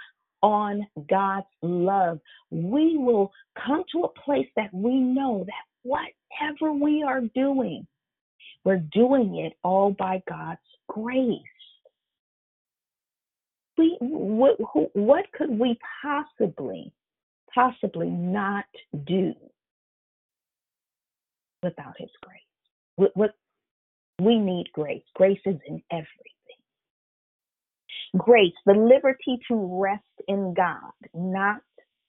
on 0.43 0.87
God's 1.09 1.47
love, 1.63 2.19
we 2.51 2.99
will 2.99 3.33
come 3.65 3.85
to 3.93 4.01
a 4.03 4.21
place 4.21 4.49
that 4.57 4.75
we 4.75 4.99
know 4.99 5.47
that 5.47 5.65
whatever 5.83 6.73
we 6.73 7.03
are 7.03 7.23
doing, 7.35 7.87
we're 8.65 8.85
doing 8.93 9.37
it 9.37 9.55
all 9.63 9.93
by 9.93 10.23
God's 10.29 10.61
grace. 10.89 11.41
We, 13.79 13.97
what, 14.01 14.57
what 14.95 15.25
could 15.33 15.51
we 15.59 15.79
possibly, 16.03 16.93
possibly 17.55 18.09
not 18.09 18.65
do 19.07 19.35
without 21.63 21.95
His 21.99 22.11
grace? 22.23 23.11
What, 23.15 23.35
we 24.21 24.39
need 24.39 24.67
grace. 24.73 25.03
Grace 25.15 25.41
is 25.45 25.57
in 25.67 25.83
everything 25.91 26.35
grace, 28.17 28.53
the 28.67 28.73
liberty 28.73 29.39
to 29.49 29.81
rest 29.81 30.03
in 30.29 30.55
God, 30.55 30.93
not 31.15 31.61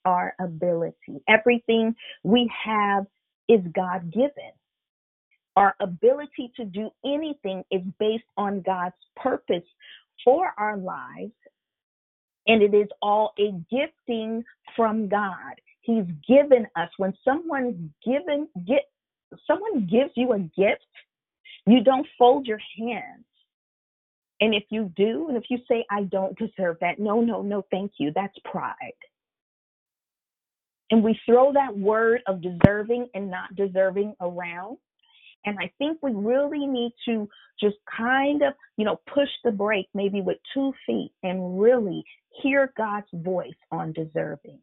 our 0.03 0.35
ability. 0.39 1.21
Everything 1.27 1.95
we 2.23 2.51
have 2.63 3.05
is 3.49 3.61
God 3.73 4.11
given. 4.11 4.51
Our 5.55 5.75
ability 5.79 6.51
to 6.57 6.65
do 6.65 6.89
anything 7.05 7.63
is 7.71 7.81
based 7.99 8.25
on 8.37 8.61
God's 8.61 8.95
purpose 9.15 9.63
for 10.23 10.51
our 10.57 10.77
lives, 10.77 11.31
and 12.47 12.61
it 12.61 12.73
is 12.73 12.87
all 13.01 13.33
a 13.39 13.51
gifting 13.71 14.43
from 14.75 15.07
God. 15.07 15.55
He's 15.81 16.05
given 16.27 16.67
us 16.75 16.89
when 16.97 17.13
someone's 17.23 17.91
given 18.03 18.47
get 18.67 18.83
someone 19.47 19.87
gives 19.87 20.11
you 20.15 20.33
a 20.33 20.39
gift, 20.39 20.85
you 21.65 21.83
don't 21.83 22.07
fold 22.17 22.47
your 22.47 22.59
hands 22.77 23.25
and 24.41 24.53
if 24.53 24.63
you 24.69 24.91
do, 24.95 25.27
and 25.29 25.37
if 25.37 25.45
you 25.49 25.59
say, 25.69 25.85
I 25.89 26.03
don't 26.03 26.37
deserve 26.37 26.77
that, 26.81 26.99
no, 26.99 27.21
no, 27.21 27.41
no, 27.41 27.65
thank 27.71 27.93
you, 27.97 28.11
that's 28.13 28.37
pride. 28.43 28.75
And 30.91 31.03
we 31.03 31.19
throw 31.25 31.53
that 31.53 31.75
word 31.75 32.21
of 32.27 32.41
deserving 32.41 33.07
and 33.13 33.31
not 33.31 33.55
deserving 33.55 34.13
around. 34.19 34.77
And 35.45 35.57
I 35.59 35.71
think 35.77 35.99
we 36.01 36.11
really 36.11 36.65
need 36.65 36.91
to 37.05 37.29
just 37.59 37.75
kind 37.95 38.41
of, 38.41 38.53
you 38.77 38.85
know, 38.85 38.99
push 39.13 39.29
the 39.43 39.51
brake 39.51 39.87
maybe 39.93 40.21
with 40.21 40.37
two 40.53 40.73
feet 40.85 41.11
and 41.23 41.61
really 41.61 42.03
hear 42.41 42.73
God's 42.75 43.07
voice 43.13 43.53
on 43.71 43.93
deserving. 43.93 44.59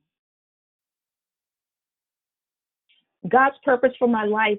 God's 3.28 3.56
purpose 3.64 3.92
for 3.98 4.08
my 4.08 4.24
life 4.24 4.58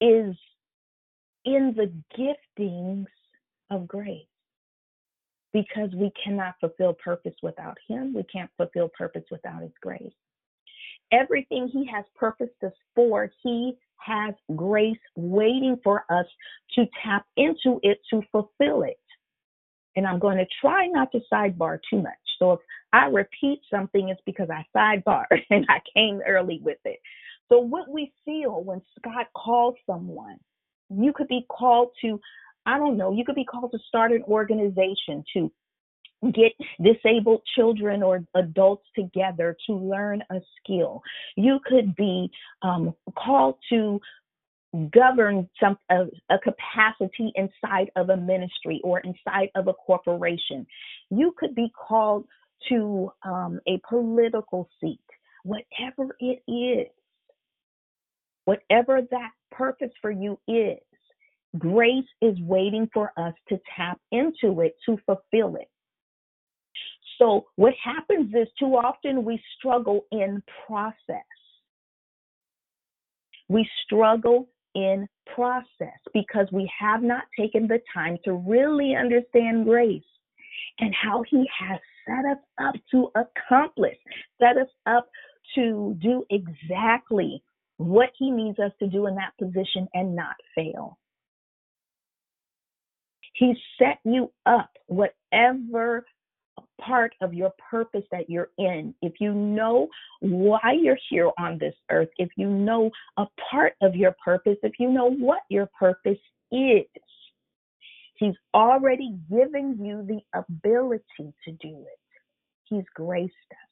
is 0.00 0.36
in 1.44 1.74
the 1.76 1.92
giftings 2.16 3.06
of 3.70 3.88
grace 3.88 4.26
because 5.52 5.90
we 5.94 6.12
cannot 6.22 6.54
fulfill 6.60 6.92
purpose 6.92 7.34
without 7.42 7.76
Him. 7.88 8.14
We 8.14 8.22
can't 8.24 8.50
fulfill 8.56 8.90
purpose 8.96 9.24
without 9.30 9.62
His 9.62 9.72
grace. 9.80 10.12
Everything 11.12 11.68
He 11.68 11.86
has 11.92 12.04
purposed 12.14 12.62
us 12.64 12.72
for, 12.94 13.30
He 13.42 13.74
has 13.98 14.34
grace 14.54 14.98
waiting 15.16 15.78
for 15.82 16.04
us 16.10 16.26
to 16.74 16.86
tap 17.02 17.24
into 17.36 17.80
it 17.82 17.98
to 18.10 18.22
fulfill 18.32 18.82
it. 18.82 18.98
And 19.96 20.06
I'm 20.06 20.18
going 20.18 20.36
to 20.36 20.46
try 20.60 20.86
not 20.86 21.10
to 21.12 21.20
sidebar 21.32 21.78
too 21.90 22.02
much. 22.02 22.12
So 22.38 22.52
if 22.52 22.60
I 22.92 23.06
repeat 23.06 23.60
something, 23.70 24.10
it's 24.10 24.20
because 24.26 24.48
I 24.50 24.64
sidebar 24.76 25.24
and 25.50 25.66
I 25.68 25.80
came 25.94 26.20
early 26.26 26.60
with 26.62 26.78
it. 26.84 26.98
So 27.48 27.58
what 27.60 27.88
we 27.88 28.12
feel 28.24 28.62
when 28.62 28.82
God 29.04 29.26
calls 29.34 29.76
someone, 29.86 30.38
you 30.90 31.12
could 31.12 31.28
be 31.28 31.46
called 31.48 31.90
to, 32.02 32.20
I 32.66 32.78
don't 32.78 32.96
know, 32.96 33.12
you 33.12 33.24
could 33.24 33.34
be 33.34 33.44
called 33.44 33.72
to 33.72 33.78
start 33.88 34.12
an 34.12 34.22
organization 34.24 35.24
to 35.34 35.50
get 36.32 36.52
disabled 36.82 37.42
children 37.54 38.02
or 38.02 38.24
adults 38.34 38.86
together 38.94 39.56
to 39.66 39.74
learn 39.74 40.22
a 40.30 40.40
skill. 40.58 41.02
You 41.36 41.60
could 41.64 41.94
be 41.94 42.30
um, 42.62 42.94
called 43.16 43.56
to 43.70 44.00
govern 44.92 45.48
some 45.60 45.78
a, 45.90 46.06
capacity 46.38 47.32
inside 47.34 47.90
of 47.96 48.10
a 48.10 48.16
ministry 48.16 48.80
or 48.84 49.00
inside 49.00 49.50
of 49.54 49.68
a 49.68 49.72
corporation. 49.72 50.66
You 51.10 51.34
could 51.38 51.54
be 51.54 51.70
called 51.76 52.26
to 52.68 53.10
um, 53.22 53.60
a 53.66 53.80
political 53.88 54.68
seat, 54.80 55.00
whatever 55.44 56.16
it 56.20 56.42
is, 56.50 56.88
whatever 58.44 59.02
that 59.10 59.30
purpose 59.50 59.92
for 60.00 60.10
you 60.10 60.38
is. 60.48 60.78
Grace 61.58 62.04
is 62.20 62.38
waiting 62.40 62.88
for 62.92 63.12
us 63.16 63.32
to 63.48 63.58
tap 63.76 63.98
into 64.12 64.60
it 64.60 64.74
to 64.84 64.98
fulfill 65.06 65.56
it. 65.56 65.68
So, 67.18 67.46
what 67.56 67.74
happens 67.82 68.32
is 68.34 68.48
too 68.58 68.76
often 68.76 69.24
we 69.24 69.40
struggle 69.58 70.06
in 70.12 70.42
process. 70.66 71.24
We 73.48 73.68
struggle 73.84 74.48
in 74.74 75.08
process 75.34 75.98
because 76.12 76.46
we 76.52 76.70
have 76.78 77.02
not 77.02 77.24
taken 77.38 77.66
the 77.66 77.80
time 77.92 78.18
to 78.24 78.34
really 78.34 78.94
understand 78.94 79.64
grace 79.64 80.02
and 80.78 80.94
how 80.94 81.24
He 81.28 81.48
has 81.58 81.80
set 82.06 82.24
us 82.30 82.38
up 82.60 82.74
to 82.90 83.10
accomplish, 83.14 83.96
set 84.40 84.56
us 84.58 84.68
up 84.86 85.08
to 85.54 85.96
do 86.00 86.24
exactly 86.30 87.42
what 87.78 88.10
He 88.18 88.30
needs 88.30 88.58
us 88.58 88.72
to 88.80 88.86
do 88.86 89.06
in 89.06 89.14
that 89.14 89.32
position 89.38 89.88
and 89.94 90.14
not 90.14 90.36
fail. 90.54 90.98
He 93.34 93.54
set 93.78 93.98
you 94.04 94.32
up, 94.46 94.70
whatever 94.86 96.04
part 96.80 97.14
of 97.20 97.34
your 97.34 97.52
purpose 97.70 98.04
that 98.12 98.28
you're 98.30 98.50
in, 98.58 98.94
if 99.02 99.14
you 99.20 99.32
know 99.32 99.88
why 100.20 100.76
you're 100.80 100.98
here 101.10 101.30
on 101.38 101.58
this 101.58 101.74
earth, 101.90 102.08
if 102.18 102.30
you 102.36 102.48
know 102.48 102.90
a 103.16 103.26
part 103.50 103.74
of 103.82 103.94
your 103.94 104.14
purpose, 104.24 104.56
if 104.62 104.72
you 104.78 104.90
know 104.90 105.10
what 105.10 105.40
your 105.48 105.68
purpose 105.78 106.18
is, 106.52 106.84
He's 108.18 108.34
already 108.54 109.18
given 109.30 109.78
you 109.78 110.02
the 110.06 110.20
ability 110.38 111.04
to 111.18 111.52
do 111.52 111.68
it. 111.68 112.00
He's 112.64 112.84
graced 112.94 113.34
us. 113.50 113.66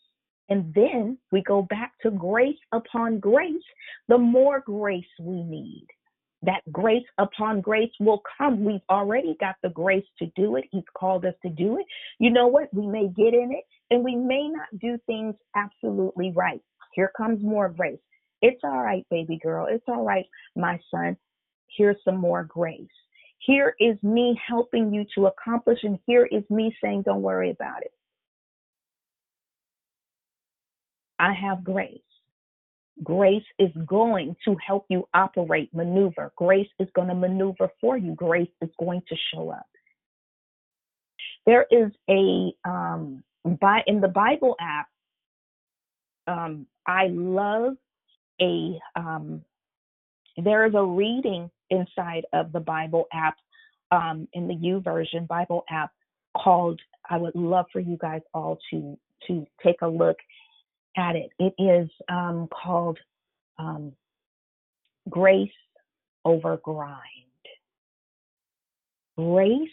And 0.51 0.75
then 0.75 1.17
we 1.33 1.43
go 1.43 1.63
back 1.63 1.93
to 2.03 2.11
grace 2.11 2.59
upon 2.73 3.19
grace, 3.19 3.63
the 4.09 4.19
more 4.19 4.61
grace 4.61 5.05
we 5.19 5.43
need 5.43 5.87
that 6.45 6.63
grace 6.73 7.05
upon 7.19 7.61
grace 7.61 7.93
will 8.01 8.23
come. 8.39 8.65
We've 8.65 8.81
already 8.91 9.37
got 9.41 9.57
the 9.63 9.71
grace 9.71 10.05
to 10.19 10.27
do 10.37 10.57
it. 10.57 10.65
He's 10.71 10.85
called 10.97 11.25
us 11.25 11.35
to 11.43 11.51
do 11.51 11.79
it. 11.79 11.87
You 12.19 12.31
know 12.31 12.47
what? 12.47 12.73
We 12.73 12.87
may 12.87 13.09
get 13.09 13.35
in 13.35 13.53
it 13.53 13.65
and 13.91 14.05
we 14.05 14.17
may 14.17 14.49
not 14.49 14.67
do 14.81 14.99
things 15.07 15.35
absolutely 15.57 16.33
right. 16.35 16.61
Here 16.95 17.13
comes 17.17 17.43
more 17.43 17.69
grace. 17.69 17.99
It's 18.43 18.61
all 18.63 18.83
right, 18.83 19.07
baby 19.11 19.39
girl. 19.43 19.67
It's 19.71 19.85
all 19.89 20.05
right, 20.05 20.27
my 20.57 20.79
son. 20.91 21.17
Here's 21.77 21.97
some 22.05 22.19
more 22.19 22.45
grace. 22.45 22.87
Here 23.39 23.75
is 23.81 23.97
me 24.03 24.39
helping 24.47 24.93
you 24.95 25.05
to 25.15 25.27
accomplish, 25.27 25.79
and 25.83 25.99
here 26.07 26.27
is 26.27 26.45
me 26.49 26.75
saying, 26.83 27.03
don't 27.03 27.23
worry 27.23 27.51
about 27.51 27.83
it. 27.83 27.91
I 31.19 31.33
have 31.33 31.65
grace. 31.65 32.01
Grace 33.03 33.45
is 33.59 33.71
going 33.87 34.37
to 34.45 34.57
help 34.65 34.87
you 34.89 35.09
operate, 35.15 35.69
maneuver. 35.75 36.33
Grace 36.37 36.69
is 36.79 36.89
going 36.95 37.09
to 37.09 37.15
maneuver 37.15 37.69
for 37.81 37.97
you. 37.97 38.15
Grace 38.15 38.49
is 38.63 38.71
going 38.79 39.03
to 39.09 39.17
show 39.33 39.51
up. 39.51 39.67
There 41.47 41.67
is 41.71 41.91
a 42.09 42.53
um, 42.65 43.25
by 43.61 43.83
in 43.87 44.01
the 44.01 44.09
Bible 44.09 44.57
app. 44.61 44.89
Um, 46.27 46.67
I 46.87 47.09
love 47.09 47.75
a 48.41 48.79
um, 48.97 49.45
there 50.37 50.67
is 50.67 50.75
a 50.75 50.85
reading 50.85 51.51
inside 51.71 52.27
of 52.33 52.53
the 52.53 52.61
Bible 52.61 53.07
app 53.13 53.37
um, 53.91 54.29
in 54.33 54.49
the 54.49 54.55
YouVersion 54.55 55.27
Bible 55.27 55.65
app 55.69 55.91
called. 56.37 56.81
I 57.11 57.19
would 57.19 57.35
love 57.35 57.67
for 57.73 57.81
you 57.81 57.99
guys 58.01 58.23
all 58.33 58.59
to 58.71 58.97
to 59.27 59.47
take 59.63 59.83
a 59.83 59.89
look 59.89 60.17
at 60.97 61.17
it. 61.17 61.31
It 61.39 61.55
is 61.59 61.89
um, 62.09 62.49
called 62.49 62.99
um, 63.59 63.93
Grace 65.09 65.51
Over 66.25 66.59
Grind. 66.59 67.01
Grace 69.17 69.69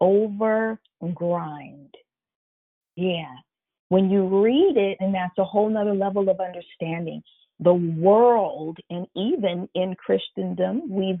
over 0.00 0.78
grind. 1.14 1.94
Yeah. 2.96 3.34
When 3.88 4.10
you 4.10 4.42
read 4.42 4.76
it, 4.76 4.98
and 5.00 5.14
that's 5.14 5.38
a 5.38 5.44
whole 5.44 5.68
nother 5.68 5.94
level 5.94 6.28
of 6.28 6.40
understanding, 6.40 7.22
the 7.60 7.72
world, 7.72 8.78
and 8.90 9.06
even 9.14 9.68
in 9.74 9.94
Christendom, 9.94 10.82
we've 10.90 11.20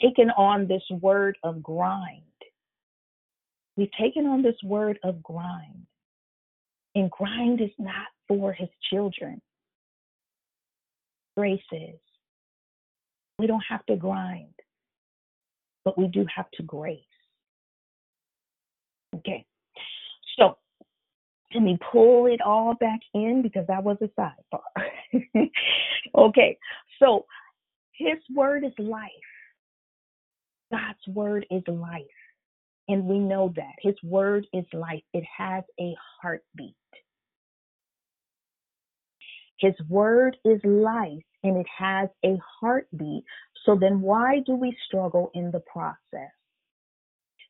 taken 0.00 0.30
on 0.30 0.68
this 0.68 0.82
word 1.00 1.36
of 1.42 1.62
grind. 1.62 2.22
We've 3.76 3.90
taken 3.98 4.26
on 4.26 4.42
this 4.42 4.56
word 4.62 4.98
of 5.02 5.22
grind. 5.22 5.86
And 6.94 7.10
grind 7.10 7.60
is 7.60 7.70
not 7.78 8.06
for 8.28 8.52
his 8.52 8.68
children. 8.90 9.40
Grace 11.36 11.60
is. 11.72 11.98
We 13.38 13.46
don't 13.46 13.64
have 13.68 13.84
to 13.86 13.96
grind, 13.96 14.54
but 15.84 15.98
we 15.98 16.06
do 16.08 16.26
have 16.34 16.50
to 16.54 16.62
grace. 16.62 17.00
Okay. 19.16 19.44
So 20.38 20.56
let 21.54 21.62
me 21.62 21.78
pull 21.90 22.26
it 22.26 22.40
all 22.40 22.74
back 22.74 23.00
in 23.14 23.42
because 23.42 23.66
that 23.68 23.82
was 23.82 23.96
a 24.00 24.08
sidebar. 24.18 25.50
okay. 26.14 26.58
So 26.98 27.26
his 27.92 28.18
word 28.34 28.64
is 28.64 28.72
life. 28.78 29.10
God's 30.70 31.16
word 31.16 31.46
is 31.50 31.62
life. 31.68 32.02
And 32.88 33.04
we 33.04 33.18
know 33.18 33.52
that. 33.56 33.74
His 33.80 33.94
word 34.02 34.46
is 34.52 34.64
life. 34.72 35.02
It 35.12 35.24
has 35.36 35.64
a 35.80 35.94
heartbeat. 36.20 36.74
His 39.58 39.74
word 39.88 40.36
is 40.44 40.60
life 40.64 41.22
and 41.44 41.56
it 41.56 41.66
has 41.78 42.08
a 42.24 42.36
heartbeat. 42.60 43.24
So 43.64 43.76
then 43.80 44.00
why 44.00 44.40
do 44.44 44.56
we 44.56 44.76
struggle 44.86 45.30
in 45.34 45.52
the 45.52 45.60
process? 45.60 46.32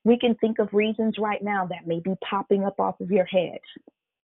We 0.04 0.18
can 0.18 0.34
think 0.34 0.58
of 0.58 0.68
reasons 0.72 1.14
right 1.18 1.42
now 1.42 1.66
that 1.66 1.86
may 1.86 2.00
be 2.00 2.14
popping 2.28 2.64
up 2.64 2.78
off 2.78 3.00
of 3.00 3.10
your 3.10 3.24
head. 3.24 3.58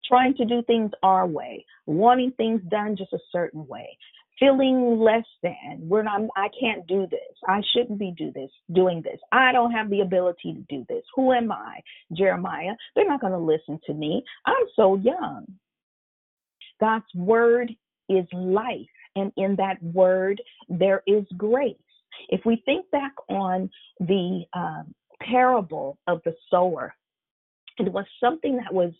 Trying 0.04 0.34
to 0.34 0.44
do 0.44 0.62
things 0.66 0.90
our 1.02 1.26
way, 1.26 1.64
wanting 1.86 2.32
things 2.32 2.60
done 2.68 2.96
just 2.96 3.12
a 3.12 3.18
certain 3.30 3.66
way, 3.66 3.96
feeling 4.40 4.98
less 4.98 5.24
than. 5.42 5.78
We're 5.80 6.02
not 6.02 6.22
I 6.34 6.48
can't 6.58 6.86
do 6.86 7.06
this. 7.08 7.20
I 7.46 7.60
shouldn't 7.72 7.98
be 7.98 8.12
do 8.16 8.32
this, 8.32 8.50
doing 8.72 9.02
this. 9.02 9.20
I 9.30 9.52
don't 9.52 9.70
have 9.70 9.90
the 9.90 10.00
ability 10.00 10.54
to 10.54 10.76
do 10.76 10.84
this. 10.88 11.04
Who 11.14 11.32
am 11.32 11.52
I? 11.52 11.80
Jeremiah. 12.12 12.74
They're 12.96 13.06
not 13.06 13.20
going 13.20 13.34
to 13.34 13.38
listen 13.38 13.78
to 13.86 13.94
me. 13.94 14.24
I'm 14.46 14.66
so 14.74 14.96
young. 14.96 15.46
God's 16.80 17.04
word 17.14 17.70
is 18.08 18.24
life, 18.32 18.88
and 19.14 19.30
in 19.36 19.54
that 19.56 19.80
word, 19.82 20.42
there 20.68 21.02
is 21.06 21.24
grace. 21.36 21.76
If 22.30 22.40
we 22.44 22.62
think 22.64 22.90
back 22.90 23.12
on 23.28 23.70
the 24.00 24.44
um, 24.54 24.94
parable 25.22 25.98
of 26.06 26.20
the 26.24 26.34
sower, 26.50 26.94
it 27.78 27.92
was 27.92 28.06
something 28.22 28.56
that 28.56 28.72
was, 28.72 28.92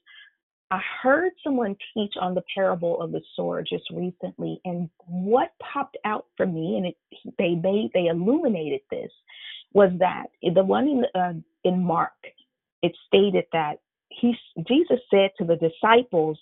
I 0.70 0.80
heard 1.02 1.32
someone 1.42 1.76
teach 1.94 2.14
on 2.20 2.34
the 2.34 2.44
parable 2.54 3.00
of 3.00 3.10
the 3.10 3.20
sword 3.34 3.66
just 3.68 3.90
recently, 3.90 4.60
and 4.64 4.88
what 5.06 5.52
popped 5.60 5.96
out 6.04 6.26
for 6.36 6.46
me, 6.46 6.76
and 6.76 6.86
it, 6.86 6.96
they 7.38 7.54
made, 7.54 7.90
they 7.92 8.06
illuminated 8.06 8.80
this, 8.90 9.10
was 9.72 9.90
that 9.98 10.26
the 10.42 10.62
one 10.62 10.88
in, 10.88 11.20
uh, 11.20 11.32
in 11.64 11.82
Mark, 11.82 12.12
it 12.82 12.92
stated 13.06 13.44
that 13.52 13.80
he, 14.10 14.36
Jesus 14.66 15.00
said 15.10 15.30
to 15.38 15.44
the 15.44 15.56
disciples, 15.56 16.38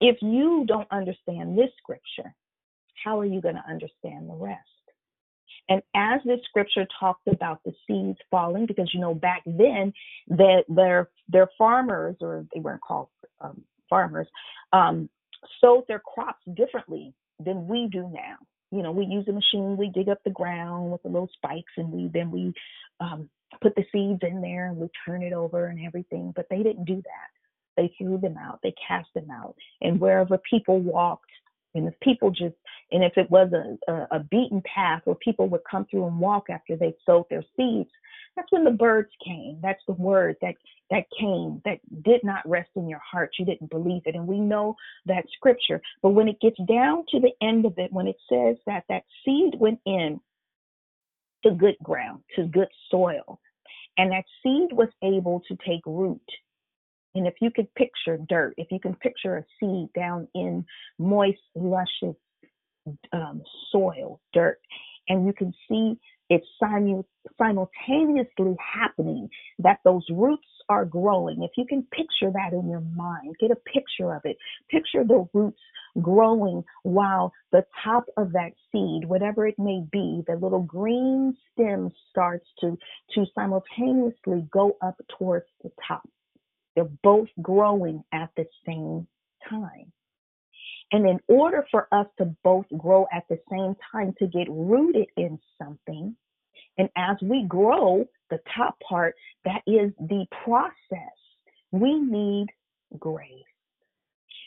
if 0.00 0.16
you 0.20 0.64
don't 0.68 0.88
understand 0.90 1.58
this 1.58 1.70
scripture, 1.78 2.34
how 3.04 3.18
are 3.18 3.24
you 3.24 3.40
going 3.40 3.54
to 3.54 3.64
understand 3.68 4.28
the 4.28 4.34
rest? 4.34 4.60
And 5.68 5.82
as 5.94 6.20
this 6.24 6.40
scripture 6.48 6.86
talked 7.00 7.26
about 7.26 7.60
the 7.64 7.72
seeds 7.86 8.18
falling, 8.30 8.66
because 8.66 8.90
you 8.94 9.00
know 9.00 9.14
back 9.14 9.42
then 9.46 9.92
that 10.28 10.64
their 10.68 11.10
their 11.28 11.48
farmers 11.58 12.16
or 12.20 12.46
they 12.54 12.60
weren't 12.60 12.82
called 12.82 13.08
um, 13.40 13.62
farmers 13.88 14.26
um, 14.72 15.08
sowed 15.60 15.84
their 15.88 16.00
crops 16.00 16.42
differently 16.54 17.12
than 17.44 17.68
we 17.68 17.88
do 17.90 18.10
now. 18.12 18.36
You 18.70 18.82
know, 18.82 18.90
we 18.92 19.04
use 19.04 19.26
a 19.28 19.32
machine, 19.32 19.76
we 19.76 19.90
dig 19.94 20.08
up 20.08 20.18
the 20.24 20.30
ground 20.30 20.90
with 20.90 21.02
the 21.02 21.08
little 21.08 21.30
spikes, 21.34 21.72
and 21.76 21.90
we 21.92 22.10
then 22.12 22.30
we 22.30 22.52
um, 23.00 23.28
put 23.62 23.74
the 23.76 23.84
seeds 23.92 24.20
in 24.22 24.40
there 24.40 24.66
and 24.68 24.76
we 24.76 24.88
turn 25.06 25.22
it 25.22 25.32
over 25.32 25.66
and 25.66 25.84
everything. 25.86 26.32
But 26.34 26.46
they 26.50 26.62
didn't 26.62 26.84
do 26.84 26.96
that. 26.96 27.30
They 27.76 27.92
threw 27.98 28.18
them 28.18 28.36
out. 28.38 28.60
They 28.62 28.74
cast 28.86 29.08
them 29.14 29.30
out. 29.30 29.54
And 29.80 30.00
wherever 30.00 30.38
people 30.38 30.80
walked, 30.80 31.30
and 31.74 31.86
if 31.86 31.98
people 32.00 32.30
just, 32.30 32.54
and 32.90 33.04
if 33.04 33.12
it 33.16 33.30
was 33.30 33.52
a, 33.52 33.92
a, 33.92 34.08
a 34.12 34.20
beaten 34.30 34.62
path 34.62 35.02
where 35.04 35.16
people 35.16 35.48
would 35.48 35.60
come 35.70 35.86
through 35.90 36.06
and 36.06 36.18
walk 36.18 36.46
after 36.50 36.74
they 36.74 36.94
sowed 37.04 37.26
their 37.28 37.44
seeds, 37.56 37.90
that's 38.36 38.52
when 38.52 38.64
the 38.64 38.70
birds 38.70 39.10
came. 39.24 39.58
That's 39.62 39.82
the 39.86 39.94
word 39.94 40.36
that 40.42 40.54
that 40.90 41.04
came 41.18 41.60
that 41.64 41.78
did 42.02 42.22
not 42.22 42.48
rest 42.48 42.70
in 42.76 42.88
your 42.88 43.00
heart. 43.00 43.30
You 43.38 43.44
didn't 43.44 43.70
believe 43.70 44.02
it, 44.04 44.14
and 44.14 44.26
we 44.26 44.38
know 44.38 44.76
that 45.06 45.24
scripture. 45.34 45.80
But 46.02 46.10
when 46.10 46.28
it 46.28 46.40
gets 46.40 46.58
down 46.68 47.04
to 47.10 47.20
the 47.20 47.32
end 47.44 47.64
of 47.66 47.74
it, 47.78 47.92
when 47.92 48.06
it 48.06 48.16
says 48.28 48.56
that 48.66 48.84
that 48.88 49.02
seed 49.24 49.54
went 49.58 49.80
in 49.86 50.20
to 51.44 51.50
good 51.52 51.76
ground, 51.82 52.22
to 52.36 52.44
good 52.44 52.68
soil, 52.90 53.40
and 53.98 54.12
that 54.12 54.24
seed 54.42 54.72
was 54.72 54.88
able 55.02 55.42
to 55.48 55.56
take 55.66 55.82
root 55.86 56.20
and 57.16 57.26
if 57.26 57.34
you 57.40 57.50
could 57.50 57.74
picture 57.74 58.18
dirt, 58.28 58.54
if 58.58 58.70
you 58.70 58.78
can 58.78 58.94
picture 58.94 59.38
a 59.38 59.44
seed 59.58 59.88
down 59.94 60.28
in 60.34 60.66
moist, 60.98 61.38
luscious 61.54 62.14
um, 63.12 63.42
soil, 63.72 64.20
dirt, 64.34 64.58
and 65.08 65.26
you 65.26 65.32
can 65.32 65.52
see 65.66 65.98
it 66.28 66.42
simultaneously 67.38 68.56
happening, 68.58 69.28
that 69.58 69.78
those 69.84 70.04
roots 70.10 70.46
are 70.68 70.84
growing. 70.84 71.42
If 71.42 71.52
you 71.56 71.64
can 71.66 71.82
picture 71.92 72.32
that 72.32 72.52
in 72.52 72.68
your 72.68 72.82
mind, 72.94 73.36
get 73.38 73.50
a 73.50 73.56
picture 73.56 74.12
of 74.14 74.22
it. 74.24 74.36
Picture 74.68 75.04
the 75.04 75.28
roots 75.32 75.60
growing 76.02 76.64
while 76.82 77.32
the 77.52 77.64
top 77.84 78.04
of 78.16 78.32
that 78.32 78.52
seed, 78.72 79.08
whatever 79.08 79.46
it 79.46 79.58
may 79.58 79.82
be, 79.92 80.22
the 80.26 80.34
little 80.34 80.62
green 80.62 81.36
stem 81.52 81.90
starts 82.10 82.46
to, 82.60 82.76
to 83.14 83.24
simultaneously 83.34 84.46
go 84.50 84.76
up 84.82 84.96
towards 85.18 85.46
the 85.62 85.70
top. 85.86 86.08
They're 86.74 86.84
both 87.02 87.28
growing 87.40 88.02
at 88.12 88.30
the 88.36 88.46
same 88.66 89.06
time. 89.48 89.92
And 90.92 91.08
in 91.08 91.18
order 91.28 91.64
for 91.70 91.88
us 91.92 92.06
to 92.18 92.36
both 92.44 92.66
grow 92.76 93.06
at 93.12 93.24
the 93.28 93.40
same 93.50 93.74
time 93.92 94.14
to 94.18 94.26
get 94.26 94.46
rooted 94.48 95.08
in 95.16 95.38
something, 95.60 96.16
and 96.78 96.88
as 96.96 97.16
we 97.22 97.44
grow, 97.48 98.04
the 98.30 98.38
top 98.56 98.78
part, 98.88 99.14
that 99.44 99.62
is 99.66 99.92
the 99.98 100.26
process, 100.44 101.16
we 101.72 101.98
need 101.98 102.46
grace. 102.98 103.30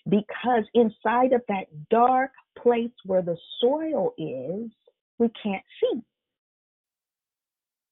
Because 0.07 0.63
inside 0.73 1.33
of 1.33 1.41
that 1.49 1.65
dark 1.89 2.31
place 2.57 2.91
where 3.05 3.21
the 3.21 3.37
soil 3.59 4.13
is, 4.17 4.71
we 5.17 5.29
can't 5.43 5.63
see. 5.81 6.01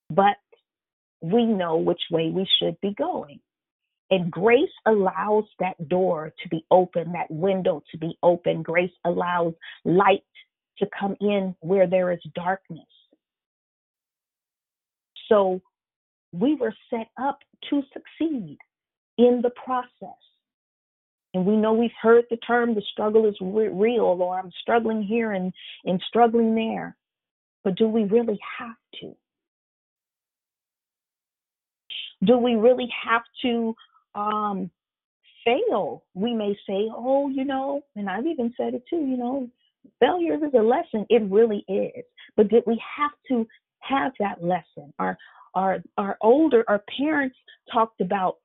But 0.10 0.38
we 1.22 1.46
know 1.46 1.78
which 1.78 2.02
way 2.10 2.30
we 2.30 2.48
should 2.60 2.80
be 2.82 2.94
going. 2.94 3.40
And 4.10 4.32
grace 4.32 4.70
allows 4.86 5.44
that 5.60 5.90
door 5.90 6.34
to 6.42 6.50
be 6.50 6.66
open, 6.72 7.12
that 7.12 7.30
window 7.30 7.84
to 7.92 7.98
be 7.98 8.18
open. 8.24 8.62
Grace 8.64 8.92
allows 9.04 9.54
light 9.84 10.24
to 10.80 10.88
come 10.98 11.16
in 11.20 11.56
where 11.60 11.88
there 11.88 12.12
is 12.12 12.20
darkness. 12.34 12.86
So 15.28 15.62
we 16.32 16.56
were 16.56 16.74
set 16.90 17.08
up 17.22 17.40
to 17.70 17.82
succeed 17.92 18.58
in 19.18 19.42
the 19.42 19.52
process. 19.64 20.18
And 21.34 21.46
we 21.46 21.58
know 21.58 21.74
we've 21.74 21.92
heard 22.02 22.26
the 22.30 22.38
term 22.38 22.74
the 22.74 22.82
struggle 22.92 23.28
is 23.28 23.36
real, 23.42 24.04
or 24.04 24.40
I'm 24.40 24.52
struggling 24.62 25.04
here 25.04 25.34
and, 25.34 25.52
and 25.84 26.02
struggling 26.08 26.56
there. 26.56 26.96
But 27.64 27.76
do 27.76 27.88
we 27.88 28.06
really 28.06 28.40
have 28.60 28.76
to? 29.02 29.16
Do 32.24 32.38
we 32.38 32.56
really 32.56 32.90
have 33.04 33.24
to 33.44 33.76
um, 34.16 34.70
fail, 35.46 36.04
we 36.14 36.34
may 36.34 36.54
say, 36.68 36.90
oh, 36.94 37.30
you 37.30 37.46
know, 37.46 37.82
and 37.96 38.10
I've 38.10 38.28
even 38.28 38.54
said 38.58 38.74
it 38.74 38.84
too, 38.90 38.98
you 38.98 39.18
know, 39.18 39.50
failure 40.00 40.36
is 40.36 40.54
a 40.58 40.62
lesson. 40.62 41.06
It 41.10 41.24
really 41.30 41.64
is. 41.68 42.04
But 42.36 42.50
did 42.50 42.64
we 42.68 42.82
have 42.98 43.12
to 43.30 43.48
have 43.80 44.12
that 44.20 44.44
lesson? 44.44 44.94
Our 45.00 45.18
our 45.56 45.82
our 45.98 46.18
older 46.22 46.64
our 46.68 46.84
parents 46.98 47.36
talked 47.72 48.02
about 48.02 48.38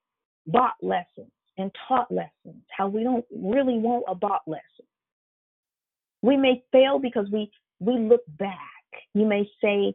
bought 0.47 0.75
lessons 0.81 1.31
and 1.59 1.71
taught 1.89 2.11
lessons, 2.11 2.63
how 2.77 2.89
we 2.89 3.03
don't 3.03 3.25
really 3.31 3.79
want 3.79 4.05
a 4.09 4.15
bought 4.15 4.43
lesson. 4.47 4.87
We 6.23 6.37
may 6.37 6.63
fail 6.73 6.99
because 6.99 7.27
we 7.33 7.51
we 7.81 7.99
look 7.99 8.23
back. 8.39 8.59
You 9.15 9.27
may 9.27 9.49
say, 9.63 9.95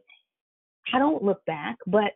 I 0.92 0.98
don't 0.98 1.24
look 1.24 1.44
back, 1.46 1.76
but 1.86 2.12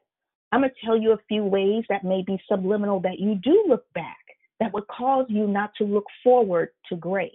I'm 0.53 0.61
going 0.61 0.71
to 0.71 0.87
tell 0.87 0.97
you 0.97 1.13
a 1.13 1.19
few 1.29 1.45
ways 1.45 1.85
that 1.89 2.05
may 2.05 2.23
be 2.23 2.41
subliminal 2.47 3.01
that 3.01 3.19
you 3.19 3.37
do 3.37 3.65
look 3.67 3.85
back 3.95 4.19
that 4.61 4.73
would 4.73 4.87
cause 4.87 5.27
you 5.29 5.47
not 5.47 5.73
to 5.79 5.85
look 5.85 6.05
forward 6.23 6.69
to 6.89 6.97
grace. 6.97 7.33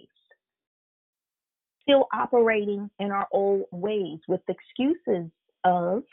Still 1.82 2.06
operating 2.14 2.88
in 3.00 3.10
our 3.10 3.26
old 3.32 3.64
ways 3.72 4.20
with 4.28 4.40
excuses 4.48 5.30
of, 5.64 6.04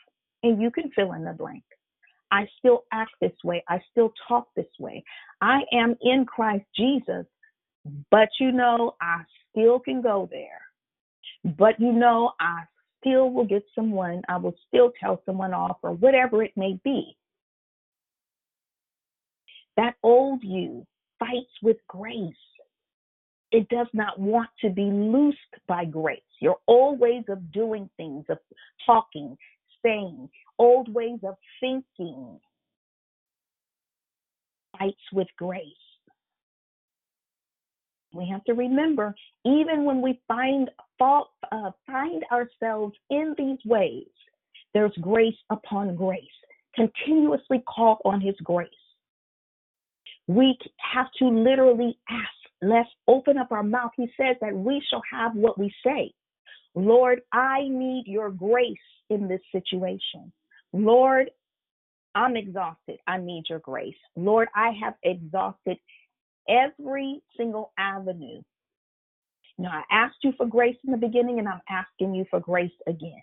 and 0.44 0.62
you 0.62 0.72
can 0.72 0.92
fill 0.96 1.14
in 1.14 1.24
the 1.24 1.34
blank. 1.34 1.64
I 2.32 2.48
still 2.60 2.84
act 2.92 3.12
this 3.22 3.32
way. 3.44 3.64
I 3.70 3.80
still 3.92 4.12
talk 4.28 4.48
this 4.56 4.66
way. 4.80 5.04
I 5.42 5.60
am 5.72 5.96
in 6.02 6.26
Christ 6.26 6.66
Jesus, 6.76 7.26
but 8.10 8.30
you 8.40 8.52
know, 8.52 8.96
I 9.00 9.22
still 9.52 9.80
can 9.80 10.02
go 10.02 10.28
there. 10.32 10.62
But 11.58 11.80
you 11.80 11.94
know, 11.94 12.32
I 12.40 12.64
still 13.06 13.30
will 13.30 13.46
get 13.46 13.64
someone, 13.76 14.22
I 14.28 14.38
will 14.38 14.56
still 14.68 14.92
tell 15.00 15.22
someone 15.26 15.54
off, 15.54 15.78
or 15.84 15.92
whatever 15.92 16.44
it 16.44 16.54
may 16.56 16.80
be. 16.84 17.16
That 19.78 19.96
old 20.04 20.42
you 20.44 20.86
fights 21.20 21.52
with 21.62 21.78
grace. 21.88 22.34
It 23.52 23.70
does 23.70 23.88
not 23.94 24.20
want 24.20 24.50
to 24.62 24.70
be 24.70 24.84
loosed 24.84 25.38
by 25.68 25.86
grace. 25.86 26.20
Your 26.40 26.58
old 26.68 27.00
ways 27.00 27.24
of 27.30 27.52
doing 27.52 27.90
things, 27.96 28.26
of 28.30 28.40
talking, 28.86 29.38
saying, 29.84 30.30
old 30.58 30.94
ways 30.94 31.20
of 31.24 31.36
thinking 31.60 32.40
fights 34.78 34.98
with 35.14 35.28
grace. 35.38 35.62
We 38.16 38.28
have 38.30 38.44
to 38.46 38.54
remember, 38.54 39.14
even 39.46 39.84
when 39.84 40.02
we 40.02 40.22
find 40.28 40.72
fault, 40.98 41.32
uh, 41.52 41.72
find 41.86 42.24
ourselves 42.32 42.96
in 43.10 43.36
these 43.38 43.60
ways, 43.66 44.08
there's 44.74 44.94
grace 45.02 45.36
upon 45.50 45.96
grace. 45.96 46.24
Continuously 46.76 47.64
call 47.68 48.00
on 48.06 48.22
His 48.22 48.36
grace. 48.44 48.70
We 50.28 50.58
have 50.78 51.08
to 51.20 51.26
literally 51.26 51.98
ask. 52.10 52.30
Let's 52.62 52.90
open 53.08 53.38
up 53.38 53.52
our 53.52 53.64
mouth. 53.64 53.92
He 53.98 54.08
says 54.18 54.38
that 54.42 54.56
we 54.56 54.82
shall 54.90 55.04
have 55.12 55.36
what 55.36 55.60
we 55.60 55.74
say. 55.86 56.14
Lord, 56.74 57.22
I 57.32 57.68
need 57.70 58.06
your 58.08 58.32
grace 58.32 58.78
in 59.10 59.28
this 59.28 59.42
situation. 59.52 60.32
Lord, 60.74 61.30
I'm 62.16 62.38
exhausted. 62.38 62.98
I 63.08 63.18
need 63.18 63.44
your 63.50 63.60
grace. 63.60 63.96
Lord, 64.16 64.48
I 64.56 64.72
have 64.82 64.96
exhausted 65.04 65.78
every 66.50 67.22
single 67.38 67.72
avenue. 67.78 68.42
Now, 69.58 69.72
I 69.72 69.84
asked 69.92 70.18
you 70.22 70.34
for 70.38 70.46
grace 70.46 70.76
in 70.86 70.92
the 70.92 70.98
beginning, 70.98 71.40
and 71.40 71.48
I'm 71.48 71.62
asking 71.70 72.14
you 72.14 72.26
for 72.30 72.40
grace 72.40 72.72
again. 72.88 73.22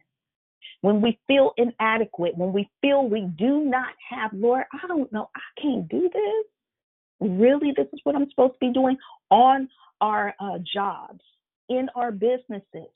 When 0.81 1.01
we 1.01 1.19
feel 1.27 1.53
inadequate, 1.57 2.37
when 2.37 2.53
we 2.53 2.69
feel 2.81 3.09
we 3.09 3.31
do 3.39 3.65
not 3.65 3.95
have, 4.09 4.33
Lord, 4.33 4.65
I 4.73 4.87
don't 4.87 5.13
know, 5.13 5.29
I 5.37 5.61
can't 5.61 5.89
do 5.89 6.11
this. 6.13 7.29
Really, 7.31 7.73
this 7.77 7.87
is 7.93 8.01
what 8.05 8.17
I'm 8.17 8.29
supposed 8.31 8.55
to 8.55 8.59
be 8.61 8.73
doing 8.73 8.97
on 9.31 9.69
our 10.01 10.35
uh, 10.41 10.59
jobs, 10.75 11.21
in 11.69 11.89
our 11.95 12.11
businesses. 12.11 12.91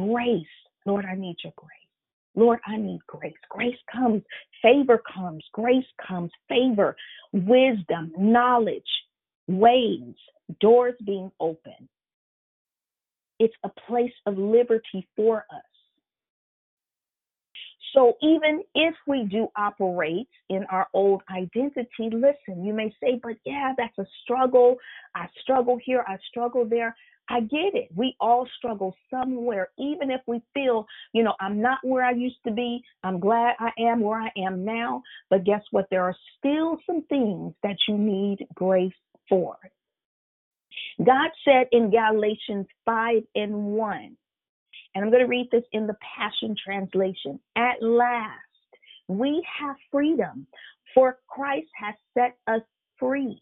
Grace, 0.00 0.46
Lord, 0.86 1.04
I 1.04 1.14
need 1.14 1.36
your 1.44 1.52
grace. 1.56 1.79
Lord, 2.34 2.60
I 2.66 2.76
need 2.76 3.00
grace. 3.06 3.34
Grace 3.48 3.78
comes, 3.92 4.22
favor 4.62 5.02
comes, 5.12 5.44
grace 5.52 5.84
comes, 6.06 6.30
favor, 6.48 6.96
wisdom, 7.32 8.12
knowledge, 8.16 8.82
ways, 9.48 10.14
doors 10.60 10.94
being 11.04 11.30
open. 11.40 11.88
It's 13.38 13.54
a 13.64 13.70
place 13.86 14.12
of 14.26 14.38
liberty 14.38 15.08
for 15.16 15.44
us. 15.50 15.62
So 17.94 18.16
even 18.22 18.62
if 18.74 18.94
we 19.06 19.24
do 19.24 19.48
operate 19.56 20.28
in 20.48 20.64
our 20.70 20.86
old 20.94 21.22
identity, 21.30 22.10
listen, 22.12 22.64
you 22.64 22.72
may 22.72 22.94
say, 23.02 23.18
but 23.20 23.36
yeah, 23.44 23.72
that's 23.76 23.98
a 23.98 24.06
struggle. 24.22 24.76
I 25.14 25.26
struggle 25.42 25.78
here, 25.84 26.04
I 26.06 26.16
struggle 26.30 26.64
there. 26.64 26.94
I 27.30 27.40
get 27.40 27.74
it. 27.74 27.88
We 27.94 28.16
all 28.20 28.46
struggle 28.58 28.96
somewhere, 29.10 29.68
even 29.78 30.10
if 30.10 30.20
we 30.26 30.42
feel, 30.52 30.86
you 31.12 31.22
know, 31.22 31.34
I'm 31.40 31.62
not 31.62 31.78
where 31.84 32.04
I 32.04 32.10
used 32.10 32.42
to 32.46 32.52
be. 32.52 32.82
I'm 33.04 33.20
glad 33.20 33.54
I 33.60 33.70
am 33.78 34.00
where 34.00 34.20
I 34.20 34.30
am 34.36 34.64
now. 34.64 35.02
But 35.30 35.44
guess 35.44 35.62
what? 35.70 35.86
There 35.90 36.02
are 36.02 36.16
still 36.38 36.78
some 36.86 37.02
things 37.08 37.54
that 37.62 37.76
you 37.88 37.96
need 37.96 38.46
grace 38.54 38.92
for. 39.28 39.56
God 40.98 41.30
said 41.44 41.68
in 41.72 41.90
Galatians 41.90 42.66
5 42.84 43.22
and 43.36 43.52
1, 43.54 44.16
and 44.94 45.04
I'm 45.04 45.10
going 45.10 45.22
to 45.22 45.28
read 45.28 45.48
this 45.52 45.64
in 45.72 45.86
the 45.86 45.96
Passion 46.16 46.56
Translation. 46.62 47.38
At 47.56 47.82
last, 47.82 48.40
We 49.08 49.44
have 49.60 49.76
freedom, 49.90 50.46
for 50.94 51.18
Christ 51.28 51.68
has 51.76 51.94
set 52.14 52.36
us 52.46 52.62
free. 52.98 53.40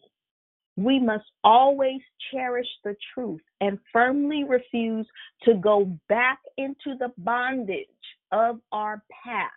We 0.79 0.97
must 0.97 1.25
always 1.43 1.99
cherish 2.31 2.69
the 2.85 2.95
truth 3.13 3.41
and 3.59 3.77
firmly 3.91 4.45
refuse 4.45 5.05
to 5.43 5.55
go 5.55 5.99
back 6.07 6.39
into 6.57 6.97
the 6.97 7.11
bondage 7.17 7.85
of 8.31 8.61
our 8.71 9.03
past. 9.25 9.51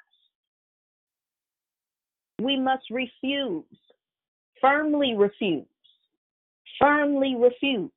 We 2.41 2.59
must 2.59 2.83
refuse, 2.91 3.63
firmly 4.61 5.15
refuse, 5.17 5.65
firmly 6.81 7.37
refuse, 7.39 7.93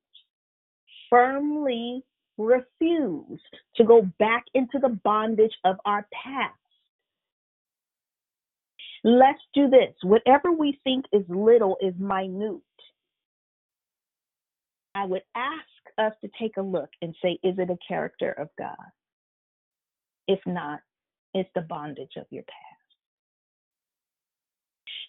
firmly 1.10 2.04
refuse 2.38 3.40
to 3.74 3.84
go 3.84 4.08
back 4.20 4.44
into 4.54 4.78
the 4.80 5.00
bondage 5.02 5.54
of 5.64 5.78
our 5.84 6.06
past. 6.12 6.54
Let's 9.02 9.42
do 9.52 9.68
this. 9.68 9.96
Whatever 10.04 10.52
we 10.52 10.78
think 10.84 11.06
is 11.12 11.24
little 11.28 11.76
is 11.80 11.94
minute. 11.98 12.60
I 14.96 15.04
would 15.04 15.22
ask 15.34 15.66
us 15.98 16.14
to 16.22 16.30
take 16.40 16.56
a 16.56 16.62
look 16.62 16.88
and 17.02 17.14
say, 17.22 17.38
is 17.42 17.58
it 17.58 17.68
a 17.68 17.76
character 17.86 18.32
of 18.32 18.48
God? 18.58 18.76
If 20.26 20.40
not, 20.46 20.80
it's 21.34 21.50
the 21.54 21.60
bondage 21.60 22.12
of 22.16 22.24
your 22.30 22.44
past. 22.44 22.54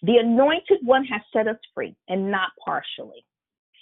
The 0.02 0.18
anointed 0.18 0.80
one 0.82 1.04
has 1.06 1.22
set 1.32 1.48
us 1.48 1.56
free, 1.74 1.96
and 2.08 2.30
not 2.30 2.50
partially, 2.62 3.24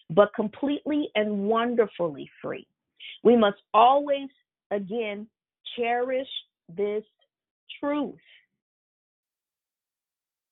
but 0.08 0.32
completely 0.34 1.08
and 1.16 1.48
wonderfully 1.48 2.30
free. 2.40 2.68
We 3.24 3.36
must 3.36 3.58
always, 3.74 4.28
again, 4.70 5.26
cherish 5.76 6.28
this 6.68 7.02
truth 7.80 8.14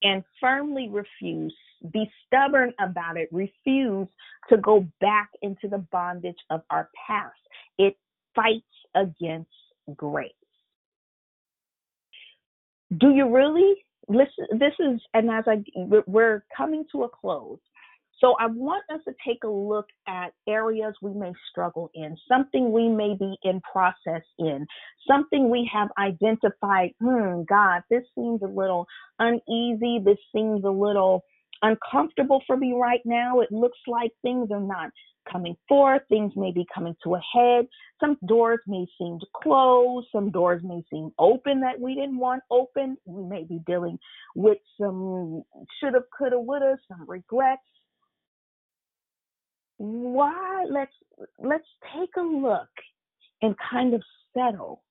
and 0.05 0.23
firmly 0.41 0.89
refuse, 0.89 1.55
be 1.93 2.09
stubborn 2.27 2.73
about 2.79 3.17
it, 3.17 3.29
refuse 3.33 4.07
to 4.49 4.57
go 4.59 4.87
back 5.01 5.31
into 5.43 5.67
the 5.69 5.79
bondage 5.91 6.37
of 6.51 6.63
our 6.71 6.91
past. 7.07 7.35
It 7.79 7.97
fights 8.35 8.63
against 8.95 9.51
grace. 9.97 10.31
Do 12.99 13.11
you 13.11 13.35
really 13.35 13.75
listen? 14.09 14.47
This 14.53 14.75
is, 14.79 15.01
and 15.15 15.31
as 15.31 15.45
I, 15.49 15.65
we're 16.07 16.45
coming 16.57 16.85
to 16.93 17.05
a 17.05 17.09
close. 17.09 17.59
So 18.21 18.35
I 18.41 18.47
want 18.47 18.85
us 18.93 19.01
to 19.07 19.15
take 19.27 19.45
a 19.45 19.49
look 19.49 19.87
at 20.07 20.33
areas 20.49 20.95
we 21.03 21.13
may 21.15 21.33
struggle 21.51 21.91
in, 21.95 22.17
something 22.29 22.73
we 22.73 22.89
may 22.89 23.15
be 23.19 23.37
in 23.43 23.61
process 23.61 24.23
in, 24.39 24.67
something 25.09 25.51
we 25.51 25.69
have 25.73 25.89
identified, 25.99 26.91
hmm, 27.01 27.43
God, 27.49 27.83
this 27.91 28.05
seems 28.15 28.43
a 28.43 28.47
little 28.47 28.87
uneasy, 29.19 30.01
this 30.05 30.19
seems 30.35 30.65
a 30.65 30.71
little 30.71 31.25
uncomfortable 31.63 32.43
for 32.47 32.57
me 32.57 32.75
right 32.75 33.03
now. 33.05 33.41
It 33.41 33.51
looks 33.51 33.79
like 33.87 34.13
things 34.23 34.51
are 34.53 34.61
not 34.61 34.91
coming 35.31 35.57
forth, 35.69 36.03
things 36.09 36.33
may 36.37 36.53
be 36.53 36.67
coming 36.75 36.95
to 37.03 37.15
a 37.15 37.21
head. 37.35 37.67
Some 38.01 38.19
doors 38.27 38.61
may 38.67 38.87
seem 38.99 39.19
to 39.21 39.27
close, 39.43 40.05
some 40.13 40.31
doors 40.31 40.63
may 40.63 40.83
seem 40.91 41.11
open 41.19 41.61
that 41.61 41.81
we 41.81 41.95
didn't 41.95 42.19
want 42.19 42.43
open. 42.51 42.97
We 43.07 43.25
may 43.25 43.45
be 43.45 43.61
dealing 43.67 43.99
with 44.35 44.59
some 44.79 45.43
shoulda, 45.81 46.01
coulda, 46.17 46.39
woulda, 46.39 46.77
some 46.89 47.05
regrets 47.09 47.63
why 49.79 50.65
let's 50.71 50.93
let's 51.39 51.67
take 51.97 52.11
a 52.17 52.21
look 52.21 52.69
and 53.43 53.55
kind 53.71 53.95
of 53.95 54.03
settle 54.37 54.83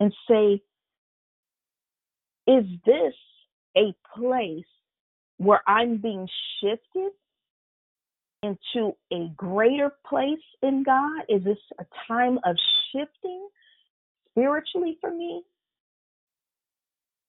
and 0.00 0.12
say 0.28 0.62
is 2.46 2.64
this 2.84 3.14
a 3.76 3.94
place 4.16 4.64
where 5.38 5.60
I'm 5.66 5.98
being 5.98 6.28
shifted 6.60 7.10
into 8.42 8.94
a 9.12 9.28
greater 9.36 9.92
place 10.08 10.38
in 10.62 10.84
God? 10.84 11.22
Is 11.28 11.42
this 11.42 11.58
a 11.80 11.84
time 12.06 12.38
of 12.44 12.56
shifting 12.92 13.48
spiritually 14.30 14.96
for 15.00 15.10
me? 15.10 15.42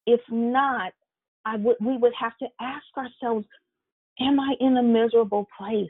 If 0.05 0.21
not, 0.29 0.93
I 1.45 1.57
would 1.57 1.77
we 1.81 1.97
would 1.97 2.13
have 2.19 2.37
to 2.37 2.47
ask 2.61 2.85
ourselves, 2.97 3.45
am 4.19 4.39
I 4.39 4.53
in 4.59 4.77
a 4.77 4.83
miserable 4.83 5.47
place? 5.57 5.89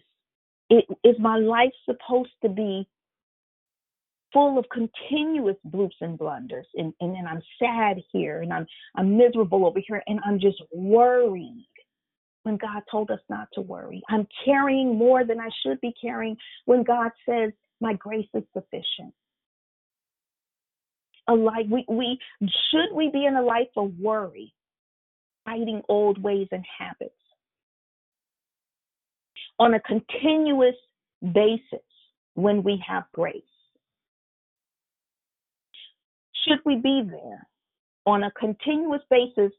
It, 0.69 0.85
is 1.03 1.15
my 1.19 1.37
life 1.37 1.71
supposed 1.85 2.31
to 2.43 2.49
be 2.49 2.87
full 4.33 4.57
of 4.57 4.65
continuous 4.69 5.55
bloops 5.65 5.95
and 6.01 6.17
blunders 6.17 6.67
and, 6.75 6.93
and 6.99 7.15
then 7.15 7.25
I'm 7.27 7.41
sad 7.59 7.97
here 8.11 8.41
and 8.41 8.51
I'm 8.51 8.67
I'm 8.95 9.17
miserable 9.17 9.65
over 9.65 9.79
here 9.85 10.03
and 10.05 10.19
I'm 10.25 10.39
just 10.39 10.61
worried 10.73 11.65
when 12.43 12.57
God 12.57 12.83
told 12.91 13.09
us 13.11 13.19
not 13.29 13.47
to 13.53 13.61
worry. 13.61 14.01
I'm 14.09 14.27
carrying 14.45 14.97
more 14.97 15.25
than 15.25 15.39
I 15.39 15.49
should 15.63 15.79
be 15.81 15.93
carrying 16.01 16.37
when 16.65 16.83
God 16.83 17.11
says 17.27 17.51
my 17.79 17.93
grace 17.93 18.27
is 18.33 18.43
sufficient. 18.53 19.13
A 21.29 21.33
life 21.33 21.65
we, 21.69 21.85
we 21.89 22.19
should 22.41 22.93
we 22.93 23.09
be 23.11 23.25
in 23.25 23.35
a 23.35 23.41
life 23.41 23.67
of 23.77 23.93
worry, 23.99 24.53
fighting 25.45 25.81
old 25.89 26.21
ways 26.21 26.47
and 26.51 26.65
habits 26.77 27.13
on 29.59 29.73
a 29.73 29.79
continuous 29.81 30.75
basis 31.33 31.85
when 32.35 32.63
we 32.63 32.81
have 32.87 33.03
grace? 33.13 33.41
Should 36.47 36.59
we 36.65 36.75
be 36.75 37.03
there 37.09 37.47
on 38.05 38.23
a 38.23 38.31
continuous 38.31 39.01
basis 39.09 39.51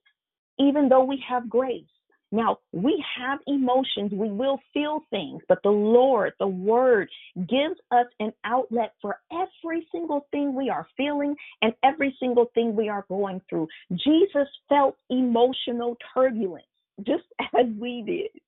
even 0.59 0.89
though 0.89 1.05
we 1.05 1.23
have 1.29 1.49
grace? 1.49 1.85
Now, 2.31 2.59
we 2.73 3.03
have 3.19 3.39
emotions, 3.47 4.13
we 4.13 4.31
will 4.31 4.61
feel 4.75 5.01
things, 5.09 5.43
but 5.49 5.63
the 5.63 5.71
Lord, 5.71 6.35
the 6.39 6.47
Word, 6.47 7.09
gives 7.37 7.81
us 7.91 8.07
an 8.21 8.33
outlet 8.45 8.93
for 9.01 9.19
every 9.33 9.87
single 9.91 10.27
thing 10.31 10.55
we 10.55 10.69
are 10.69 10.87
feeling 10.97 11.35
and 11.63 11.73
every 11.83 12.15
single 12.21 12.51
thing 12.55 12.77
we 12.77 12.91
are 12.91 13.07
going 13.09 13.41
through. 13.49 13.69
Jesus 13.93 14.49
felt 14.69 14.97
emotional 15.09 15.97
turbulence 16.15 16.67
just 17.07 17.25
as 17.59 17.67
we 17.79 18.03
did. 18.03 18.43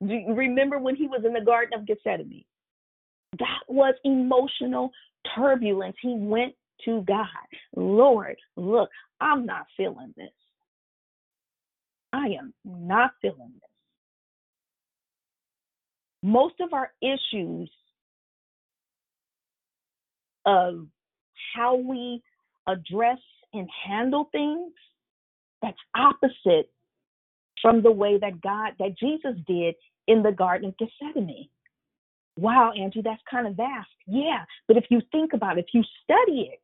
Do 0.00 0.14
you 0.14 0.34
remember 0.34 0.78
when 0.78 0.96
he 0.96 1.06
was 1.06 1.22
in 1.24 1.32
the 1.32 1.40
Garden 1.40 1.78
of 1.78 1.86
Gethsemane? 1.86 2.44
That 3.38 3.60
was 3.68 3.94
emotional 4.04 4.90
turbulence. 5.34 5.96
He 6.00 6.14
went 6.16 6.54
to 6.84 7.02
God. 7.02 7.26
Lord, 7.76 8.36
look, 8.56 8.90
I'm 9.20 9.46
not 9.46 9.66
feeling 9.76 10.14
this. 10.16 10.30
I 12.12 12.26
am 12.38 12.52
not 12.64 13.12
feeling 13.20 13.52
this. 13.54 13.70
Most 16.22 16.54
of 16.60 16.72
our 16.72 16.92
issues 17.00 17.70
of 20.44 20.86
how 21.54 21.76
we 21.76 22.22
address 22.66 23.18
and 23.52 23.68
handle 23.86 24.28
things 24.32 24.72
that's 25.62 25.78
opposite 25.96 26.70
from 27.62 27.82
the 27.82 27.92
way 27.92 28.18
that 28.18 28.40
God, 28.40 28.72
that 28.78 28.98
Jesus 28.98 29.34
did 29.46 29.74
in 30.06 30.22
the 30.22 30.32
Garden 30.32 30.68
of 30.68 30.74
Gethsemane. 30.78 31.48
Wow, 32.36 32.72
Angie, 32.78 33.02
that's 33.02 33.22
kind 33.30 33.46
of 33.46 33.56
vast. 33.56 33.88
Yeah, 34.06 34.44
but 34.66 34.76
if 34.76 34.84
you 34.90 35.00
think 35.12 35.32
about 35.32 35.58
it, 35.58 35.66
if 35.66 35.74
you 35.74 35.82
study 36.02 36.50
it, 36.52 36.60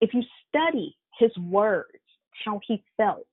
if 0.00 0.12
you 0.12 0.22
study 0.48 0.96
his 1.18 1.30
words, 1.38 1.88
how 2.44 2.60
he 2.66 2.82
felt, 2.96 3.26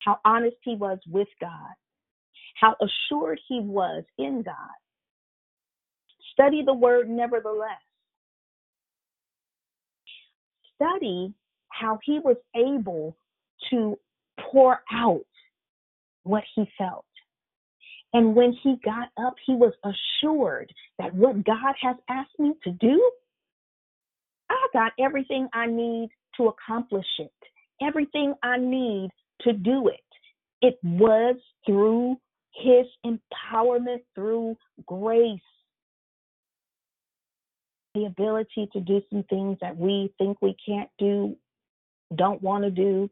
how 0.00 0.18
honest 0.24 0.56
he 0.62 0.76
was 0.76 0.98
with 1.08 1.28
God, 1.40 1.74
how 2.60 2.76
assured 2.80 3.40
he 3.48 3.60
was 3.60 4.04
in 4.18 4.42
God, 4.42 4.54
study 6.32 6.62
the 6.64 6.74
word 6.74 7.08
nevertheless. 7.08 7.80
Study 10.76 11.34
how 11.68 11.98
he 12.02 12.20
was 12.20 12.36
able 12.54 13.16
to 13.70 13.98
pour 14.38 14.80
out 14.92 15.24
what 16.24 16.44
he 16.54 16.64
felt. 16.76 17.04
And 18.12 18.34
when 18.34 18.52
he 18.62 18.76
got 18.84 19.08
up, 19.24 19.34
he 19.46 19.54
was 19.54 19.72
assured 19.84 20.72
that 20.98 21.14
what 21.14 21.44
God 21.44 21.74
has 21.80 21.96
asked 22.08 22.38
me 22.38 22.54
to 22.64 22.70
do, 22.72 23.10
I 24.50 24.66
got 24.72 24.92
everything 24.98 25.48
I 25.52 25.66
need 25.66 26.10
to 26.36 26.48
accomplish 26.48 27.06
it, 27.18 27.32
everything 27.80 28.34
I 28.42 28.58
need 28.58 29.10
to 29.42 29.52
do 29.52 29.88
it. 29.88 30.00
It 30.60 30.78
was 30.82 31.36
through 31.64 32.16
his 32.54 32.86
empowerment, 33.06 34.00
through 34.14 34.56
grace. 34.86 35.40
The 37.94 38.06
ability 38.06 38.68
to 38.72 38.80
do 38.80 39.02
some 39.10 39.24
things 39.24 39.58
that 39.60 39.76
we 39.76 40.12
think 40.18 40.38
we 40.40 40.56
can't 40.64 40.90
do, 40.98 41.36
don't 42.14 42.42
want 42.42 42.64
to 42.64 42.70
do. 42.70 43.10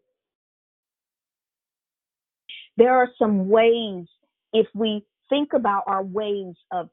There 2.78 2.96
are 2.96 3.08
some 3.18 3.48
ways 3.48 4.06
if 4.52 4.68
we 4.72 5.04
think 5.28 5.52
about 5.52 5.82
our 5.88 6.04
ways 6.04 6.54
of 6.70 6.88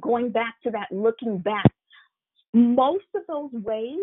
going 0.00 0.30
back 0.30 0.54
to 0.62 0.70
that 0.70 0.92
looking 0.92 1.38
back, 1.38 1.66
most 2.54 3.04
of 3.16 3.22
those 3.26 3.50
ways, 3.52 3.98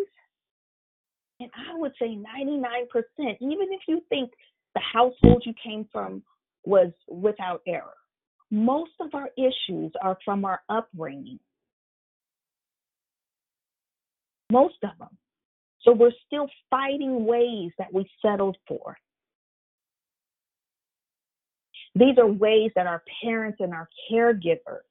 and 1.40 1.50
I 1.56 1.78
would 1.78 1.94
say 1.98 2.18
99%, 2.18 3.38
even 3.40 3.68
if 3.72 3.80
you 3.88 4.02
think 4.10 4.32
the 4.76 4.82
household 4.82 5.44
you 5.46 5.54
came 5.64 5.88
from 5.90 6.22
was 6.66 6.92
without 7.08 7.62
error. 7.66 7.96
Most 8.52 8.92
of 9.00 9.12
our 9.14 9.30
issues 9.38 9.94
are 10.02 10.18
from 10.26 10.44
our 10.44 10.60
upbringing. 10.68 11.40
Most 14.52 14.84
of 14.84 14.98
them. 15.00 15.18
So 15.84 15.94
we're 15.94 16.12
still 16.28 16.50
fighting 16.70 17.26
ways 17.26 17.72
that 17.78 17.94
we 17.94 18.10
settled 18.22 18.58
for. 18.68 18.98
These 21.96 22.18
are 22.18 22.28
ways 22.28 22.72
that 22.76 22.88
our 22.88 23.04
parents 23.24 23.58
and 23.60 23.74
our 23.74 23.90
caregivers 24.12 24.82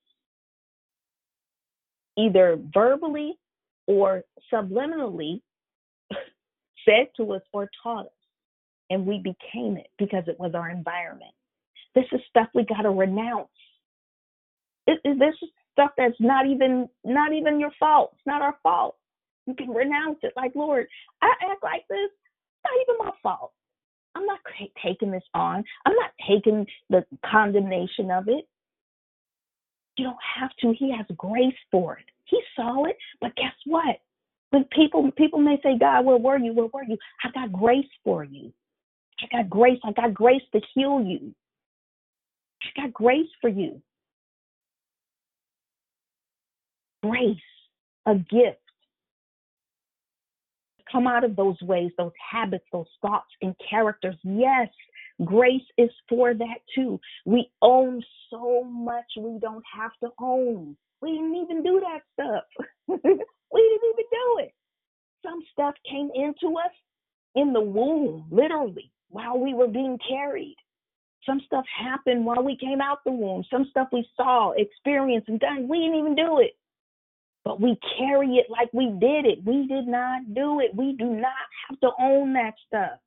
either 2.17 2.59
verbally 2.75 3.39
or 3.87 4.25
subliminally 4.53 5.41
said 6.85 7.07
to 7.17 7.33
us 7.33 7.43
or 7.53 7.71
taught 7.83 8.07
us. 8.07 8.13
And 8.91 9.07
we 9.07 9.19
became 9.19 9.77
it 9.77 9.89
because 9.99 10.25
it 10.27 10.41
was 10.41 10.53
our 10.55 10.71
environment. 10.71 11.33
This 11.95 12.07
is 12.13 12.21
stuff 12.29 12.49
we 12.55 12.65
got 12.65 12.83
to 12.83 12.91
renounce. 12.91 13.49
It, 14.87 14.99
it, 15.05 15.19
this 15.19 15.35
is 15.43 15.51
stuff 15.73 15.91
that's 15.97 16.17
not 16.21 16.47
even 16.47 16.89
not 17.05 17.33
even 17.33 17.61
your 17.61 17.73
fault. 17.79 18.13
It's 18.15 18.27
not 18.27 18.43
our 18.43 18.57
fault. 18.63 18.97
You 19.47 19.55
can 19.55 19.71
renounce 19.71 20.19
it. 20.23 20.33
Like 20.37 20.53
Lord, 20.55 20.87
I 21.23 21.33
act 21.51 21.63
like 21.63 21.85
this. 21.89 22.11
Not 22.65 22.75
even 22.83 23.07
my 23.07 23.13
fault. 23.23 23.53
I'm 24.19 24.27
not 24.27 24.41
taking 24.85 25.13
this 25.13 25.23
on. 25.35 25.63
I'm 25.87 25.95
not 25.95 26.11
taking 26.29 26.67
the 26.91 27.05
condemnation 27.25 28.11
of 28.11 28.29
it. 28.29 28.49
You 29.97 30.07
don't 30.07 30.17
have 30.37 30.51
to. 30.61 30.75
He 30.77 30.95
has 30.97 31.07
grace 31.17 31.55
for 31.71 31.99
it. 31.99 32.05
He 32.25 32.41
saw 32.57 32.85
it, 32.85 32.97
but 33.21 33.35
guess 33.37 33.55
what? 33.65 34.01
When 34.51 34.65
people 34.65 35.11
people 35.13 35.39
may 35.39 35.61
say, 35.63 35.79
God, 35.79 36.05
where 36.05 36.17
were 36.17 36.39
you? 36.39 36.53
Where 36.53 36.67
were 36.73 36.83
you? 36.83 36.97
I 37.25 37.31
got 37.31 37.53
grace 37.53 37.87
for 38.03 38.25
you. 38.25 38.53
I 39.23 39.37
got 39.37 39.51
grace. 39.51 39.79
I 39.85 39.93
got 39.93 40.15
grace 40.15 40.43
to 40.53 40.61
heal 40.75 41.01
you. 41.01 41.33
I 42.63 42.83
got 42.83 42.93
grace 42.93 43.29
for 43.41 43.51
you. 43.51 43.81
Grace, 47.05 47.37
a 48.07 48.17
gift. 48.17 48.59
Come 50.91 51.07
out 51.07 51.25
of 51.25 51.37
those 51.37 51.61
ways, 51.63 51.93
those 51.99 52.13
habits, 52.33 52.65
those 52.73 52.89
thoughts 53.03 53.31
and 53.43 53.55
characters. 53.71 54.17
Yes, 54.25 54.69
grace 55.25 55.63
is 55.77 55.91
for 56.09 56.35
that 56.35 56.59
too. 56.75 57.01
We 57.27 57.51
own 57.63 58.03
so 58.31 58.65
much 58.65 59.07
we 59.19 59.39
don't 59.41 59.65
have 59.77 59.93
to 60.03 60.11
own. 60.21 60.77
We 61.03 61.13
didn't 61.13 61.37
even 61.37 61.63
do 61.63 61.81
that 61.81 62.03
stuff. 62.15 62.45
we 62.89 62.97
didn't 63.03 63.89
even 63.93 64.07
do 64.11 64.39
it. 64.41 64.55
Some 65.25 65.41
stuff 65.53 65.75
came 65.91 66.11
into 66.15 66.57
us 66.59 66.73
in 67.35 67.53
the 67.53 67.61
womb, 67.61 68.27
literally, 68.31 68.91
while 69.11 69.39
we 69.39 69.55
were 69.55 69.69
being 69.69 69.99
carried. 70.09 70.57
Some 71.27 71.41
stuff 71.47 71.65
happened 71.79 72.25
while 72.25 72.43
we 72.43 72.57
came 72.57 72.81
out 72.81 73.05
the 73.05 73.13
womb. 73.13 73.45
Some 73.51 73.67
stuff 73.71 73.89
we 73.93 74.09
saw, 74.17 74.53
experienced, 74.53 75.29
and 75.29 75.41
done. 75.41 75.69
We 75.69 75.81
didn't 75.81 75.99
even 75.99 76.15
do 76.17 76.41
it. 76.41 76.58
But 77.49 77.63
we 77.63 77.79
carry 77.97 78.35
it 78.35 78.45
like 78.51 78.69
we 78.75 78.89
did 79.01 79.25
it. 79.25 79.39
We 79.43 79.67
did 79.67 79.89
not 79.89 80.35
do 80.35 80.61
it. 80.61 80.77
We 80.77 80.93
do 80.93 81.07
not 81.07 81.33
have 81.67 81.81
to 81.81 81.89
own 81.99 82.35
that 82.35 82.53
stuff. 82.67 82.99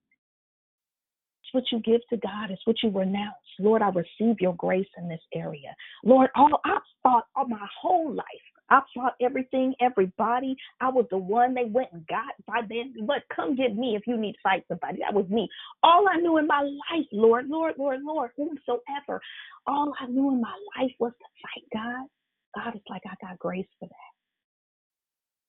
It's 1.44 1.54
what 1.54 1.64
you 1.72 1.80
give 1.82 2.02
to 2.10 2.18
God. 2.18 2.50
It's 2.50 2.66
what 2.66 2.78
you 2.82 2.90
renounce. 2.90 3.36
Lord, 3.60 3.84
I 3.84 3.90
receive 3.90 4.38
your 4.40 4.56
grace 4.56 4.88
in 4.98 5.08
this 5.08 5.22
area. 5.36 5.76
Lord, 6.04 6.32
all 6.36 6.60
I've 6.66 6.82
thought 7.04 7.28
all 7.36 7.48
my 7.48 7.68
whole 7.80 8.12
life. 8.12 8.26
I 8.72 8.82
fought 8.96 9.14
everything, 9.22 9.76
everybody. 9.80 10.56
I 10.80 10.90
was 10.90 11.06
the 11.12 11.20
one 11.20 11.54
they 11.54 11.66
went 11.66 11.90
and 11.94 12.08
got 12.08 12.34
by 12.48 12.62
then. 12.68 12.96
But 13.06 13.22
come 13.36 13.56
get 13.56 13.76
me 13.76 13.96
if 13.96 14.08
you 14.08 14.18
need 14.18 14.32
to 14.34 14.40
fight 14.42 14.64
somebody. 14.68 15.02
That 15.02 15.14
was 15.14 15.30
me. 15.30 15.48
All 15.84 16.08
I 16.12 16.18
knew 16.18 16.40
in 16.40 16.48
my 16.48 16.62
life, 16.62 17.06
Lord, 17.12 17.48
Lord, 17.48 17.76
Lord, 17.78 18.00
Lord, 18.02 18.32
whomsoever. 18.36 19.22
All 19.68 19.94
I 20.00 20.08
knew 20.08 20.32
in 20.32 20.42
my 20.42 20.56
life 20.80 20.94
was 20.98 21.12
to 21.12 21.26
fight 21.44 21.68
God. 21.72 22.08
God 22.56 22.76
is 22.76 22.82
like, 22.90 23.04
I 23.06 23.14
got 23.24 23.38
grace 23.38 23.68
for 23.80 23.88
that. 23.88 24.11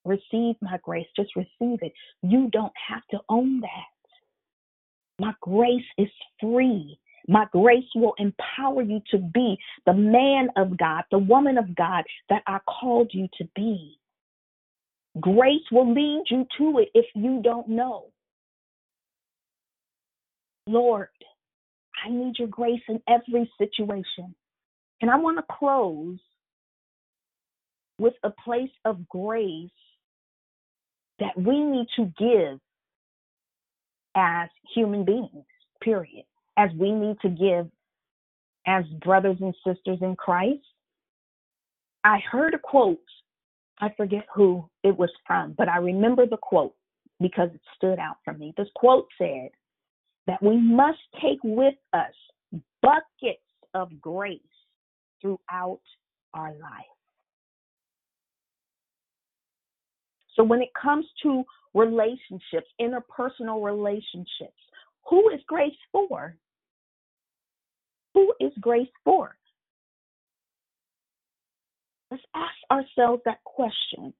Receive 0.05 0.57
my 0.61 0.79
grace. 0.83 1.07
Just 1.17 1.37
receive 1.37 1.79
it. 1.83 1.93
You 2.23 2.49
don't 2.53 2.73
have 2.89 3.03
to 3.11 3.19
own 3.29 3.61
that. 3.61 3.93
My 5.19 5.33
grace 5.41 5.85
is 5.99 6.09
free. 6.41 6.99
My 7.29 7.47
grace 7.53 7.85
will 7.95 8.15
empower 8.19 8.83
you 8.83 9.01
to 9.13 9.19
be 9.19 9.57
the 9.87 9.93
man 9.93 10.49
of 10.57 10.77
God, 10.77 11.05
the 11.11 11.19
woman 11.19 11.57
of 11.57 11.75
God 11.77 12.03
that 12.29 12.43
I 12.47 12.59
called 12.69 13.11
you 13.13 13.29
to 13.39 13.49
be. 13.55 13.99
Grace 15.21 15.63
will 15.71 15.93
lead 15.93 16.25
you 16.31 16.47
to 16.59 16.79
it 16.79 16.89
if 16.95 17.07
you 17.15 17.41
don't 17.45 17.69
know. 17.69 18.07
Lord, 20.67 21.09
I 22.05 22.09
need 22.11 22.35
your 22.39 22.49
grace 22.49 22.83
in 22.89 23.01
every 23.09 23.51
situation. 23.59 24.35
And 25.01 25.11
I 25.11 25.17
want 25.17 25.39
to 25.39 25.45
close 25.59 26.19
with 27.99 28.15
a 28.25 28.31
place 28.31 28.71
of 28.85 29.09
grace 29.09 29.71
that 31.23 31.41
we 31.41 31.61
need 31.61 31.87
to 31.97 32.13
give 32.19 32.59
as 34.17 34.49
human 34.75 35.05
beings, 35.05 35.47
period 35.81 36.25
as 36.59 36.71
we 36.79 36.93
need 36.93 37.17
to 37.23 37.29
give 37.29 37.71
as 38.67 38.85
brothers 39.03 39.37
and 39.41 39.55
sisters 39.67 39.99
in 40.03 40.17
Christ. 40.17 40.61
I 42.05 42.19
heard 42.31 42.55
a 42.55 42.59
quote, 42.59 42.99
I 43.81 43.91
forget 43.97 44.27
who 44.35 44.69
it 44.83 44.97
was 44.97 45.11
from, 45.27 45.55
but 45.57 45.69
I 45.69 45.79
remember 45.79 46.27
the 46.27 46.37
quote 46.37 46.75
because 47.21 47.51
it 47.55 47.61
stood 47.77 47.99
out 47.99 48.17
for 48.25 48.35
me. 48.35 48.53
This 48.57 48.69
quote 48.75 49.09
said 49.17 49.51
that 50.27 50.43
we 50.43 50.57
must 50.57 50.99
take 51.23 51.39
with 51.43 51.75
us 51.93 52.13
buckets 52.83 53.41
of 53.75 53.89
grace 54.01 54.41
throughout 55.21 55.81
our 56.35 56.51
life. 56.51 56.92
So 60.35 60.43
when 60.43 60.63
it 60.63 60.71
comes 60.81 61.07
to 61.23 61.45
relationships, 61.75 62.69
interpersonal 62.81 63.65
relationships, 63.65 64.61
who 65.09 65.31
is 65.31 65.41
grace 65.47 65.73
for? 65.91 66.35
Who 68.15 68.33
is 68.41 68.53
grace 68.61 68.89
for? 69.05 69.37
Let's 72.11 72.23
ask 72.35 72.55
ourselves 72.71 73.23
that 73.25 73.43
question. 73.45 74.13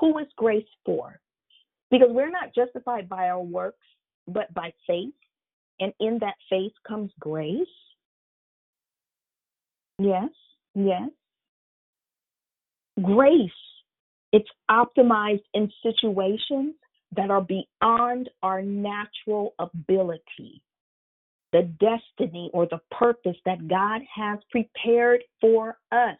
Who 0.00 0.18
is 0.18 0.26
grace 0.36 0.66
for? 0.84 1.20
Because 1.90 2.08
we're 2.10 2.30
not 2.30 2.54
justified 2.54 3.08
by 3.08 3.28
our 3.28 3.40
works, 3.40 3.86
but 4.26 4.52
by 4.52 4.72
faith. 4.86 5.14
And 5.80 5.92
in 6.00 6.18
that 6.20 6.34
faith 6.50 6.72
comes 6.86 7.10
grace. 7.20 7.66
Yes, 9.98 10.30
yes. 10.74 11.08
Grace, 13.00 13.50
it's 14.34 14.50
optimized 14.68 15.44
in 15.54 15.70
situations 15.80 16.74
that 17.14 17.30
are 17.30 17.40
beyond 17.40 18.28
our 18.42 18.62
natural 18.62 19.54
ability. 19.60 20.60
The 21.52 21.70
destiny 21.78 22.50
or 22.52 22.66
the 22.66 22.80
purpose 22.90 23.36
that 23.46 23.68
God 23.68 24.00
has 24.12 24.40
prepared 24.50 25.22
for 25.40 25.78
us 25.92 26.18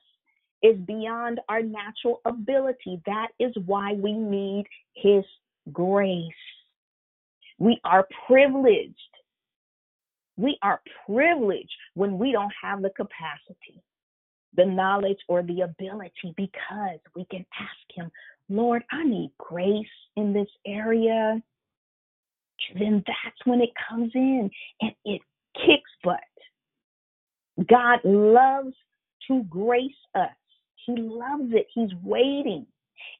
is 0.62 0.78
beyond 0.86 1.40
our 1.48 1.60
natural 1.60 2.20
ability. 2.24 3.02
That 3.04 3.30
is 3.40 3.52
why 3.66 3.94
we 3.94 4.12
need 4.12 4.66
His 4.94 5.24
grace. 5.72 6.30
We 7.58 7.80
are 7.84 8.06
privileged. 8.28 8.94
We 10.36 10.56
are 10.62 10.80
privileged 11.04 11.74
when 11.94 12.16
we 12.16 12.30
don't 12.30 12.52
have 12.62 12.80
the 12.80 12.90
capacity, 12.90 13.82
the 14.57 14.64
knowledge, 14.64 15.18
or 15.28 15.42
the 15.42 15.62
ability 15.62 16.34
because 16.36 17.00
we 17.14 17.24
can 17.30 17.44
ask 17.59 17.96
Him, 17.96 18.11
Lord, 18.48 18.82
I 18.90 19.05
need 19.05 19.32
grace 19.38 19.86
in 20.16 20.32
this 20.32 20.48
area. 20.66 21.42
Then 22.78 23.02
that's 23.07 23.36
when 23.44 23.61
it 23.61 23.70
comes 23.88 24.11
in 24.14 24.50
and 24.80 24.92
it 25.05 25.20
kicks 25.55 25.90
butt. 26.02 26.20
God 27.68 28.00
loves 28.05 28.74
to 29.28 29.42
grace 29.44 29.92
us. 30.14 30.28
He 30.86 30.94
loves 30.96 31.52
it. 31.52 31.66
He's 31.74 31.92
waiting. 32.02 32.66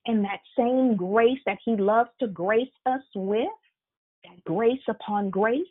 And 0.07 0.25
that 0.25 0.41
same 0.57 0.97
grace 0.97 1.39
that 1.47 1.59
He 1.65 1.77
loves 1.77 2.11
to 2.21 2.27
grace 2.29 2.69
us 2.87 3.03
with, 3.15 3.49
that 4.25 4.45
grace 4.45 4.83
upon 4.89 5.31
grace, 5.31 5.63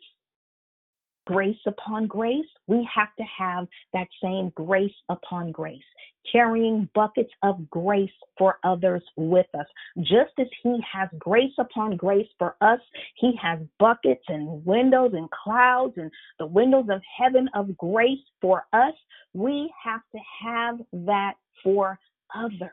grace 1.26 1.58
upon 1.66 2.06
grace, 2.06 2.46
we 2.66 2.88
have 2.94 3.14
to 3.16 3.24
have 3.24 3.66
that 3.92 4.08
same 4.22 4.50
grace 4.54 4.94
upon 5.08 5.52
grace, 5.52 5.82
carrying 6.30 6.88
buckets 6.94 7.32
of 7.42 7.68
grace 7.70 8.10
for 8.38 8.58
others 8.64 9.02
with 9.16 9.46
us. 9.58 9.66
Just 10.00 10.32
as 10.38 10.46
He 10.62 10.78
has 10.90 11.08
grace 11.18 11.52
upon 11.58 11.96
grace 11.96 12.28
for 12.38 12.56
us, 12.60 12.80
He 13.16 13.32
has 13.40 13.58
buckets 13.78 14.24
and 14.28 14.64
windows 14.64 15.12
and 15.14 15.30
clouds 15.30 15.94
and 15.96 16.10
the 16.38 16.46
windows 16.46 16.86
of 16.90 17.00
heaven 17.18 17.48
of 17.54 17.76
grace 17.76 18.18
for 18.40 18.66
us. 18.72 18.94
We 19.32 19.72
have 19.82 20.02
to 20.12 20.18
have 20.42 20.78
that 21.06 21.34
for 21.62 21.98
others. 22.34 22.70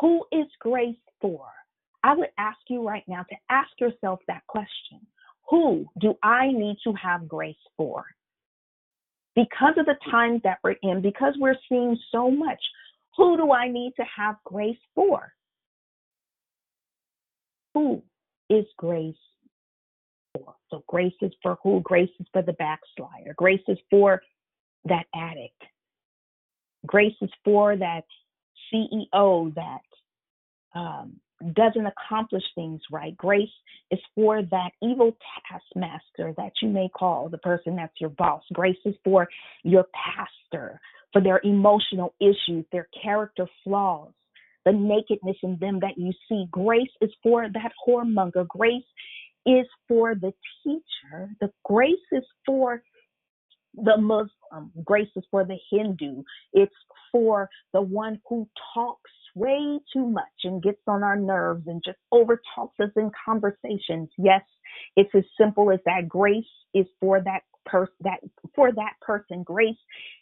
Who 0.00 0.24
is 0.30 0.46
grace 0.60 0.96
for? 1.20 1.46
I 2.02 2.14
would 2.14 2.28
ask 2.38 2.58
you 2.68 2.86
right 2.86 3.02
now 3.08 3.24
to 3.28 3.36
ask 3.50 3.70
yourself 3.80 4.20
that 4.28 4.46
question. 4.46 5.00
Who 5.48 5.86
do 6.00 6.14
I 6.22 6.48
need 6.48 6.76
to 6.84 6.92
have 6.94 7.28
grace 7.28 7.56
for? 7.76 8.04
Because 9.34 9.74
of 9.76 9.86
the 9.86 9.96
times 10.10 10.40
that 10.44 10.58
we're 10.64 10.76
in, 10.82 11.02
because 11.02 11.34
we're 11.38 11.56
seeing 11.68 11.96
so 12.10 12.30
much, 12.30 12.58
who 13.16 13.36
do 13.36 13.52
I 13.52 13.68
need 13.68 13.92
to 13.96 14.04
have 14.04 14.36
grace 14.44 14.78
for? 14.94 15.32
Who 17.74 18.02
is 18.48 18.64
grace 18.78 19.14
for? 20.34 20.54
So, 20.70 20.82
grace 20.88 21.12
is 21.20 21.32
for 21.42 21.58
who? 21.62 21.80
Grace 21.82 22.10
is 22.18 22.26
for 22.32 22.42
the 22.42 22.54
backslider. 22.54 23.34
Grace 23.36 23.62
is 23.68 23.78
for 23.90 24.22
that 24.86 25.04
addict. 25.14 25.62
Grace 26.86 27.16
is 27.20 27.30
for 27.44 27.76
that 27.76 28.04
CEO 28.72 29.54
that 29.54 30.78
um, 30.78 31.20
doesn't 31.54 31.86
accomplish 31.86 32.42
things 32.54 32.80
right. 32.90 33.16
Grace 33.16 33.48
is 33.90 34.00
for 34.14 34.42
that 34.42 34.70
evil 34.82 35.16
taskmaster 35.50 36.34
that 36.36 36.52
you 36.62 36.68
may 36.68 36.88
call 36.88 37.28
the 37.28 37.38
person 37.38 37.76
that's 37.76 38.00
your 38.00 38.10
boss. 38.10 38.42
Grace 38.52 38.78
is 38.84 38.94
for 39.04 39.28
your 39.62 39.84
pastor, 39.94 40.80
for 41.12 41.22
their 41.22 41.40
emotional 41.44 42.14
issues, 42.20 42.64
their 42.72 42.88
character 43.02 43.46
flaws, 43.64 44.12
the 44.64 44.72
nakedness 44.72 45.36
in 45.42 45.58
them 45.60 45.80
that 45.80 45.96
you 45.96 46.12
see. 46.28 46.46
Grace 46.50 46.90
is 47.00 47.10
for 47.22 47.46
that 47.52 47.72
whoremonger. 47.86 48.46
Grace 48.48 48.82
is 49.44 49.66
for 49.86 50.14
the 50.14 50.32
teacher. 50.64 51.30
The 51.40 51.50
grace 51.64 51.94
is 52.12 52.24
for 52.44 52.82
the 53.74 53.96
Muslim. 53.98 54.72
Grace 54.84 55.08
is 55.16 55.24
for 55.30 55.44
the 55.44 55.58
Hindu. 55.70 56.22
It's 56.52 56.74
for 57.12 57.48
the 57.72 57.82
one 57.82 58.20
who 58.28 58.48
talks 58.74 59.10
way 59.36 59.78
too 59.92 60.06
much 60.06 60.24
and 60.44 60.62
gets 60.62 60.80
on 60.88 61.02
our 61.02 61.16
nerves 61.16 61.64
and 61.66 61.82
just 61.84 61.98
overtalks 62.12 62.80
us 62.80 62.90
in 62.96 63.10
conversations. 63.24 64.08
Yes, 64.16 64.42
it's 64.96 65.14
as 65.14 65.24
simple 65.38 65.70
as 65.70 65.78
that. 65.84 66.08
Grace 66.08 66.44
is 66.74 66.86
for 66.98 67.20
that 67.20 67.42
person 67.66 67.94
that 68.00 68.20
for 68.54 68.72
that 68.72 68.94
person. 69.02 69.42
Grace 69.42 69.76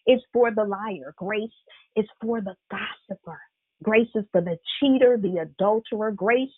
is 0.07 0.21
for 0.33 0.51
the 0.51 0.65
liar. 0.65 1.15
Grace 1.17 1.49
is 1.97 2.07
for 2.21 2.41
the 2.41 2.57
gossiper. 2.71 3.39
Grace 3.83 4.09
is 4.15 4.25
for 4.33 4.41
the 4.41 4.59
cheater, 4.79 5.17
the 5.17 5.39
adulterer. 5.39 6.11
Grace 6.11 6.49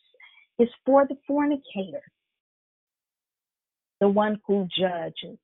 is 0.59 0.68
for 0.86 1.07
the 1.07 1.16
fornicator. 1.26 2.02
The 4.00 4.09
one 4.09 4.40
who 4.46 4.66
judges 4.78 5.38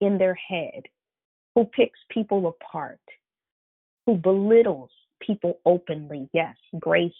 in 0.00 0.18
their 0.18 0.34
head, 0.34 0.82
who 1.54 1.64
picks 1.64 1.98
people 2.10 2.46
apart, 2.46 3.00
who 4.06 4.16
belittles 4.16 4.90
people 5.20 5.58
openly. 5.64 6.28
Yes, 6.32 6.56
grace 6.78 7.12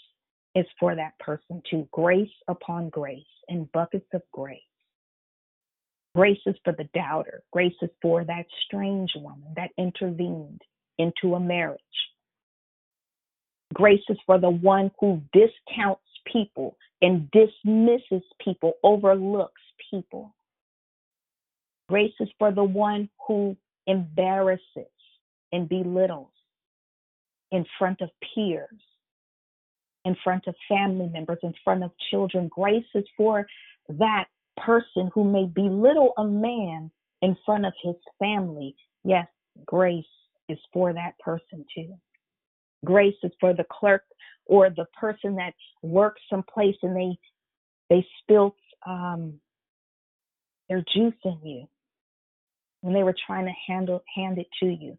is 0.55 0.67
for 0.81 0.95
that 0.97 1.19
person 1.19 1.63
too. 1.71 1.89
Grace 1.93 2.29
upon 2.49 2.89
grace 2.89 3.23
and 3.49 3.71
buckets 3.73 4.09
of 4.15 4.23
grace. 4.33 4.61
Grace 6.15 6.41
is 6.47 6.57
for 6.65 6.73
the 6.73 6.89
doubter. 6.95 7.43
Grace 7.53 7.75
is 7.83 7.91
for 8.01 8.25
that 8.25 8.47
strange 8.65 9.11
woman 9.17 9.53
that 9.55 9.71
intervened 9.77 10.63
into 10.99 11.35
a 11.35 11.41
marriage. 11.41 11.81
Grace 13.75 14.03
is 14.09 14.17
for 14.25 14.39
the 14.39 14.49
one 14.49 14.91
who 14.99 15.21
discounts 15.35 16.03
people 16.33 16.77
and 17.03 17.31
dismisses 17.33 18.27
people, 18.43 18.73
overlooks 18.83 19.61
people. 19.91 20.35
Grace 21.89 22.15
is 22.19 22.29
for 22.39 22.51
the 22.51 22.65
one 22.65 23.11
who 23.29 23.55
embarrasses 23.87 24.91
and 25.53 25.69
belittles 25.69 26.31
in 27.53 27.65
front 27.79 28.01
of 28.01 28.11
peers, 28.35 28.81
in 30.05 30.17
front 30.23 30.47
of 30.47 30.55
family 30.69 31.09
members, 31.09 31.39
in 31.43 31.55
front 31.65 31.85
of 31.85 31.91
children. 32.11 32.49
Grace 32.49 32.85
is 32.95 33.05
for 33.17 33.47
that 33.89 34.27
person 34.57 35.11
who 35.15 35.25
may 35.25 35.47
belittle 35.47 36.13
a 36.19 36.25
man 36.25 36.91
in 37.23 37.37
front 37.45 37.67
of 37.67 37.73
his 37.83 37.97
family. 38.19 38.75
Yes, 39.05 39.27
grace 39.65 40.05
is 40.49 40.59
for 40.73 40.93
that 40.93 41.19
person 41.19 41.65
too. 41.75 41.95
Grace 42.85 43.17
is 43.23 43.33
for 43.41 43.53
the 43.55 43.67
clerk 43.71 44.03
or 44.47 44.71
the 44.71 44.87
person 44.99 45.37
that 45.37 45.55
works 45.83 46.21
someplace 46.31 46.77
and 46.83 46.97
they 46.97 47.19
they 47.89 48.07
spilt 48.21 48.57
um, 48.87 49.35
their 50.69 50.85
juice 50.95 51.15
in 51.25 51.39
you 51.45 51.69
when 52.81 52.95
they 52.95 53.03
were 53.03 53.15
trying 53.27 53.47
to 53.47 53.53
handle 53.67 54.03
hand 54.15 54.39
it 54.39 54.49
to 54.61 54.67
you. 54.67 54.99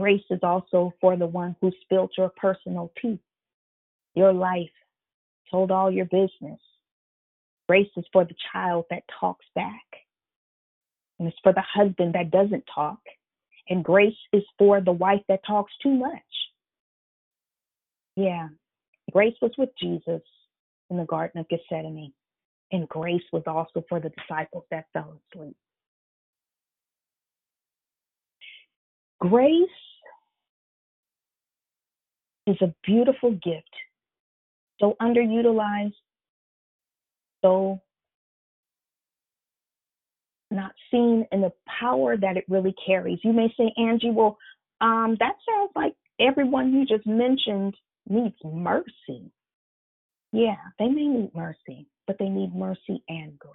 Grace 0.00 0.24
is 0.30 0.40
also 0.42 0.94
for 0.98 1.14
the 1.14 1.26
one 1.26 1.54
who 1.60 1.70
spilled 1.82 2.10
your 2.16 2.30
personal 2.30 2.90
tea, 3.02 3.18
your 4.14 4.32
life, 4.32 4.70
told 5.50 5.70
all 5.70 5.90
your 5.90 6.06
business. 6.06 6.58
Grace 7.68 7.90
is 7.98 8.06
for 8.10 8.24
the 8.24 8.34
child 8.50 8.86
that 8.88 9.02
talks 9.20 9.44
back. 9.54 9.84
And 11.18 11.28
it's 11.28 11.36
for 11.42 11.52
the 11.52 11.62
husband 11.74 12.14
that 12.14 12.30
doesn't 12.30 12.64
talk. 12.74 12.98
And 13.68 13.84
grace 13.84 14.16
is 14.32 14.42
for 14.58 14.80
the 14.80 14.90
wife 14.90 15.20
that 15.28 15.40
talks 15.46 15.72
too 15.82 15.92
much. 15.92 16.18
Yeah. 18.16 18.48
Grace 19.12 19.36
was 19.42 19.52
with 19.58 19.68
Jesus 19.78 20.22
in 20.88 20.96
the 20.96 21.04
Garden 21.04 21.40
of 21.40 21.48
Gethsemane. 21.50 22.14
And 22.72 22.88
grace 22.88 23.20
was 23.34 23.42
also 23.46 23.84
for 23.86 24.00
the 24.00 24.10
disciples 24.18 24.64
that 24.70 24.86
fell 24.94 25.20
asleep. 25.34 25.56
Grace 29.20 29.68
is 32.46 32.56
a 32.62 32.74
beautiful 32.84 33.32
gift, 33.32 33.70
so 34.80 34.96
underutilized, 35.00 35.94
so 37.42 37.80
not 40.50 40.72
seen 40.90 41.26
in 41.32 41.40
the 41.42 41.52
power 41.80 42.16
that 42.16 42.36
it 42.36 42.44
really 42.48 42.74
carries. 42.84 43.18
You 43.22 43.32
may 43.32 43.52
say, 43.56 43.72
Angie, 43.76 44.10
well, 44.10 44.36
um, 44.80 45.16
that 45.20 45.34
sounds 45.48 45.70
like 45.76 45.94
everyone 46.18 46.72
you 46.72 46.86
just 46.86 47.06
mentioned 47.06 47.74
needs 48.08 48.36
mercy. 48.44 49.30
Yeah, 50.32 50.56
they 50.78 50.88
may 50.88 51.06
need 51.06 51.30
mercy, 51.34 51.86
but 52.06 52.16
they 52.18 52.28
need 52.28 52.54
mercy 52.54 53.02
and 53.08 53.38
grace 53.38 53.54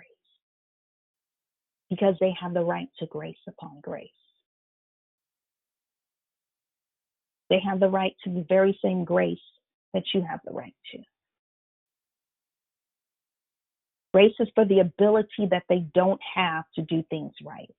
because 1.89 2.15
they 2.19 2.33
have 2.39 2.53
the 2.53 2.63
right 2.63 2.89
to 2.99 3.05
grace 3.07 3.37
upon 3.47 3.79
grace. 3.81 4.09
They 7.49 7.59
have 7.59 7.79
the 7.79 7.89
right 7.89 8.15
to 8.23 8.29
the 8.29 8.45
very 8.49 8.77
same 8.83 9.03
grace 9.03 9.37
that 9.93 10.03
you 10.13 10.21
have 10.21 10.39
the 10.45 10.53
right 10.53 10.75
to. 10.91 10.99
Grace 14.13 14.33
is 14.39 14.47
for 14.55 14.65
the 14.65 14.79
ability 14.79 15.47
that 15.51 15.63
they 15.67 15.85
don't 15.93 16.21
have 16.35 16.63
to 16.75 16.81
do 16.83 17.03
things 17.09 17.33
right. 17.43 17.69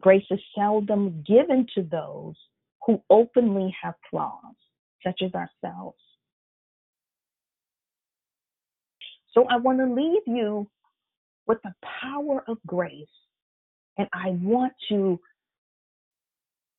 Grace 0.00 0.26
is 0.30 0.40
seldom 0.56 1.24
given 1.26 1.66
to 1.74 1.82
those 1.82 2.34
who 2.86 3.02
openly 3.10 3.74
have 3.80 3.94
flaws, 4.10 4.54
such 5.04 5.22
as 5.22 5.32
ourselves. 5.34 5.98
So 9.32 9.46
I 9.48 9.56
want 9.56 9.78
to 9.78 9.86
leave 9.86 10.22
you 10.26 10.68
with 11.46 11.58
the 11.62 11.74
power 12.02 12.44
of 12.48 12.58
grace, 12.66 13.06
and 13.98 14.08
I 14.12 14.30
want 14.30 14.72
to 14.88 15.20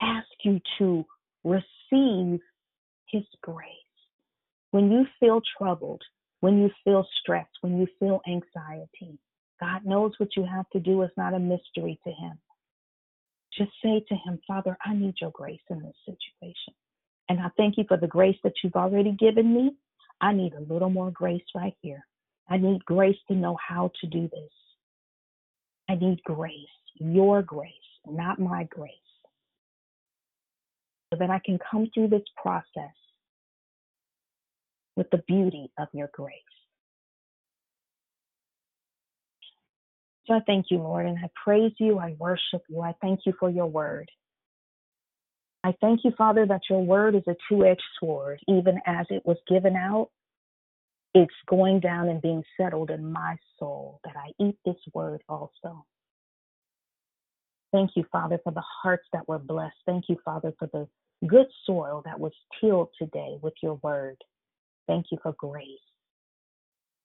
ask 0.01 0.27
you 0.43 0.59
to 0.77 1.05
receive 1.43 2.39
His 3.07 3.23
grace. 3.41 3.67
When 4.71 4.91
you 4.91 5.05
feel 5.19 5.41
troubled, 5.57 6.01
when 6.41 6.59
you 6.59 6.69
feel 6.83 7.05
stressed, 7.21 7.57
when 7.61 7.77
you 7.77 7.87
feel 7.99 8.21
anxiety, 8.27 9.17
God 9.59 9.85
knows 9.85 10.13
what 10.17 10.29
you 10.37 10.45
have 10.45 10.69
to 10.71 10.79
do. 10.79 11.01
It's 11.01 11.17
not 11.17 11.33
a 11.33 11.39
mystery 11.39 11.99
to 12.03 12.11
Him. 12.11 12.39
Just 13.57 13.71
say 13.83 14.03
to 14.07 14.15
Him, 14.15 14.39
Father, 14.47 14.77
I 14.85 14.93
need 14.93 15.15
your 15.19 15.31
grace 15.31 15.59
in 15.69 15.81
this 15.81 15.95
situation. 16.05 16.73
And 17.27 17.39
I 17.39 17.49
thank 17.57 17.77
you 17.77 17.83
for 17.87 17.97
the 17.97 18.07
grace 18.07 18.37
that 18.43 18.53
you've 18.63 18.75
already 18.75 19.11
given 19.11 19.53
me. 19.53 19.71
I 20.21 20.33
need 20.33 20.53
a 20.53 20.73
little 20.73 20.89
more 20.89 21.11
grace 21.11 21.43
right 21.55 21.75
here. 21.81 22.05
I 22.49 22.57
need 22.57 22.83
grace 22.85 23.17
to 23.27 23.35
know 23.35 23.57
how 23.65 23.91
to 24.01 24.07
do 24.07 24.21
this. 24.21 24.51
I 25.87 25.95
need 25.95 26.23
grace, 26.23 26.53
your 26.95 27.41
grace, 27.41 27.73
not 28.07 28.39
my 28.39 28.63
grace 28.65 28.93
so 31.11 31.19
that 31.19 31.29
I 31.29 31.39
can 31.43 31.59
come 31.71 31.89
through 31.93 32.09
this 32.09 32.27
process 32.41 32.93
with 34.95 35.09
the 35.11 35.23
beauty 35.27 35.71
of 35.79 35.87
your 35.93 36.09
grace. 36.13 36.33
So 40.27 40.35
I 40.35 40.41
thank 40.45 40.67
you, 40.69 40.77
Lord, 40.77 41.07
and 41.07 41.17
I 41.17 41.29
praise 41.43 41.71
you. 41.79 41.97
I 41.97 42.15
worship 42.19 42.61
you. 42.67 42.81
I 42.81 42.93
thank 43.01 43.21
you 43.25 43.33
for 43.39 43.49
your 43.49 43.65
word. 43.65 44.09
I 45.63 45.73
thank 45.81 46.01
you, 46.03 46.11
Father, 46.17 46.45
that 46.45 46.61
your 46.69 46.83
word 46.83 47.15
is 47.15 47.23
a 47.27 47.35
two 47.49 47.65
edged 47.65 47.81
sword. 47.99 48.39
Even 48.47 48.79
as 48.85 49.07
it 49.09 49.23
was 49.25 49.37
given 49.47 49.75
out, 49.75 50.09
it's 51.15 51.33
going 51.47 51.79
down 51.79 52.09
and 52.09 52.21
being 52.21 52.43
settled 52.59 52.91
in 52.91 53.11
my 53.11 53.35
soul 53.57 53.99
that 54.03 54.13
I 54.15 54.31
eat 54.43 54.55
this 54.65 54.77
word 54.93 55.23
also. 55.27 55.85
Thank 57.71 57.91
you, 57.95 58.03
Father, 58.11 58.39
for 58.43 58.51
the 58.51 58.63
hearts 58.81 59.05
that 59.13 59.27
were 59.27 59.39
blessed. 59.39 59.75
Thank 59.85 60.05
you, 60.09 60.17
Father, 60.25 60.53
for 60.57 60.67
the 60.73 60.87
good 61.27 61.47
soil 61.65 62.01
that 62.05 62.19
was 62.19 62.31
tilled 62.59 62.89
today 62.97 63.37
with 63.41 63.53
your 63.61 63.75
word. 63.83 64.17
Thank 64.87 65.07
you 65.11 65.19
for 65.21 65.33
grace. 65.37 65.65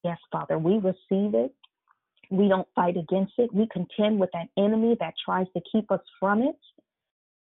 Yes, 0.02 0.18
Father, 0.32 0.58
we 0.58 0.74
receive 0.74 1.34
it. 1.34 1.54
We 2.30 2.48
don't 2.48 2.68
fight 2.74 2.96
against 2.96 3.34
it. 3.38 3.52
We 3.52 3.68
contend 3.72 4.18
with 4.18 4.30
that 4.32 4.48
enemy 4.56 4.96
that 5.00 5.14
tries 5.22 5.46
to 5.54 5.62
keep 5.70 5.90
us 5.90 6.00
from 6.18 6.42
it. 6.42 6.58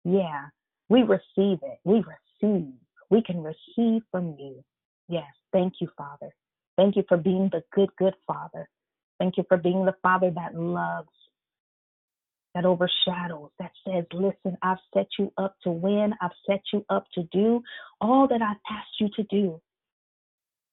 Yeah, 0.05 0.45
we 0.87 1.03
receive 1.03 1.59
it. 1.63 1.79
We 1.83 2.03
receive. 2.41 2.73
We 3.09 3.21
can 3.21 3.43
receive 3.43 4.03
from 4.11 4.35
you. 4.39 4.63
Yes, 5.09 5.27
thank 5.51 5.73
you, 5.81 5.89
Father. 5.97 6.33
Thank 6.77 6.95
you 6.95 7.03
for 7.09 7.17
being 7.17 7.49
the 7.51 7.63
good, 7.73 7.89
good 7.97 8.13
Father. 8.25 8.69
Thank 9.19 9.37
you 9.37 9.43
for 9.49 9.57
being 9.57 9.85
the 9.85 9.95
Father 10.01 10.31
that 10.31 10.55
loves, 10.55 11.09
that 12.55 12.65
overshadows, 12.65 13.51
that 13.59 13.71
says, 13.85 14.05
Listen, 14.13 14.57
I've 14.61 14.77
set 14.93 15.07
you 15.17 15.31
up 15.37 15.55
to 15.63 15.71
win. 15.71 16.13
I've 16.21 16.31
set 16.47 16.61
you 16.73 16.85
up 16.89 17.05
to 17.15 17.23
do 17.31 17.61
all 18.01 18.27
that 18.27 18.41
I've 18.41 18.57
asked 18.69 18.99
you 18.99 19.09
to 19.15 19.23
do. 19.23 19.61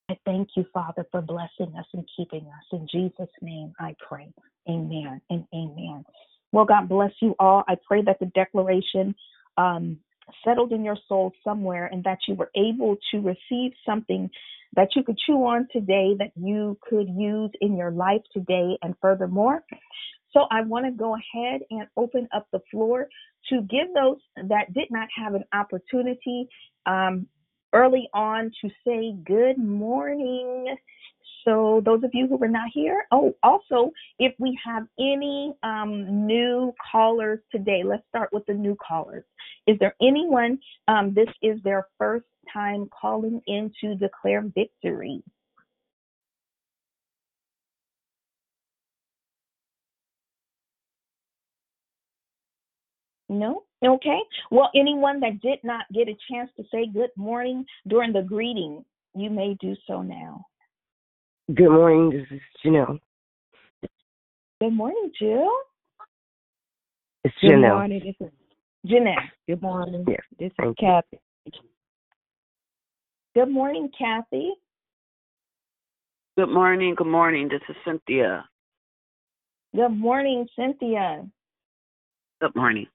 I 0.09 0.17
thank 0.25 0.51
you, 0.57 0.65
Father, 0.73 1.05
for 1.11 1.21
blessing 1.21 1.75
us 1.77 1.87
and 1.93 2.09
keeping 2.17 2.47
us. 2.47 2.65
In 2.73 2.87
Jesus' 2.91 3.29
name 3.43 3.73
I 3.81 3.95
pray. 4.09 4.33
Amen 4.69 5.21
and 5.31 5.45
amen. 5.53 6.05
Well, 6.53 6.65
God 6.65 6.89
bless 6.89 7.13
you 7.21 7.35
all. 7.39 7.65
I 7.69 7.77
pray 7.87 8.03
that 8.03 8.19
the 8.21 8.27
declaration 8.27 9.15
um, 9.59 9.99
settled 10.45 10.73
in 10.73 10.85
your 10.85 10.97
soul 11.09 11.33
somewhere 11.43 11.87
and 11.87 12.05
that 12.05 12.19
you 12.29 12.35
were 12.35 12.51
able 12.57 12.97
to 13.11 13.19
receive 13.19 13.73
something 13.85 14.31
that 14.75 14.89
you 14.95 15.03
could 15.03 15.19
chew 15.19 15.45
on 15.45 15.67
today 15.73 16.15
that 16.19 16.33
you 16.37 16.79
could 16.89 17.09
use 17.09 17.51
in 17.61 17.77
your 17.77 17.91
life 17.91 18.23
today 18.33 18.79
and 18.83 18.95
furthermore. 19.01 19.65
So 20.33 20.47
I 20.51 20.63
want 20.63 20.87
to 20.87 20.93
go 20.93 21.15
ahead 21.15 21.63
and 21.71 21.87
open 21.97 22.29
up 22.35 22.47
the 22.53 22.61
floor 22.71 23.09
to 23.51 23.63
give 23.63 23.95
those 23.95 24.19
that 24.49 24.73
did 24.75 24.91
not 24.91 25.09
have 25.17 25.35
an 25.35 25.45
opportunity 25.53 26.49
um, 26.87 27.27
early 27.73 28.09
on 28.13 28.51
to 28.63 28.71
say 28.87 29.15
good 29.25 29.59
morning. 29.59 30.77
So 31.45 31.81
those 31.85 32.03
of 32.03 32.11
you 32.13 32.27
who 32.27 32.37
were 32.37 32.49
not 32.49 32.71
here, 32.75 33.05
oh, 33.13 33.35
also 33.43 33.93
if 34.19 34.35
we 34.39 34.59
have 34.65 34.85
any 34.99 35.55
um, 35.63 36.27
new 36.27 36.75
callers 36.91 37.39
today, 37.53 37.83
let's 37.85 38.03
start 38.09 38.31
with 38.33 38.45
the 38.47 38.55
new 38.55 38.77
callers. 38.77 39.25
Is 39.67 39.79
there 39.79 39.95
anyone? 40.03 40.59
Um, 40.89 41.15
this 41.15 41.29
is 41.43 41.61
their 41.63 41.87
first 41.99 42.25
time 42.53 42.89
calling 43.01 43.41
in 43.47 43.73
to 43.81 43.95
declare 43.95 44.43
victory. 44.43 45.23
No? 53.29 53.65
Okay. 53.85 54.19
Well, 54.51 54.71
anyone 54.75 55.21
that 55.21 55.41
did 55.41 55.59
not 55.65 55.85
get 55.93 56.09
a 56.09 56.17
chance 56.31 56.51
to 56.57 56.65
say 56.73 56.87
good 56.93 57.11
morning 57.17 57.65
during 57.89 58.13
the 58.13 58.23
greeting, 58.23 58.85
you 59.15 59.31
may 59.31 59.57
do 59.61 59.75
so 59.87 60.03
now. 60.03 60.45
Good 61.55 61.71
morning. 61.71 62.11
This 62.11 62.27
is 62.31 62.43
Janelle. 62.65 62.99
Good 64.61 64.73
morning, 64.73 65.11
Jill. 65.19 65.51
It's 67.25 67.35
Janelle. 67.43 67.61
Good 67.61 67.69
morning. 67.75 68.03
This 68.05 68.27
is 68.27 68.33
Jeanette. 68.87 69.19
good 69.49 69.63
morning. 69.63 70.05
Yes. 70.09 70.21
This 70.39 70.47
is 70.47 70.53
Thank 70.59 70.77
you. 70.81 70.89
Kathy. 70.89 71.21
Good 73.35 73.51
morning, 73.51 73.91
Kathy. 73.99 74.53
Good 76.39 76.49
morning. 76.49 76.95
Good 76.97 77.07
morning. 77.07 77.49
This 77.49 77.61
is 77.69 77.77
Cynthia. 77.85 78.45
Good 79.75 79.91
morning, 79.91 80.47
Cynthia. 80.57 81.27
Good 82.41 82.55
morning. 82.55 82.87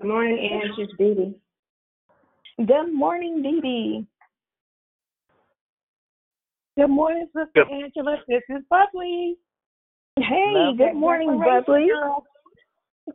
Good 0.00 0.08
morning, 0.08 0.38
Ange. 0.38 0.78
It's 0.78 0.92
Dee 0.96 1.14
Dee. 1.14 2.64
Good 2.64 2.92
morning, 2.94 3.42
Dee 3.42 3.60
Dee. 3.60 4.06
Good 6.78 6.88
morning, 6.88 7.26
Sister 7.26 7.50
Good- 7.54 7.70
Angela. 7.70 8.16
This 8.26 8.42
is 8.48 8.62
Bubbly. 8.70 9.36
Hey, 10.16 10.52
Love 10.54 10.78
good 10.78 10.94
morning, 10.94 11.38
declaration, 11.38 11.64
Bubbly. 11.66 11.88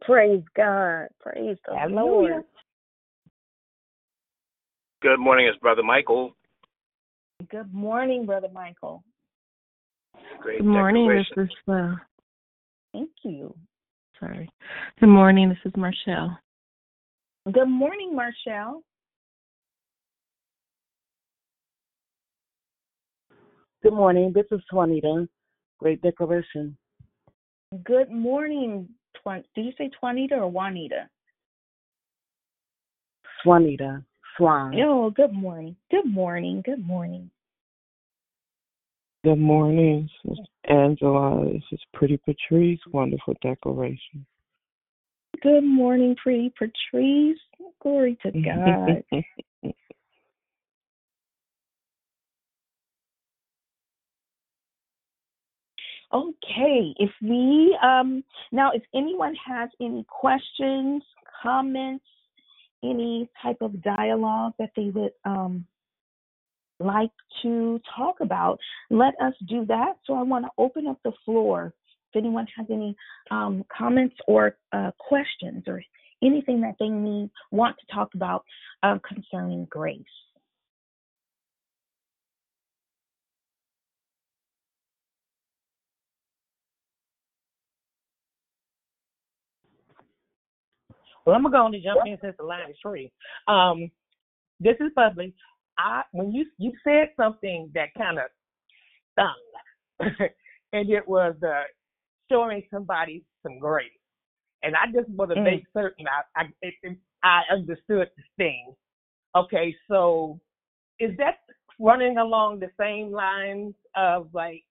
Praise 0.02 0.44
God. 0.56 1.08
Praise 1.20 1.58
the 1.68 1.76
Hallelujah. 1.76 2.30
Lord. 2.34 2.44
Good 5.02 5.20
morning, 5.20 5.48
it's 5.48 5.58
Brother 5.60 5.84
Michael. 5.84 6.36
Good 7.50 7.74
morning, 7.74 8.28
Brother 8.28 8.50
Michael. 8.54 9.04
Great 10.40 10.60
Good 10.60 10.68
morning. 10.68 11.08
This 11.10 11.26
declaration. 11.30 11.58
is 11.68 11.74
uh, 11.74 11.96
Thank 12.94 13.10
you. 13.24 13.56
sorry. 14.20 14.48
Good 15.00 15.10
morning. 15.10 15.50
This 15.50 15.58
is 15.66 15.74
Marshall. 15.76 16.38
Good 17.52 17.70
morning, 17.70 18.16
Marshall. 18.16 18.82
Good 23.84 23.94
morning. 23.94 24.32
This 24.34 24.46
is 24.52 24.62
Juanita. 24.72 25.28
Great 25.80 26.02
declaration. 26.02 26.76
Good 27.84 28.10
morning, 28.10 28.90
Twan. 29.16 29.44
Did 29.54 29.66
you 29.66 29.74
say 29.78 29.92
Twanita 30.02 30.34
or 30.34 30.50
Juanita? 30.50 31.08
Juanita. 33.46 34.04
Swan. 34.38 34.74
Oh, 34.82 35.12
good 35.12 35.32
morning. 35.32 35.76
Good 35.92 36.06
morning. 36.06 36.64
Good 36.66 36.86
morning. 36.86 37.30
Good 39.24 39.40
morning, 39.40 40.10
Sister 40.24 40.44
Angela. 40.68 41.46
This 41.46 41.64
is 41.72 41.80
Pretty 41.94 42.18
Patrice. 42.18 42.80
Wonderful 42.92 43.36
declaration. 43.42 44.26
Good 45.42 45.64
morning, 45.64 46.16
pretty 46.22 46.54
Patrice. 46.58 47.40
Glory 47.82 48.18
to 48.24 48.32
God. 48.32 49.04
Okay, 56.14 56.94
if 56.98 57.10
we 57.22 57.78
um 57.84 58.24
now 58.54 58.72
if 58.74 58.84
anyone 58.94 59.36
has 59.46 59.70
any 59.82 60.06
questions, 60.08 61.04
comments, 61.44 62.06
any 62.84 63.28
type 63.42 63.58
of 63.60 63.82
dialogue 63.82 64.54
that 64.58 64.70
they 64.78 64.92
would 64.92 65.12
um 65.26 65.66
like 66.80 67.12
to 67.42 67.82
talk 67.98 68.22
about, 68.22 68.60
let 68.90 69.14
us 69.22 69.34
do 69.48 69.66
that. 69.66 69.98
So 70.06 70.14
I 70.14 70.22
want 70.22 70.46
to 70.46 70.52
open 70.58 70.88
up 70.88 71.00
the 71.04 71.12
floor. 71.26 71.74
Anyone 72.16 72.48
has 72.58 72.66
any 72.70 72.96
um, 73.32 73.64
comments 73.76 74.16
or 74.28 74.58
uh, 74.74 74.92
questions 74.98 75.64
or 75.68 75.82
anything 76.24 76.62
that 76.62 76.76
they 76.80 76.90
need 76.90 77.30
want 77.52 77.76
to 77.80 77.94
talk 77.94 78.10
about 78.16 78.44
uh, 78.84 78.98
concerning 79.08 79.66
grace. 79.70 80.02
Well, 91.26 91.36
I'm 91.36 91.42
gonna 91.42 91.72
go 91.72 91.72
to 91.72 91.84
jump 91.84 92.02
in 92.06 92.18
since 92.22 92.36
the 92.38 92.44
line 92.44 92.70
is 92.70 92.78
free. 92.82 93.12
Um, 93.48 93.90
this 94.60 94.76
is 94.80 94.92
public. 94.96 95.34
I 95.78 96.04
when 96.12 96.32
you 96.32 96.46
you 96.58 96.72
said 96.84 97.10
something 97.18 97.72
that 97.74 97.90
kind 97.98 98.20
of 98.20 98.26
stung, 99.14 100.10
and 100.74 100.90
it 100.90 101.08
was 101.08 101.36
uh, 101.44 101.64
showing 102.32 102.64
somebody 102.72 103.24
some 103.44 103.60
grace, 103.60 103.90
and 104.64 104.76
I 104.76 104.92
just 104.92 105.10
want 105.10 105.32
to 105.32 105.38
Mm. 105.38 105.44
make 105.44 105.64
certain 105.74 106.08
I 106.08 106.42
I, 106.42 106.50
it, 106.62 106.98
I 107.24 107.42
understood 107.52 108.10
the 108.18 108.24
thing. 108.38 108.74
Okay, 109.36 109.76
so 109.88 110.40
is 111.00 111.16
that 111.18 111.40
running 111.80 112.18
along 112.18 112.60
the 112.60 112.72
same 112.80 113.12
lines 113.12 113.76
of 113.96 114.30
like 114.34 114.64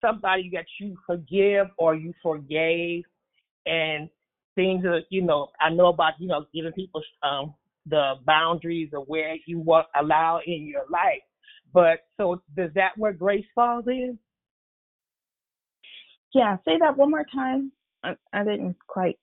somebody 0.00 0.50
that 0.52 0.66
you 0.80 0.96
forgive 1.06 1.68
or 1.78 1.94
you 1.94 2.12
forgave 2.22 3.04
and 3.66 4.08
things 4.54 4.82
that 4.82 5.04
you 5.10 5.22
know 5.22 5.48
I 5.60 5.70
know 5.70 5.86
about 5.86 6.14
you 6.18 6.28
know 6.28 6.46
giving 6.54 6.72
people 6.72 7.02
um 7.22 7.54
the 7.86 8.14
boundaries 8.26 8.90
of 8.92 9.04
where 9.08 9.36
you 9.46 9.58
want 9.58 9.86
allow 9.98 10.40
in 10.46 10.66
your 10.66 10.84
life. 10.90 11.22
But 11.72 12.00
so 12.16 12.42
does 12.56 12.70
that 12.74 12.96
where 12.96 13.12
grace 13.12 13.46
falls 13.54 13.84
in? 13.88 14.18
Yeah, 16.34 16.56
say 16.64 16.78
that 16.78 16.96
one 16.96 17.10
more 17.10 17.26
time. 17.32 17.72
I, 18.04 18.14
I 18.32 18.44
didn't 18.44 18.76
quite 18.86 19.18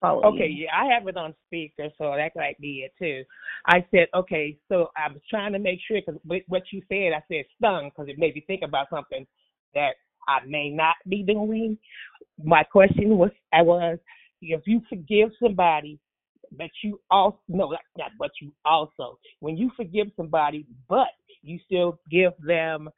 follow 0.00 0.24
Okay, 0.24 0.46
you. 0.46 0.64
yeah, 0.64 0.70
I 0.74 0.86
have 0.92 1.06
it 1.08 1.16
on 1.16 1.34
speaker, 1.46 1.88
so 1.98 2.14
that 2.16 2.32
might 2.36 2.58
be 2.60 2.86
it 2.86 2.92
too. 2.98 3.24
I 3.66 3.84
said, 3.90 4.06
okay, 4.14 4.56
so 4.68 4.90
I 4.96 5.12
was 5.12 5.20
trying 5.28 5.52
to 5.52 5.58
make 5.58 5.80
sure 5.86 6.00
because 6.04 6.20
what 6.46 6.62
you 6.72 6.82
said, 6.88 7.12
I 7.12 7.22
said 7.28 7.44
stung 7.56 7.90
because 7.90 8.08
it 8.08 8.18
made 8.18 8.34
me 8.34 8.44
think 8.46 8.62
about 8.62 8.88
something 8.90 9.26
that 9.74 9.92
I 10.28 10.44
may 10.46 10.70
not 10.70 10.96
be 11.08 11.22
doing. 11.22 11.76
My 12.42 12.62
question 12.62 13.18
was, 13.18 13.30
I 13.52 13.62
was, 13.62 13.98
if 14.40 14.62
you 14.66 14.80
forgive 14.88 15.30
somebody, 15.42 15.98
but 16.56 16.70
you 16.82 17.00
also 17.10 17.38
no, 17.48 17.70
not 17.70 17.80
not 17.98 18.10
but 18.18 18.30
you 18.40 18.52
also 18.64 19.18
when 19.40 19.56
you 19.56 19.70
forgive 19.76 20.06
somebody, 20.16 20.64
but 20.88 21.08
you 21.42 21.58
still 21.66 21.98
give 22.10 22.32
them 22.46 22.88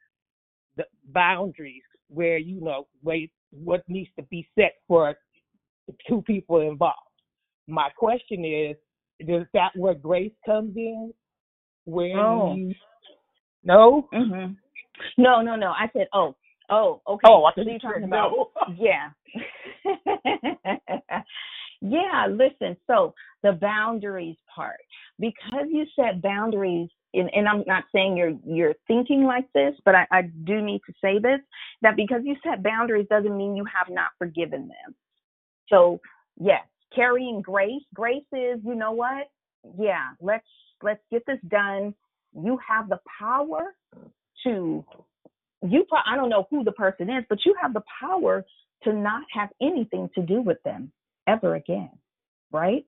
the 0.77 0.85
boundaries 1.09 1.83
where 2.11 2.37
you 2.37 2.61
know 2.61 2.87
where 3.01 3.19
what 3.51 3.83
needs 3.87 4.09
to 4.17 4.23
be 4.23 4.47
set 4.57 4.73
for 4.87 5.15
the 5.87 5.93
two 6.07 6.21
people 6.23 6.61
involved. 6.61 6.97
My 7.67 7.89
question 7.97 8.45
is, 8.45 8.75
is 9.19 9.45
that 9.53 9.71
where 9.75 9.93
grace 9.93 10.33
comes 10.45 10.75
in? 10.75 11.13
When 11.85 12.17
Oh. 12.17 12.55
you 12.55 12.73
no? 13.63 14.07
Mhm. 14.13 14.57
No, 15.17 15.41
no, 15.41 15.55
no. 15.55 15.71
I 15.71 15.89
said, 15.93 16.07
oh, 16.13 16.35
oh, 16.69 17.01
okay. 17.07 17.27
Oh, 17.27 17.45
I 17.45 17.53
so 17.55 17.61
you're 17.61 17.73
you 17.73 17.79
talking 17.79 18.03
about, 18.03 18.31
no. 18.31 18.51
yeah. 18.77 19.09
yeah, 21.81 22.27
listen. 22.29 22.77
So 22.87 23.13
the 23.43 23.53
boundaries 23.53 24.37
part, 24.53 24.79
because 25.19 25.67
you 25.69 25.85
set 25.95 26.21
boundaries, 26.21 26.89
and, 27.13 27.29
and 27.33 27.47
I'm 27.47 27.63
not 27.67 27.83
saying 27.93 28.17
you're 28.17 28.33
you're 28.45 28.75
thinking 28.87 29.23
like 29.25 29.51
this, 29.53 29.73
but 29.85 29.95
I, 29.95 30.07
I 30.11 30.21
do 30.43 30.61
need 30.61 30.81
to 30.87 30.93
say 31.01 31.19
this 31.19 31.39
that 31.81 31.95
because 31.95 32.21
you 32.23 32.35
set 32.43 32.63
boundaries 32.63 33.07
doesn't 33.09 33.35
mean 33.35 33.55
you 33.55 33.65
have 33.65 33.93
not 33.93 34.11
forgiven 34.17 34.67
them. 34.67 34.95
So 35.67 35.99
yes, 36.39 36.63
carrying 36.95 37.41
grace. 37.41 37.83
Grace 37.93 38.23
is, 38.31 38.59
you 38.65 38.75
know 38.75 38.91
what? 38.91 39.29
Yeah, 39.77 40.11
let's 40.21 40.47
let's 40.81 41.01
get 41.11 41.25
this 41.25 41.39
done. 41.47 41.93
You 42.33 42.57
have 42.67 42.89
the 42.89 42.99
power 43.19 43.73
to 44.43 44.85
you 45.63 45.85
pro- 45.87 45.99
I 46.05 46.15
don't 46.15 46.29
know 46.29 46.47
who 46.49 46.63
the 46.63 46.71
person 46.71 47.09
is, 47.09 47.23
but 47.29 47.39
you 47.45 47.55
have 47.61 47.73
the 47.73 47.83
power 47.99 48.45
to 48.83 48.93
not 48.93 49.23
have 49.31 49.49
anything 49.61 50.09
to 50.15 50.21
do 50.21 50.41
with 50.41 50.57
them 50.63 50.91
ever 51.27 51.55
again. 51.55 51.91
Right? 52.51 52.85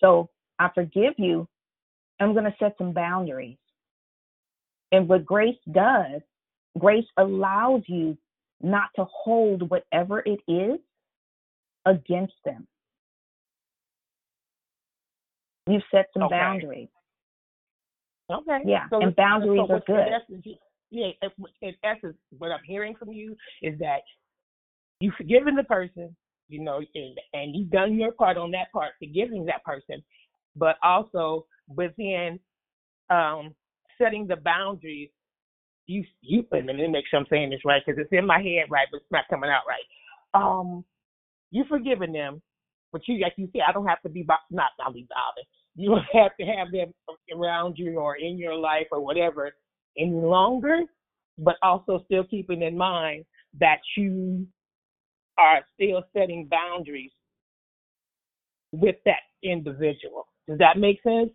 So 0.00 0.30
I 0.58 0.70
forgive 0.74 1.14
you. 1.18 1.48
I'm 2.20 2.32
going 2.32 2.44
to 2.44 2.54
set 2.58 2.74
some 2.78 2.92
boundaries. 2.92 3.56
And 4.92 5.08
what 5.08 5.24
grace 5.24 5.58
does, 5.72 6.20
grace 6.78 7.06
allows 7.16 7.82
you 7.86 8.16
not 8.60 8.90
to 8.96 9.06
hold 9.10 9.70
whatever 9.70 10.22
it 10.26 10.40
is 10.46 10.78
against 11.86 12.34
them. 12.44 12.66
You've 15.66 15.82
set 15.90 16.06
some 16.12 16.24
Okay. 16.24 16.36
boundaries. 16.36 16.88
Okay. 18.30 18.58
Yeah, 18.64 18.86
So, 18.90 19.02
and 19.02 19.14
boundaries 19.16 19.66
so 19.68 19.74
are 19.74 19.80
good. 19.86 20.12
essence, 20.12 20.46
yeah, 20.90 21.10
in 21.62 21.74
essence, 21.84 22.16
what 22.38 22.50
I'm 22.50 22.60
hearing 22.64 22.94
from 22.96 23.10
you 23.12 23.36
is 23.62 23.78
that 23.78 24.02
you've 25.00 25.14
forgiven 25.14 25.56
the 25.56 25.64
person, 25.64 26.14
you 26.48 26.60
know, 26.62 26.80
and, 26.94 27.18
and 27.32 27.56
you've 27.56 27.70
done 27.70 27.94
your 27.94 28.12
part 28.12 28.36
on 28.36 28.50
that 28.52 28.72
part, 28.72 28.92
forgiving 28.98 29.46
that 29.46 29.64
person, 29.64 30.02
but 30.56 30.76
also 30.82 31.46
within 31.74 32.38
um, 33.08 33.54
setting 34.00 34.26
the 34.26 34.36
boundaries. 34.36 35.10
You, 35.86 36.04
you, 36.20 36.44
let 36.52 36.64
me 36.64 36.86
make 36.86 37.04
sure 37.10 37.18
I'm 37.18 37.26
saying 37.28 37.50
this 37.50 37.60
right 37.64 37.82
because 37.84 38.00
it's 38.00 38.12
in 38.12 38.26
my 38.26 38.38
head 38.38 38.70
right, 38.70 38.86
but 38.92 38.98
it's 38.98 39.10
not 39.10 39.24
coming 39.28 39.50
out 39.50 39.62
right. 39.66 40.40
Um, 40.40 40.84
you've 41.50 41.66
forgiven 41.66 42.12
them, 42.12 42.40
but 42.92 43.02
you, 43.08 43.20
like 43.20 43.34
you 43.36 43.48
said, 43.52 43.62
I 43.68 43.72
don't 43.72 43.86
have 43.86 44.00
to 44.02 44.08
be 44.08 44.22
bo- 44.22 44.34
not 44.50 44.70
not 44.78 44.94
be 44.94 45.06
bothered. 45.08 45.46
You 45.74 45.90
don't 45.90 46.04
have 46.22 46.36
to 46.38 46.46
have 46.46 46.70
them 46.70 46.92
around 47.34 47.76
you 47.76 47.98
or 47.98 48.16
in 48.16 48.38
your 48.38 48.54
life 48.54 48.86
or 48.92 49.00
whatever 49.00 49.50
any 49.98 50.12
longer, 50.12 50.80
but 51.38 51.56
also 51.62 52.02
still 52.04 52.24
keeping 52.24 52.62
in 52.62 52.76
mind 52.76 53.24
that 53.58 53.78
you 53.96 54.46
are 55.38 55.60
still 55.74 56.04
setting 56.12 56.46
boundaries 56.48 57.10
with 58.72 58.96
that 59.04 59.20
individual. 59.42 60.26
Does 60.48 60.58
that 60.58 60.78
make 60.78 61.02
sense? 61.02 61.30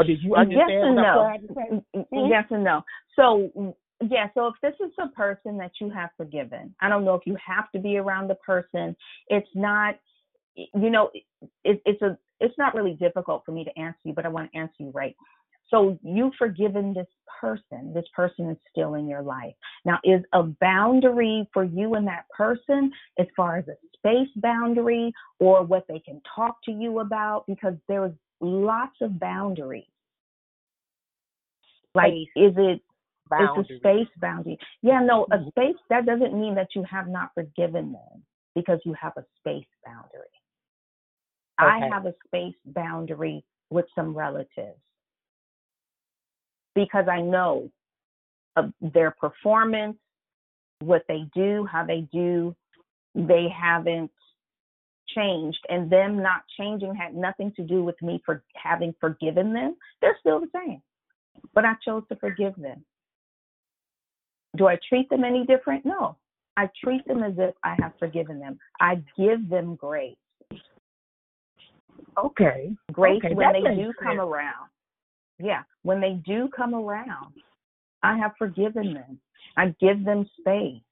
Or 0.00 0.04
did 0.04 0.22
you 0.22 0.34
understand 0.34 0.70
yes 0.70 0.82
and 0.82 0.96
what 0.96 1.06
I'm 1.06 1.42
no. 1.42 1.48
to 1.48 1.54
say? 1.54 1.98
Mm, 1.98 2.08
Mhm. 2.10 2.30
Yes 2.30 2.44
and 2.50 2.64
no. 2.64 2.82
So 3.16 3.74
yeah, 4.08 4.28
so 4.32 4.46
if 4.46 4.54
this 4.62 4.74
is 4.80 4.92
a 4.98 5.08
person 5.08 5.58
that 5.58 5.72
you 5.78 5.90
have 5.90 6.08
forgiven, 6.16 6.74
I 6.80 6.88
don't 6.88 7.04
know 7.04 7.14
if 7.14 7.26
you 7.26 7.36
have 7.46 7.70
to 7.72 7.78
be 7.78 7.98
around 7.98 8.28
the 8.28 8.36
person. 8.36 8.96
It's 9.28 9.54
not, 9.54 9.98
you 10.54 10.88
know, 10.88 11.10
it, 11.64 11.82
it's 11.84 12.00
a, 12.00 12.16
it's 12.40 12.56
not 12.56 12.74
really 12.74 12.94
difficult 12.94 13.42
for 13.44 13.52
me 13.52 13.62
to 13.62 13.78
answer 13.78 13.98
you, 14.04 14.14
but 14.14 14.24
I 14.24 14.30
want 14.30 14.50
to 14.50 14.58
answer 14.58 14.76
you 14.78 14.90
right. 14.94 15.14
So 15.68 15.98
you've 16.02 16.32
forgiven 16.38 16.94
this 16.94 17.06
person. 17.38 17.92
This 17.92 18.06
person 18.16 18.48
is 18.48 18.56
still 18.70 18.94
in 18.94 19.06
your 19.06 19.22
life. 19.22 19.54
Now, 19.84 19.98
is 20.02 20.22
a 20.32 20.44
boundary 20.44 21.46
for 21.52 21.64
you 21.64 21.94
and 21.94 22.06
that 22.06 22.24
person 22.34 22.90
as 23.18 23.26
far 23.36 23.58
as 23.58 23.68
a 23.68 23.76
space 23.98 24.32
boundary 24.36 25.12
or 25.40 25.62
what 25.62 25.84
they 25.88 25.98
can 26.00 26.22
talk 26.34 26.56
to 26.64 26.72
you 26.72 27.00
about? 27.00 27.44
Because 27.46 27.74
there's 27.86 28.12
lots 28.40 28.96
of 29.00 29.18
boundaries. 29.18 29.84
Like, 31.94 32.12
Space 32.12 32.28
is 32.36 32.54
it 32.56 32.82
it's 33.32 33.70
boundary. 33.70 33.76
a 33.76 33.78
space 33.78 34.08
boundary. 34.20 34.58
Yeah, 34.82 35.00
no, 35.00 35.26
a 35.30 35.38
Mhm. 35.38 35.48
space 35.50 35.76
that 35.88 36.04
doesn't 36.04 36.34
mean 36.34 36.54
that 36.56 36.74
you 36.74 36.82
have 36.84 37.08
not 37.08 37.32
forgiven 37.34 37.92
them 37.92 38.26
because 38.54 38.80
you 38.84 38.92
have 38.94 39.16
a 39.16 39.24
space 39.38 39.68
boundary. 39.84 40.26
I 41.58 41.78
have 41.92 42.06
a 42.06 42.14
space 42.26 42.56
boundary 42.64 43.44
with 43.68 43.86
some 43.94 44.16
relatives 44.16 44.80
because 46.74 47.06
I 47.06 47.20
know 47.20 47.70
of 48.56 48.72
their 48.80 49.10
performance, 49.12 49.98
what 50.80 51.06
they 51.06 51.24
do, 51.34 51.66
how 51.66 51.84
they 51.84 52.00
do, 52.12 52.56
they 53.14 53.48
haven't 53.48 54.10
changed. 55.14 55.64
And 55.68 55.90
them 55.90 56.22
not 56.22 56.42
changing 56.58 56.94
had 56.94 57.14
nothing 57.14 57.52
to 57.56 57.62
do 57.62 57.82
with 57.84 58.00
me 58.02 58.22
for 58.24 58.42
having 58.54 58.94
forgiven 59.00 59.52
them. 59.52 59.76
They're 60.00 60.16
still 60.20 60.40
the 60.40 60.48
same. 60.54 60.82
But 61.54 61.64
I 61.64 61.74
chose 61.84 62.02
to 62.08 62.16
forgive 62.16 62.54
them. 62.56 62.84
Do 64.56 64.66
I 64.66 64.78
treat 64.88 65.08
them 65.10 65.24
any 65.24 65.46
different? 65.46 65.84
No. 65.84 66.16
I 66.56 66.68
treat 66.82 67.06
them 67.06 67.22
as 67.22 67.34
if 67.38 67.54
I 67.62 67.76
have 67.80 67.92
forgiven 67.98 68.40
them. 68.40 68.58
I 68.80 69.02
give 69.16 69.48
them 69.48 69.76
grace. 69.76 70.16
Okay. 72.18 72.72
Grace 72.92 73.20
Okay, 73.24 73.34
when 73.34 73.52
that 73.52 73.62
they 73.64 73.76
do 73.76 73.92
come 74.02 74.18
around. 74.18 74.68
Yeah, 75.38 75.62
when 75.82 76.00
they 76.00 76.20
do 76.26 76.48
come 76.54 76.74
around, 76.74 77.34
I 78.02 78.18
have 78.18 78.32
forgiven 78.38 78.94
them. 78.94 79.18
I 79.56 79.74
give 79.80 80.04
them 80.04 80.28
space. 80.38 80.82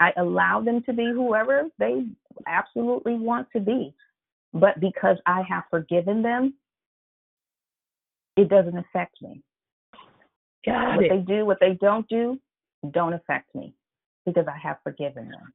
I 0.00 0.12
allow 0.16 0.60
them 0.62 0.82
to 0.84 0.92
be 0.92 1.10
whoever 1.14 1.64
they 1.78 2.06
absolutely 2.46 3.14
want 3.14 3.48
to 3.54 3.60
be. 3.60 3.94
But 4.52 4.80
because 4.80 5.18
I 5.26 5.42
have 5.48 5.64
forgiven 5.70 6.22
them, 6.22 6.54
it 8.36 8.48
doesn't 8.48 8.76
affect 8.76 9.20
me. 9.22 9.42
Got 10.64 10.96
what 10.96 11.04
it. 11.04 11.08
they 11.10 11.18
do, 11.18 11.44
what 11.44 11.58
they 11.60 11.78
don't 11.80 12.08
do, 12.08 12.38
don't 12.92 13.12
affect 13.12 13.54
me 13.54 13.74
because 14.26 14.46
I 14.48 14.58
have 14.58 14.78
forgiven 14.82 15.30
them. 15.30 15.52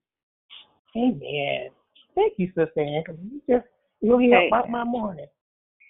Amen. 0.95 1.69
Thank 2.15 2.33
you, 2.37 2.47
Sister 2.47 2.79
Angela. 2.79 3.17
You 3.21 3.41
just 3.49 3.67
really 4.01 4.29
Hey. 4.29 4.49
helped 4.49 4.65
out 4.65 4.69
my 4.69 4.83
morning. 4.83 5.27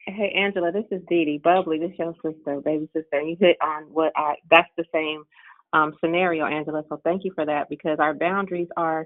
Hey 0.07 0.31
Angela, 0.35 0.71
this 0.71 0.85
is 0.91 1.01
Dee 1.09 1.25
Dee 1.25 1.39
Bubbly. 1.39 1.79
This 1.79 1.89
is 1.91 1.97
your 1.97 2.13
sister, 2.21 2.61
baby 2.61 2.87
sister. 2.93 3.21
You 3.21 3.35
hit 3.39 3.57
on 3.59 3.85
what 3.91 4.11
I 4.15 4.35
that's 4.51 4.69
the 4.77 4.85
same 4.93 5.23
um 5.75 5.93
scenario, 6.01 6.45
Angela. 6.45 6.83
So 6.89 6.99
thank 7.03 7.23
you 7.25 7.31
for 7.35 7.45
that 7.45 7.69
because 7.69 7.97
our 7.99 8.13
boundaries 8.13 8.69
are 8.77 9.05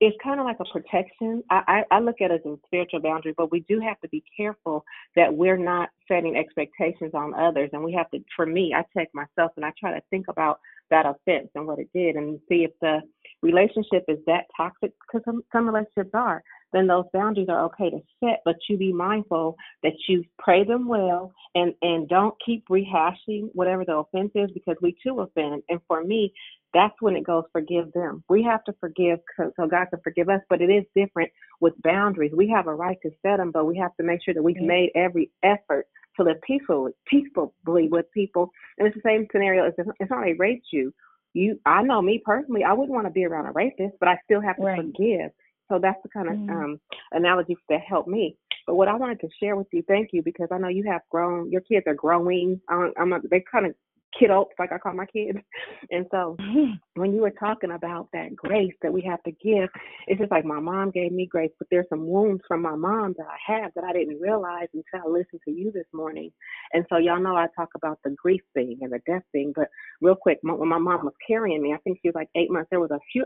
it's 0.00 0.16
kind 0.22 0.38
of 0.38 0.46
like 0.46 0.58
a 0.60 0.64
protection. 0.72 1.42
I, 1.50 1.82
I, 1.90 1.96
I 1.96 2.00
look 2.00 2.20
at 2.20 2.30
it 2.30 2.42
as 2.46 2.52
a 2.52 2.56
spiritual 2.66 3.00
boundary, 3.00 3.34
but 3.36 3.50
we 3.50 3.60
do 3.68 3.80
have 3.80 4.00
to 4.00 4.08
be 4.08 4.22
careful 4.36 4.84
that 5.16 5.34
we're 5.34 5.56
not 5.56 5.88
setting 6.06 6.36
expectations 6.36 7.10
on 7.14 7.34
others. 7.34 7.70
And 7.72 7.82
we 7.82 7.92
have 7.94 8.08
to, 8.12 8.22
for 8.36 8.46
me, 8.46 8.72
I 8.76 8.84
check 8.96 9.08
myself 9.12 9.50
and 9.56 9.64
I 9.64 9.72
try 9.78 9.92
to 9.92 10.02
think 10.08 10.26
about 10.28 10.60
that 10.90 11.04
offense 11.04 11.48
and 11.56 11.66
what 11.66 11.80
it 11.80 11.88
did 11.92 12.14
and 12.14 12.38
see 12.48 12.62
if 12.64 12.70
the 12.80 13.00
relationship 13.42 14.04
is 14.06 14.18
that 14.26 14.44
toxic, 14.56 14.92
because 15.00 15.24
some, 15.24 15.42
some 15.52 15.66
relationships 15.66 16.10
are, 16.14 16.44
then 16.72 16.86
those 16.86 17.04
boundaries 17.12 17.48
are 17.48 17.64
okay 17.64 17.90
to 17.90 18.00
set, 18.20 18.40
but 18.44 18.56
you 18.68 18.76
be 18.76 18.92
mindful 18.92 19.56
that 19.82 19.94
you 20.08 20.24
pray 20.38 20.64
them 20.64 20.86
well 20.86 21.32
and, 21.54 21.74
and 21.82 22.08
don't 22.08 22.34
keep 22.44 22.66
rehashing 22.68 23.48
whatever 23.54 23.84
the 23.84 23.96
offense 23.96 24.30
is 24.34 24.50
because 24.52 24.76
we 24.82 24.96
too 25.02 25.20
offend. 25.20 25.62
And 25.68 25.80
for 25.88 26.04
me, 26.04 26.32
that's 26.74 26.94
when 27.00 27.16
it 27.16 27.24
goes 27.24 27.44
forgive 27.52 27.92
them. 27.92 28.22
We 28.28 28.42
have 28.42 28.62
to 28.64 28.74
forgive 28.80 29.20
so 29.38 29.66
God 29.66 29.86
can 29.90 30.00
forgive 30.04 30.28
us, 30.28 30.40
but 30.50 30.60
it 30.60 30.70
is 30.70 30.84
different 30.94 31.30
with 31.60 31.80
boundaries. 31.82 32.32
We 32.36 32.48
have 32.48 32.66
a 32.66 32.74
right 32.74 32.98
to 33.02 33.10
set 33.22 33.38
them, 33.38 33.50
but 33.50 33.64
we 33.64 33.78
have 33.78 33.96
to 33.96 34.02
make 34.02 34.22
sure 34.22 34.34
that 34.34 34.42
we've 34.42 34.60
made 34.60 34.90
every 34.94 35.30
effort 35.42 35.86
to 36.16 36.24
live 36.24 36.40
peacefully, 36.42 36.92
peacefully 37.06 37.88
with 37.90 38.06
people. 38.12 38.50
And 38.76 38.86
it's 38.86 38.96
the 38.96 39.02
same 39.04 39.26
scenario. 39.32 39.64
It's 39.66 40.10
not 40.10 40.24
they 40.24 40.34
raped 40.34 40.66
you. 40.72 40.92
You, 41.34 41.58
I 41.64 41.82
know 41.82 42.02
me 42.02 42.20
personally, 42.24 42.64
I 42.64 42.72
wouldn't 42.72 42.94
want 42.94 43.06
to 43.06 43.12
be 43.12 43.24
around 43.24 43.46
a 43.46 43.52
rapist, 43.52 43.94
but 44.00 44.08
I 44.08 44.18
still 44.24 44.40
have 44.40 44.56
to 44.56 44.62
Right. 44.62 44.80
forgive. 44.80 45.30
So 45.68 45.78
that's 45.78 46.00
the 46.02 46.08
kind 46.08 46.28
of 46.28 46.34
Mhm. 46.34 46.50
um, 46.50 46.80
analogy 47.12 47.56
that 47.68 47.80
helped 47.80 48.08
me. 48.08 48.36
But 48.66 48.74
what 48.76 48.88
I 48.88 48.94
wanted 48.94 49.20
to 49.20 49.30
share 49.40 49.56
with 49.56 49.68
you, 49.72 49.82
thank 49.82 50.12
you, 50.12 50.22
because 50.22 50.48
I 50.50 50.58
know 50.58 50.68
you 50.68 50.84
have 50.84 51.02
grown. 51.10 51.50
Your 51.50 51.60
kids 51.62 51.86
are 51.86 51.94
growing. 51.94 52.60
Um, 52.68 52.92
I'm 52.96 53.08
not, 53.08 53.28
they 53.30 53.40
kind 53.40 53.66
of 53.66 53.74
kiddos, 54.18 54.46
like 54.58 54.72
I 54.72 54.78
call 54.78 54.94
my 54.94 55.06
kids. 55.06 55.38
And 55.90 56.06
so 56.10 56.36
when 56.94 57.14
you 57.14 57.20
were 57.22 57.30
talking 57.30 57.70
about 57.72 58.08
that 58.12 58.34
grace 58.34 58.74
that 58.82 58.92
we 58.92 59.00
have 59.02 59.22
to 59.22 59.30
give, 59.32 59.70
it's 60.06 60.18
just 60.18 60.30
like 60.30 60.44
my 60.44 60.60
mom 60.60 60.90
gave 60.90 61.12
me 61.12 61.26
grace, 61.26 61.52
but 61.58 61.68
there's 61.70 61.88
some 61.88 62.06
wounds 62.06 62.42
from 62.48 62.60
my 62.62 62.74
mom 62.74 63.14
that 63.16 63.26
I 63.26 63.52
have 63.52 63.72
that 63.74 63.84
I 63.84 63.92
didn't 63.92 64.20
realize 64.20 64.68
until 64.74 65.06
I 65.06 65.10
listened 65.10 65.40
to 65.44 65.50
you 65.50 65.70
this 65.72 65.86
morning. 65.92 66.32
And 66.72 66.84
so 66.88 66.96
y'all 66.98 67.20
know 67.20 67.36
I 67.36 67.46
talk 67.56 67.68
about 67.74 67.98
the 68.04 68.10
grief 68.10 68.42
thing 68.54 68.78
and 68.82 68.92
the 68.92 69.00
death 69.06 69.22
thing, 69.32 69.52
but 69.54 69.68
real 70.00 70.16
quick, 70.16 70.38
my- 70.42 70.54
when 70.54 70.68
my 70.68 70.78
mom 70.78 71.04
was 71.04 71.14
carrying 71.26 71.62
me, 71.62 71.72
I 71.72 71.78
think 71.78 71.98
she 72.00 72.08
was 72.08 72.14
like 72.14 72.28
eight 72.34 72.50
months. 72.50 72.70
There 72.70 72.80
was 72.80 72.90
a 72.90 73.00
few, 73.12 73.24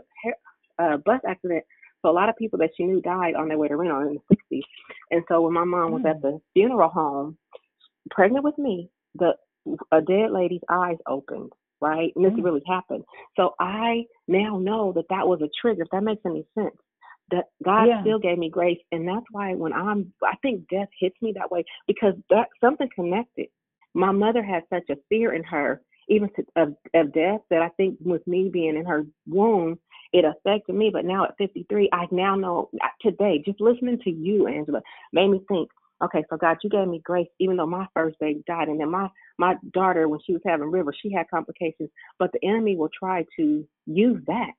uh, 0.79 0.97
bus 0.97 1.21
accident. 1.27 1.63
So 2.03 2.11
a 2.11 2.13
lot 2.13 2.29
of 2.29 2.35
people 2.35 2.59
that 2.59 2.71
she 2.75 2.83
knew 2.83 3.01
died 3.01 3.35
on 3.35 3.47
their 3.47 3.57
way 3.57 3.67
to 3.69 3.77
Reno 3.77 4.01
in 4.01 4.19
the 4.29 4.35
60s. 4.51 4.61
And 5.11 5.23
so 5.27 5.41
when 5.41 5.53
my 5.53 5.63
mom 5.63 5.91
was 5.91 6.03
at 6.05 6.21
the 6.21 6.39
funeral 6.53 6.89
home, 6.89 7.37
pregnant 8.11 8.43
with 8.43 8.57
me, 8.57 8.89
the 9.15 9.35
a 9.91 10.01
dead 10.01 10.31
lady's 10.31 10.61
eyes 10.69 10.97
opened 11.07 11.51
right? 11.83 12.13
And 12.15 12.23
this 12.23 12.33
Mm. 12.33 12.43
really 12.45 12.63
happened. 12.65 13.03
So 13.35 13.53
I 13.59 14.05
now 14.27 14.57
know 14.57 14.93
that 14.93 15.07
that 15.09 15.27
was 15.27 15.41
a 15.41 15.49
trigger. 15.49 15.83
If 15.83 15.89
that 15.89 16.01
makes 16.03 16.25
any 16.25 16.45
sense, 16.55 16.77
that 17.29 17.49
God 17.61 17.87
Yeah. 17.87 18.01
still 18.01 18.19
gave 18.19 18.37
me 18.37 18.49
grace, 18.49 18.81
and 18.91 19.07
that's 19.07 19.25
why 19.31 19.53
when 19.53 19.73
I'm, 19.73 20.13
I 20.23 20.35
think 20.37 20.67
death 20.69 20.89
hits 20.97 21.21
me 21.21 21.33
that 21.33 21.51
way 21.51 21.65
because 21.85 22.15
that 22.29 22.49
something 22.61 22.89
connected. 22.95 23.49
My 23.93 24.11
mother 24.11 24.41
had 24.41 24.67
such 24.69 24.89
a 24.89 24.95
fear 25.09 25.33
in 25.33 25.43
her, 25.43 25.81
even 26.07 26.29
to, 26.29 26.45
of 26.55 26.75
of 26.93 27.11
death, 27.11 27.41
that 27.49 27.61
I 27.61 27.69
think 27.69 27.97
with 28.01 28.25
me 28.27 28.49
being 28.49 28.75
in 28.77 28.85
her 28.85 29.05
womb, 29.27 29.79
it 30.13 30.25
affected 30.25 30.75
me. 30.75 30.91
But 30.93 31.05
now 31.05 31.25
at 31.25 31.35
53, 31.37 31.89
I 31.93 32.07
now 32.11 32.35
know 32.35 32.69
today, 33.01 33.43
just 33.45 33.61
listening 33.61 33.99
to 34.05 34.11
you, 34.11 34.47
Angela, 34.47 34.81
made 35.13 35.29
me 35.29 35.41
think. 35.49 35.69
Okay, 36.03 36.23
so 36.29 36.37
God, 36.37 36.57
you 36.63 36.69
gave 36.69 36.87
me 36.87 37.01
grace, 37.05 37.27
even 37.39 37.57
though 37.57 37.67
my 37.67 37.87
first 37.93 38.19
baby 38.19 38.43
died, 38.47 38.69
and 38.69 38.79
then 38.79 38.91
my 38.91 39.09
my 39.39 39.55
daughter, 39.73 40.09
when 40.09 40.19
she 40.25 40.33
was 40.33 40.41
having 40.45 40.71
River, 40.71 40.93
she 41.01 41.11
had 41.13 41.29
complications. 41.29 41.89
But 42.19 42.31
the 42.33 42.45
enemy 42.47 42.75
will 42.77 42.89
try 42.97 43.25
to 43.37 43.65
use 43.87 44.21
that. 44.27 44.51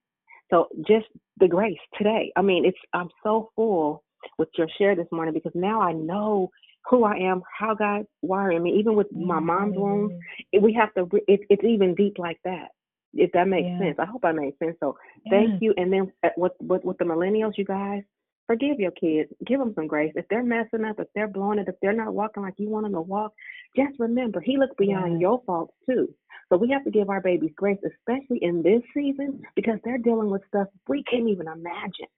So 0.51 0.69
just 0.87 1.07
the 1.39 1.49
grace 1.49 1.79
today. 1.99 2.33
I 2.37 2.43
mean, 2.43 2.65
it's 2.67 2.79
I'm 2.95 3.11
so 3.23 3.51
full 3.57 4.05
with 4.39 4.49
your 4.59 4.69
share 4.79 4.97
this 4.97 5.07
morning 5.13 5.35
because 5.35 5.53
now 5.55 5.81
I 5.83 5.93
know 5.93 6.51
who 6.91 7.05
I 7.05 7.17
am, 7.17 7.43
how 7.59 7.75
God 7.75 8.07
wired 8.23 8.63
me. 8.63 8.77
Even 8.79 8.97
with 8.97 9.09
my 9.13 9.41
mom's 9.41 9.77
wounds, 9.77 10.15
it- 10.53 10.63
we 10.63 10.73
have 10.75 10.95
to. 10.95 11.09
It, 11.29 11.41
it's 11.51 11.65
even 11.65 11.95
deep 11.95 12.19
like 12.19 12.41
that. 12.45 12.71
If 13.17 13.33
that 13.33 13.49
makes 13.49 13.69
Yeah. 13.69 13.79
sense, 13.79 13.99
I 13.99 14.05
hope 14.07 14.25
I 14.25 14.33
made 14.33 14.59
sense. 14.59 14.77
So 14.81 14.97
thank 15.31 15.63
you. 15.63 15.75
And 15.77 15.93
then 15.93 16.13
uh, 16.23 16.31
with 16.37 16.53
with 16.61 16.85
with 16.85 16.99
the 16.99 17.05
millennials, 17.05 17.57
you 17.57 17.65
guys, 17.65 18.03
forgive 18.47 18.79
your 18.81 18.91
kids. 18.93 19.33
Give 19.47 19.59
them 19.59 19.73
some 19.75 19.87
grace. 19.87 20.13
If 20.17 20.27
they're 20.29 20.43
messing 20.43 20.85
up, 20.85 20.99
if 21.01 21.09
they're 21.15 21.29
blowing 21.29 21.59
it, 21.59 21.69
if 21.69 21.77
they're 21.81 21.93
not 21.93 22.15
walking 22.15 22.43
like 22.43 22.55
you 22.59 22.69
want 22.69 22.85
them 22.85 22.93
to 22.95 23.01
walk, 23.01 23.33
just 23.77 23.99
remember 23.99 24.41
He 24.41 24.57
looks 24.59 24.75
beyond 24.79 25.13
Yes. 25.13 25.21
your 25.21 25.43
faults 25.47 25.75
too. 25.87 26.15
So 26.51 26.59
we 26.59 26.69
have 26.71 26.85
to 26.85 26.91
give 26.91 27.09
our 27.09 27.21
babies 27.21 27.53
grace, 27.57 27.79
especially 27.85 28.39
in 28.43 28.63
this 28.63 28.83
season, 28.93 29.43
because 29.57 29.79
they're 29.85 29.99
dealing 29.99 30.31
with 30.31 30.43
stuff 30.49 30.69
we 30.89 31.03
can't 31.05 31.29
even 31.29 31.49
imagine. 31.49 32.09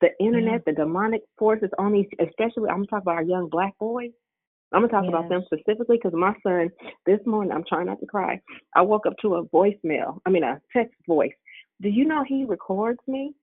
The 0.00 0.10
internet, 0.20 0.64
the 0.64 0.72
demonic 0.72 1.22
forces 1.38 1.70
on 1.78 1.92
these, 1.92 2.06
especially 2.20 2.68
I'm 2.68 2.84
talking 2.86 3.02
about 3.02 3.16
our 3.16 3.22
young 3.22 3.48
black 3.48 3.78
boys. 3.78 4.10
I'm 4.72 4.82
gonna 4.82 4.88
talk 4.88 5.08
about 5.08 5.28
them 5.28 5.42
specifically 5.46 5.98
because 6.02 6.16
my 6.18 6.34
son 6.42 6.70
this 7.06 7.20
morning, 7.26 7.52
I'm 7.52 7.64
trying 7.68 7.86
not 7.86 8.00
to 8.00 8.06
cry. 8.06 8.40
I 8.74 8.82
woke 8.82 9.06
up 9.06 9.14
to 9.22 9.36
a 9.36 9.44
voicemail. 9.46 10.18
I 10.24 10.30
mean 10.30 10.44
a 10.44 10.60
text 10.72 10.94
voice. 11.06 11.32
Do 11.80 11.88
you 11.88 12.04
know 12.04 12.24
he 12.26 12.44
records 12.44 13.00
me? 13.06 13.34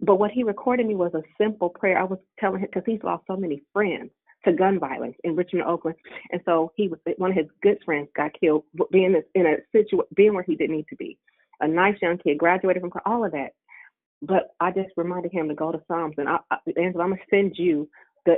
But 0.00 0.16
what 0.16 0.30
he 0.30 0.44
recorded 0.44 0.86
me 0.86 0.94
was 0.94 1.12
a 1.14 1.22
simple 1.38 1.68
prayer. 1.68 1.98
I 1.98 2.04
was 2.04 2.18
telling 2.38 2.60
him 2.60 2.68
because 2.72 2.84
he's 2.86 3.02
lost 3.02 3.24
so 3.26 3.36
many 3.36 3.62
friends 3.72 4.10
to 4.44 4.52
gun 4.52 4.78
violence 4.78 5.16
in 5.24 5.36
Richmond, 5.36 5.66
Oakland, 5.66 5.96
and 6.30 6.40
so 6.44 6.72
he 6.76 6.88
was 6.88 6.98
one 7.16 7.30
of 7.30 7.36
his 7.36 7.46
good 7.62 7.78
friends 7.84 8.08
got 8.16 8.32
killed 8.38 8.64
being 8.90 9.14
in 9.34 9.46
a 9.46 9.56
situ 9.70 10.02
being 10.14 10.34
where 10.34 10.42
he 10.42 10.56
didn't 10.56 10.76
need 10.76 10.88
to 10.88 10.96
be. 10.96 11.18
A 11.60 11.68
nice 11.68 11.96
young 12.02 12.18
kid, 12.18 12.38
graduated 12.38 12.82
from 12.82 12.92
all 13.06 13.24
of 13.24 13.32
that. 13.32 13.50
But 14.20 14.54
I 14.60 14.70
just 14.72 14.90
reminded 14.96 15.32
him 15.32 15.48
to 15.48 15.54
go 15.54 15.70
to 15.70 15.80
Psalms, 15.86 16.14
and 16.18 16.28
I, 16.28 16.38
I, 16.50 16.56
Angela, 16.76 17.04
I'm 17.04 17.10
gonna 17.10 17.22
send 17.30 17.56
you 17.56 17.88
the. 18.26 18.36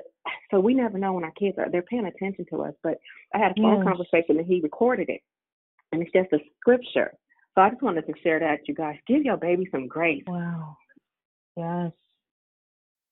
So 0.51 0.61
we 0.61 0.74
never 0.74 0.98
know 0.98 1.12
when 1.15 1.24
our 1.24 1.32
kids 1.32 1.59
are 1.59 1.70
they're 1.70 1.82
paying 1.82 2.06
attention 2.06 2.47
to 2.51 2.62
us. 2.62 2.74
But 2.82 2.98
I 3.35 3.39
had 3.39 3.52
a 3.52 3.61
phone 3.61 3.78
Yes. 3.78 3.85
conversation 3.85 4.39
and 4.39 4.47
he 4.47 4.61
recorded 4.61 5.09
it, 5.09 5.20
and 5.93 6.02
it's 6.02 6.12
just 6.12 6.32
a 6.32 6.39
scripture. 6.61 7.12
So 7.55 7.62
I 7.62 7.70
just 7.70 7.82
wanted 7.82 8.06
to 8.06 8.12
share 8.23 8.40
that, 8.40 8.66
you 8.66 8.74
guys. 8.74 8.97
Give 9.06 9.23
your 9.23 9.36
baby 9.36 9.69
some 9.70 9.86
grace. 9.86 10.24
Wow. 10.27 10.77
Yes. 11.56 11.93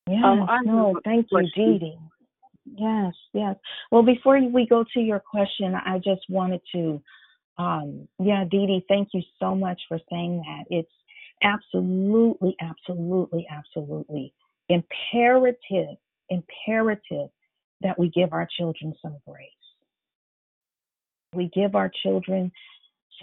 Yes. 0.08 0.24
Um, 0.24 0.42
I 0.48 0.62
no, 0.64 1.00
thank 1.04 1.28
you. 1.30 1.48
Dee 1.54 1.78
Dee. 1.78 1.98
Yes, 2.76 3.12
yes. 3.32 3.56
Well, 3.90 4.02
before 4.02 4.40
we 4.40 4.66
go 4.66 4.84
to 4.94 5.00
your 5.00 5.20
question, 5.20 5.74
I 5.74 5.98
just 5.98 6.22
wanted 6.28 6.60
to, 6.74 7.02
um, 7.58 8.08
yeah, 8.18 8.44
Dee 8.50 8.66
Dee, 8.66 8.84
thank 8.88 9.08
you 9.12 9.22
so 9.38 9.54
much 9.54 9.80
for 9.88 9.98
saying 10.10 10.42
that. 10.46 10.64
It's 10.70 10.90
absolutely, 11.42 12.56
absolutely, 12.60 13.46
absolutely 13.50 14.32
imperative, 14.68 15.96
imperative 16.32 17.28
that 17.82 17.98
we 17.98 18.08
give 18.10 18.32
our 18.32 18.48
children 18.58 18.94
some 19.02 19.16
grace. 19.26 19.48
We 21.34 21.50
give 21.54 21.74
our 21.74 21.90
children 22.02 22.52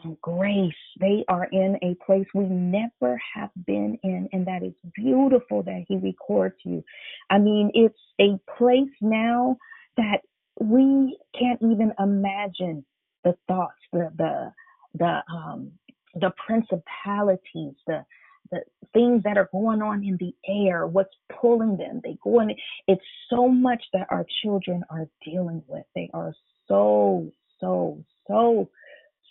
some 0.01 0.17
grace. 0.21 0.73
They 0.99 1.23
are 1.27 1.47
in 1.51 1.77
a 1.81 1.95
place 2.05 2.25
we 2.33 2.45
never 2.45 3.19
have 3.35 3.49
been 3.65 3.97
in, 4.03 4.29
and 4.31 4.45
that 4.47 4.63
is 4.63 4.73
beautiful 4.95 5.63
that 5.63 5.85
He 5.87 5.97
records 5.97 6.55
you. 6.63 6.83
I 7.29 7.37
mean, 7.37 7.71
it's 7.73 7.99
a 8.19 8.39
place 8.57 8.91
now 9.01 9.57
that 9.97 10.21
we 10.59 11.17
can't 11.37 11.61
even 11.61 11.93
imagine 11.99 12.85
the 13.23 13.35
thoughts, 13.47 13.79
the 13.91 14.11
the 14.17 14.53
the 14.97 15.21
um 15.33 15.71
the 16.15 16.31
principalities, 16.45 17.75
the 17.87 18.03
the 18.51 18.61
things 18.93 19.23
that 19.23 19.37
are 19.37 19.49
going 19.51 19.81
on 19.81 20.03
in 20.03 20.17
the 20.17 20.33
air, 20.47 20.87
what's 20.87 21.13
pulling 21.41 21.77
them. 21.77 22.01
They 22.03 22.17
go 22.23 22.39
in. 22.39 22.55
It's 22.87 23.01
so 23.29 23.47
much 23.47 23.83
that 23.93 24.07
our 24.09 24.25
children 24.41 24.83
are 24.89 25.07
dealing 25.23 25.63
with. 25.67 25.85
They 25.95 26.09
are 26.13 26.33
so 26.67 27.31
so 27.59 28.03
so 28.27 28.69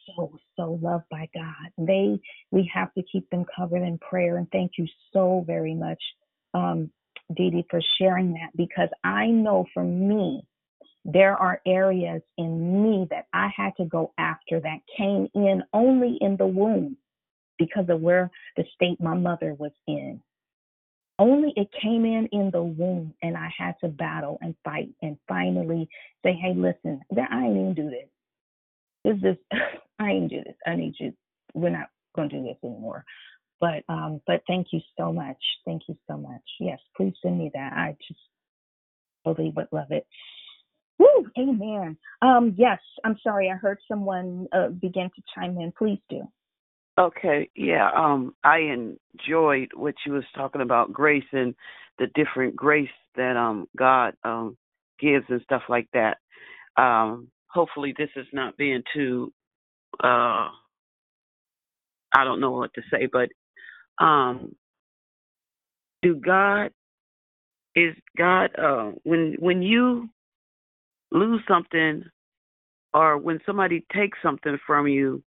so 0.07 0.39
so 0.57 0.79
loved 0.83 1.05
by 1.11 1.29
God. 1.35 1.73
They 1.79 2.21
we 2.51 2.71
have 2.73 2.93
to 2.95 3.03
keep 3.03 3.29
them 3.31 3.45
covered 3.57 3.83
in 3.83 3.99
prayer. 3.99 4.37
And 4.37 4.51
thank 4.51 4.73
you 4.79 4.87
so 5.13 5.45
very 5.47 5.75
much, 5.75 6.03
um, 6.55 6.91
Dee 7.35 7.51
Dee, 7.51 7.67
for 7.71 7.81
sharing 7.99 8.35
that 8.35 8.57
because 8.57 8.89
I 9.05 9.27
know 9.27 9.67
for 9.75 9.85
me 9.85 10.43
there 11.05 11.37
are 11.37 11.61
areas 11.67 12.23
in 12.37 12.83
me 12.83 13.07
that 13.11 13.27
I 13.33 13.51
had 13.57 13.75
to 13.79 13.85
go 13.85 14.13
after 14.19 14.61
that 14.61 14.81
came 14.97 15.29
in 15.35 15.63
only 15.73 16.19
in 16.21 16.37
the 16.37 16.47
womb 16.47 16.97
because 17.59 17.87
of 17.89 18.01
where 18.01 18.31
the 18.57 18.65
state 18.75 19.01
my 19.01 19.15
mother 19.15 19.55
was 19.55 19.73
in. 19.87 20.21
Only 21.19 21.53
it 21.57 21.69
came 21.83 22.05
in 22.05 22.29
in 22.31 22.51
the 22.53 22.63
womb, 22.63 23.13
and 23.23 23.37
I 23.37 23.49
had 23.57 23.75
to 23.81 23.89
battle 23.89 24.39
and 24.41 24.55
fight 24.65 24.91
and 25.03 25.17
finally 25.27 25.89
say, 26.25 26.33
"Hey, 26.33 26.55
listen, 26.55 27.01
that 27.11 27.33
I 27.33 27.47
ain't 27.47 27.57
even 27.57 27.75
do 27.75 27.91
this. 27.91 28.09
This 29.05 29.33
is 29.33 29.37
I 29.99 30.11
ain't 30.11 30.31
do 30.31 30.43
this. 30.45 30.55
I 30.67 30.77
need 30.77 30.95
you. 31.01 31.13
We're 31.55 31.71
not 31.71 31.89
going 32.15 32.29
to 32.29 32.37
do 32.37 32.45
this 32.45 32.57
anymore." 32.63 33.05
But 33.61 33.83
um, 33.89 34.21
but 34.27 34.43
thank 34.47 34.69
you 34.73 34.81
so 34.97 35.13
much. 35.13 35.39
Thank 35.65 35.83
you 35.89 35.97
so 36.09 36.17
much. 36.17 36.43
Yes, 36.61 36.79
please 36.97 37.15
send 37.21 37.39
me 37.39 37.51
that. 37.55 37.73
I 37.73 37.97
just 38.07 38.21
totally 39.25 39.53
would 39.57 39.69
love 39.73 39.91
it. 39.91 40.07
Woo, 40.99 41.27
amen. 41.39 41.97
Um, 42.23 42.55
yes, 42.57 42.79
I'm 43.05 43.17
sorry. 43.23 43.51
I 43.51 43.57
heard 43.57 43.79
someone 43.87 44.49
uh, 44.53 44.69
begin 44.69 45.11
to 45.15 45.23
chime 45.35 45.59
in. 45.59 45.73
Please 45.77 46.01
do. 46.09 46.23
Okay, 46.99 47.51
yeah. 47.57 47.91
Um, 47.97 48.35
I 48.45 48.59
enjoyed 48.61 49.71
what 49.75 49.95
you 50.07 50.15
was 50.15 50.25
talking 50.37 50.63
about 50.63 50.93
grace 50.93 51.25
and 51.33 51.55
the 51.99 52.09
different 52.15 52.57
grace 52.57 52.91
that 53.17 53.37
um 53.37 53.69
God 53.79 54.15
um 54.25 54.59
gives 55.01 55.27
and 55.31 55.43
stuff 55.43 55.63
like 55.71 55.89
that. 55.95 56.19
Um, 56.77 57.29
hopefully 57.51 57.95
this 57.99 58.11
is 58.17 58.27
not 58.33 58.57
being 58.59 58.83
too 58.95 59.33
uh 60.05 60.51
I 62.15 62.25
don't 62.25 62.41
know 62.41 62.53
what 62.53 62.75
to 62.75 62.83
say, 62.93 63.09
but 63.13 63.31
um 64.05 64.55
do 66.03 66.17
God 66.17 66.73
is 67.77 67.95
God 68.19 68.51
uh 68.59 68.93
when 69.05 69.37
when 69.41 69.63
you 69.63 70.09
lose 71.13 71.43
something 71.49 72.05
or 72.95 73.19
when 73.19 73.41
somebody 73.47 73.85
takes 73.95 74.19
something 74.23 74.59
from 74.67 74.89
you 74.89 75.23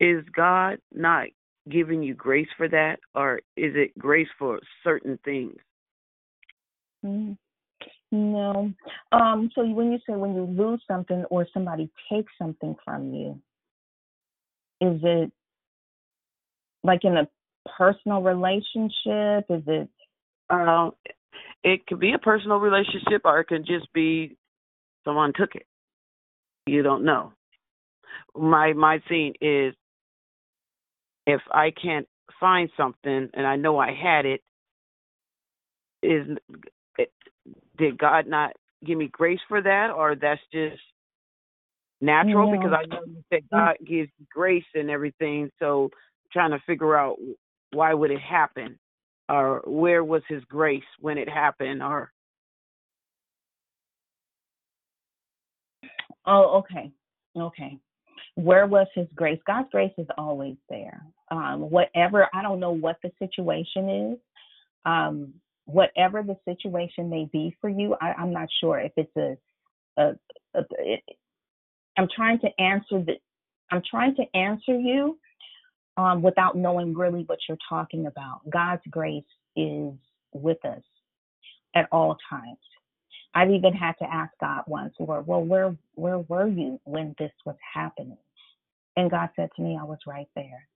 is 0.00 0.24
God 0.34 0.78
not 0.92 1.26
giving 1.70 2.02
you 2.02 2.14
grace 2.14 2.48
for 2.56 2.68
that 2.68 2.98
or 3.14 3.36
is 3.56 3.74
it 3.76 3.96
grace 3.98 4.28
for 4.38 4.60
certain 4.82 5.18
things? 5.24 5.56
Mm, 7.04 7.36
No. 8.12 8.72
Um, 9.12 9.50
so 9.54 9.64
when 9.66 9.92
you 9.92 9.98
say 10.06 10.14
when 10.14 10.34
you 10.34 10.44
lose 10.44 10.82
something 10.88 11.24
or 11.30 11.46
somebody 11.52 11.90
takes 12.10 12.32
something 12.38 12.74
from 12.84 13.12
you, 13.14 13.40
is 14.80 15.00
it 15.02 15.32
like 16.82 17.04
in 17.04 17.16
a 17.16 17.28
personal 17.78 18.22
relationship? 18.22 19.46
Is 19.50 19.62
it 19.66 19.88
Um 20.48 20.92
it 21.62 21.86
could 21.86 22.00
be 22.00 22.12
a 22.12 22.18
personal 22.18 22.58
relationship 22.58 23.22
or 23.24 23.40
it 23.40 23.48
can 23.48 23.64
just 23.64 23.92
be 23.92 24.36
someone 25.04 25.32
took 25.34 25.54
it. 25.54 25.66
You 26.66 26.82
don't 26.82 27.04
know. 27.04 27.32
My 28.34 28.72
my 28.72 29.00
thing 29.08 29.34
is 29.40 29.74
if 31.30 31.40
I 31.52 31.70
can't 31.70 32.06
find 32.38 32.70
something 32.76 33.28
and 33.34 33.46
I 33.46 33.56
know 33.56 33.78
I 33.78 33.92
had 33.92 34.26
it, 34.26 34.40
is 36.02 36.26
it, 36.98 37.12
did 37.78 37.98
God 37.98 38.26
not 38.26 38.52
give 38.84 38.98
me 38.98 39.08
grace 39.10 39.40
for 39.48 39.60
that, 39.60 39.90
or 39.90 40.14
that's 40.14 40.40
just 40.52 40.80
natural? 42.00 42.50
Because 42.50 42.72
I 42.72 42.86
know 42.86 43.00
you 43.06 43.22
said 43.32 43.42
God 43.52 43.76
gives 43.86 44.10
grace 44.32 44.64
and 44.74 44.90
everything, 44.90 45.50
so 45.58 45.90
trying 46.32 46.52
to 46.52 46.62
figure 46.66 46.96
out 46.96 47.18
why 47.72 47.92
would 47.94 48.10
it 48.10 48.20
happen, 48.20 48.78
or 49.28 49.62
where 49.66 50.02
was 50.02 50.22
His 50.28 50.42
grace 50.44 50.82
when 51.00 51.18
it 51.18 51.28
happened, 51.28 51.82
or 51.82 52.12
Oh, 56.26 56.58
okay. 56.58 56.90
Okay. 57.36 57.78
Where 58.42 58.66
was 58.66 58.86
his 58.94 59.06
grace? 59.14 59.40
God's 59.46 59.68
grace 59.70 59.92
is 59.98 60.06
always 60.16 60.56
there. 60.68 61.02
Um, 61.30 61.70
whatever, 61.70 62.28
I 62.34 62.42
don't 62.42 62.60
know 62.60 62.72
what 62.72 62.96
the 63.02 63.10
situation 63.18 64.12
is. 64.12 64.18
Um, 64.84 65.34
whatever 65.66 66.22
the 66.22 66.36
situation 66.44 67.10
may 67.10 67.28
be 67.32 67.56
for 67.60 67.68
you, 67.68 67.96
I, 68.00 68.12
I'm 68.12 68.32
not 68.32 68.48
sure 68.60 68.80
if 68.80 68.92
it's 68.96 69.16
a, 69.16 69.36
a, 70.00 70.08
a 70.54 70.64
it, 70.78 71.02
I'm 71.96 72.08
trying 72.14 72.40
to 72.40 72.48
answer 72.60 73.04
the, 73.04 73.14
I'm 73.70 73.82
trying 73.88 74.16
to 74.16 74.24
answer 74.36 74.74
you 74.78 75.18
um, 75.96 76.22
without 76.22 76.56
knowing 76.56 76.94
really 76.94 77.24
what 77.24 77.38
you're 77.48 77.58
talking 77.68 78.06
about. 78.06 78.40
God's 78.48 78.82
grace 78.90 79.24
is 79.56 79.92
with 80.32 80.64
us 80.64 80.82
at 81.74 81.88
all 81.92 82.16
times. 82.28 82.58
I've 83.34 83.50
even 83.50 83.72
had 83.72 83.92
to 84.00 84.12
ask 84.12 84.32
God 84.40 84.62
once, 84.66 84.94
Lord, 84.98 85.26
well, 85.26 85.42
where 85.44 85.76
where 85.94 86.18
were 86.18 86.48
you 86.48 86.80
when 86.84 87.14
this 87.18 87.30
was 87.44 87.56
happening? 87.74 88.16
And 89.00 89.10
God 89.10 89.30
said 89.34 89.48
to 89.56 89.62
me, 89.62 89.78
I 89.80 89.84
was 89.84 89.96
right 90.06 90.28
there. 90.36 90.68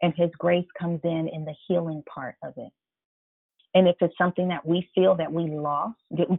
And 0.00 0.14
His 0.16 0.30
grace 0.38 0.66
comes 0.78 0.98
in 1.04 1.28
in 1.30 1.44
the 1.44 1.52
healing 1.68 2.02
part 2.12 2.36
of 2.42 2.54
it. 2.56 2.72
And 3.74 3.86
if 3.86 3.96
it's 4.00 4.16
something 4.16 4.48
that 4.48 4.66
we 4.66 4.88
feel 4.94 5.14
that 5.16 5.30
we 5.30 5.42
lost, 5.42 5.98
did 6.16 6.30
we, 6.30 6.38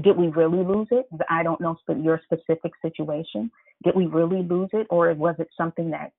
did 0.00 0.16
we 0.16 0.28
really 0.28 0.64
lose 0.64 0.86
it? 0.92 1.06
I 1.28 1.42
don't 1.42 1.60
know 1.60 1.76
your 2.00 2.20
specific 2.22 2.70
situation. 2.80 3.50
Did 3.82 3.96
we 3.96 4.06
really 4.06 4.44
lose 4.44 4.70
it, 4.72 4.86
or 4.90 5.12
was 5.12 5.34
it 5.40 5.48
something 5.56 5.90
that 5.90 6.12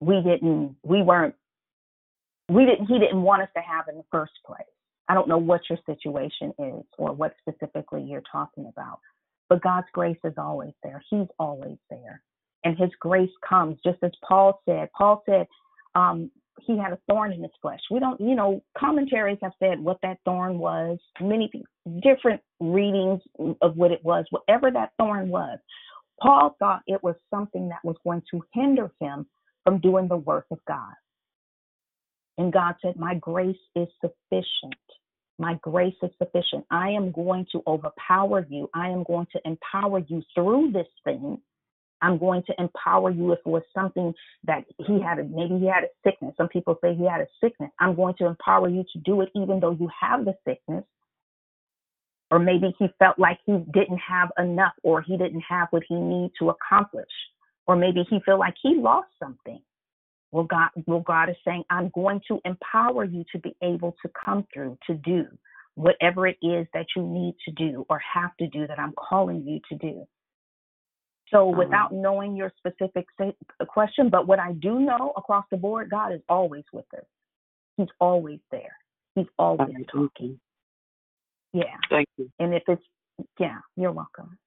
we 0.00 0.16
didn't, 0.20 0.74
we 0.82 1.02
weren't, 1.02 1.36
we 2.48 2.66
didn't, 2.66 2.86
He 2.86 2.98
didn't 2.98 3.22
want 3.22 3.42
us 3.42 3.48
to 3.54 3.62
have 3.62 3.84
in 3.88 3.98
the 3.98 4.04
first 4.10 4.32
place? 4.44 4.66
I 5.08 5.14
don't 5.14 5.28
know 5.28 5.38
what 5.38 5.60
your 5.70 5.78
situation 5.86 6.52
is 6.58 6.84
or 6.98 7.12
what 7.12 7.36
specifically 7.38 8.02
you're 8.02 8.20
talking 8.32 8.68
about, 8.68 8.98
but 9.48 9.62
God's 9.62 9.86
grace 9.92 10.18
is 10.24 10.34
always 10.36 10.72
there. 10.82 11.00
He's 11.08 11.28
always 11.38 11.78
there. 11.88 12.20
And 12.64 12.76
his 12.78 12.90
grace 13.00 13.30
comes, 13.48 13.78
just 13.84 13.98
as 14.02 14.10
Paul 14.26 14.60
said. 14.66 14.88
Paul 14.96 15.22
said 15.26 15.46
um, 15.94 16.30
he 16.60 16.76
had 16.76 16.92
a 16.92 16.98
thorn 17.08 17.32
in 17.32 17.42
his 17.42 17.52
flesh. 17.62 17.80
We 17.90 18.00
don't, 18.00 18.20
you 18.20 18.34
know, 18.34 18.62
commentaries 18.76 19.38
have 19.42 19.52
said 19.58 19.80
what 19.80 19.98
that 20.02 20.18
thorn 20.24 20.58
was, 20.58 20.98
many 21.20 21.50
different 22.02 22.40
readings 22.60 23.20
of 23.62 23.76
what 23.76 23.92
it 23.92 24.04
was, 24.04 24.24
whatever 24.30 24.70
that 24.70 24.92
thorn 24.98 25.28
was. 25.28 25.58
Paul 26.20 26.56
thought 26.58 26.82
it 26.86 27.02
was 27.02 27.14
something 27.30 27.68
that 27.68 27.84
was 27.84 27.96
going 28.04 28.22
to 28.32 28.42
hinder 28.52 28.90
him 29.00 29.26
from 29.64 29.78
doing 29.78 30.08
the 30.08 30.16
work 30.16 30.46
of 30.50 30.58
God. 30.66 30.94
And 32.38 32.52
God 32.52 32.74
said, 32.82 32.96
My 32.96 33.14
grace 33.16 33.56
is 33.76 33.88
sufficient. 34.00 34.74
My 35.38 35.54
grace 35.62 35.94
is 36.02 36.10
sufficient. 36.18 36.64
I 36.70 36.90
am 36.90 37.12
going 37.12 37.46
to 37.52 37.62
overpower 37.66 38.46
you. 38.48 38.68
I 38.74 38.88
am 38.88 39.04
going 39.04 39.26
to 39.32 39.40
empower 39.44 40.00
you 40.00 40.22
through 40.34 40.72
this 40.72 40.86
thing. 41.04 41.38
I'm 42.02 42.18
going 42.18 42.42
to 42.46 42.54
empower 42.58 43.10
you 43.10 43.32
if 43.32 43.40
it 43.40 43.46
was 43.46 43.62
something 43.74 44.14
that 44.44 44.64
he 44.86 45.00
had, 45.00 45.18
a, 45.18 45.24
maybe 45.24 45.58
he 45.58 45.66
had 45.66 45.84
a 45.84 45.88
sickness. 46.04 46.34
Some 46.36 46.48
people 46.48 46.78
say 46.82 46.94
he 46.94 47.06
had 47.06 47.20
a 47.20 47.26
sickness. 47.42 47.70
I'm 47.78 47.94
going 47.94 48.14
to 48.18 48.26
empower 48.26 48.68
you 48.68 48.84
to 48.92 48.98
do 49.00 49.20
it 49.22 49.30
even 49.34 49.60
though 49.60 49.72
you 49.72 49.88
have 50.00 50.24
the 50.24 50.34
sickness. 50.46 50.84
Or 52.30 52.38
maybe 52.38 52.74
he 52.78 52.88
felt 52.98 53.18
like 53.18 53.38
he 53.46 53.58
didn't 53.72 54.00
have 54.06 54.30
enough 54.38 54.74
or 54.82 55.00
he 55.02 55.16
didn't 55.16 55.42
have 55.48 55.68
what 55.70 55.82
he 55.88 55.94
needed 55.94 56.32
to 56.40 56.50
accomplish. 56.50 57.08
Or 57.66 57.76
maybe 57.76 58.04
he 58.08 58.20
felt 58.24 58.38
like 58.40 58.54
he 58.62 58.74
lost 58.76 59.08
something. 59.18 59.60
Well, 60.30 60.44
God, 60.44 60.68
well, 60.86 61.00
God 61.00 61.30
is 61.30 61.36
saying, 61.44 61.64
I'm 61.70 61.90
going 61.94 62.20
to 62.28 62.38
empower 62.44 63.04
you 63.04 63.24
to 63.32 63.38
be 63.38 63.56
able 63.62 63.96
to 64.02 64.10
come 64.24 64.46
through 64.52 64.76
to 64.86 64.94
do 64.94 65.24
whatever 65.74 66.26
it 66.26 66.36
is 66.42 66.66
that 66.74 66.86
you 66.96 67.02
need 67.02 67.34
to 67.46 67.52
do 67.52 67.86
or 67.88 68.00
have 68.14 68.36
to 68.38 68.46
do 68.48 68.66
that 68.66 68.78
I'm 68.78 68.92
calling 68.92 69.44
you 69.46 69.60
to 69.70 69.76
do. 69.76 70.06
So, 71.30 71.50
uh-huh. 71.50 71.58
without 71.58 71.92
knowing 71.92 72.36
your 72.36 72.52
specific 72.56 73.06
question, 73.68 74.08
but 74.08 74.26
what 74.26 74.38
I 74.38 74.52
do 74.52 74.80
know 74.80 75.12
across 75.16 75.44
the 75.50 75.56
board, 75.56 75.90
God 75.90 76.12
is 76.12 76.20
always 76.28 76.64
with 76.72 76.86
us. 76.96 77.04
He's 77.76 77.88
always 78.00 78.40
there. 78.50 78.76
He's 79.14 79.26
always 79.38 79.74
talking. 79.92 80.38
Yeah. 81.52 81.76
Thank 81.90 82.08
you. 82.16 82.30
And 82.38 82.54
if 82.54 82.62
it's, 82.68 82.82
yeah, 83.38 83.58
you're 83.76 83.92
welcome. 83.92 84.38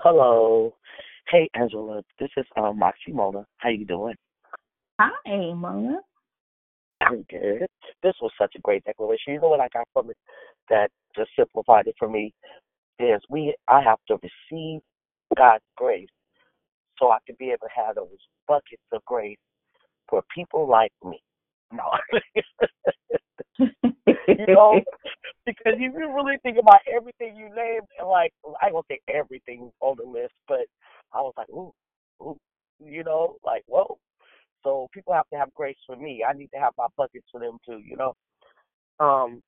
Hello. 0.00 0.74
Hey, 1.28 1.48
Angela, 1.54 2.02
this 2.20 2.28
is 2.36 2.44
um, 2.56 2.78
Moxie 2.78 3.12
Mona. 3.12 3.46
How 3.56 3.70
you 3.70 3.86
doing? 3.86 4.14
Hi, 5.00 5.10
Mona. 5.54 6.00
This 8.02 8.14
was 8.20 8.32
such 8.40 8.54
a 8.56 8.60
great 8.60 8.84
declaration. 8.84 9.34
You 9.34 9.40
know 9.40 9.48
what 9.48 9.60
I 9.60 9.68
got 9.72 9.88
from 9.92 10.10
it 10.10 10.16
that 10.70 10.90
just 11.16 11.30
simplified 11.38 11.86
it 11.86 11.94
for 11.98 12.08
me 12.08 12.32
is 12.98 13.20
we 13.28 13.54
I 13.68 13.80
have 13.82 13.98
to 14.08 14.14
receive 14.22 14.80
God's 15.36 15.64
grace 15.76 16.08
so 16.98 17.10
I 17.10 17.18
can 17.26 17.36
be 17.38 17.46
able 17.46 17.66
to 17.66 17.86
have 17.86 17.96
those 17.96 18.08
buckets 18.46 18.82
of 18.92 19.04
grace 19.04 19.38
for 20.08 20.22
people 20.34 20.68
like 20.68 20.92
me. 21.04 21.20
No. 21.72 21.84
you 23.58 24.46
know, 24.46 24.80
because 25.46 25.74
if 25.78 25.92
you 25.92 26.14
really 26.14 26.36
think 26.42 26.58
about 26.58 26.80
everything 26.92 27.36
you 27.36 27.48
named, 27.54 27.86
like 28.06 28.32
I 28.62 28.70
won't 28.70 28.86
say 28.88 29.00
everything 29.08 29.70
on 29.80 29.96
the 29.96 30.08
list, 30.08 30.34
but 30.46 30.66
I 31.12 31.20
was 31.20 31.32
like, 31.36 31.48
ooh, 31.50 31.72
ooh, 32.22 32.38
you 32.80 33.04
know, 33.04 33.36
like 33.44 33.62
whoa. 33.66 33.98
So 34.64 34.88
people 34.92 35.12
have 35.12 35.28
to 35.32 35.38
have 35.38 35.54
grace 35.54 35.76
for 35.86 35.96
me. 35.96 36.24
I 36.28 36.32
need 36.32 36.48
to 36.54 36.60
have 36.60 36.72
my 36.76 36.86
buckets 36.96 37.26
for 37.30 37.40
them 37.40 37.58
too, 37.66 37.80
you 37.84 37.96
know. 37.96 38.14
Um, 38.98 39.42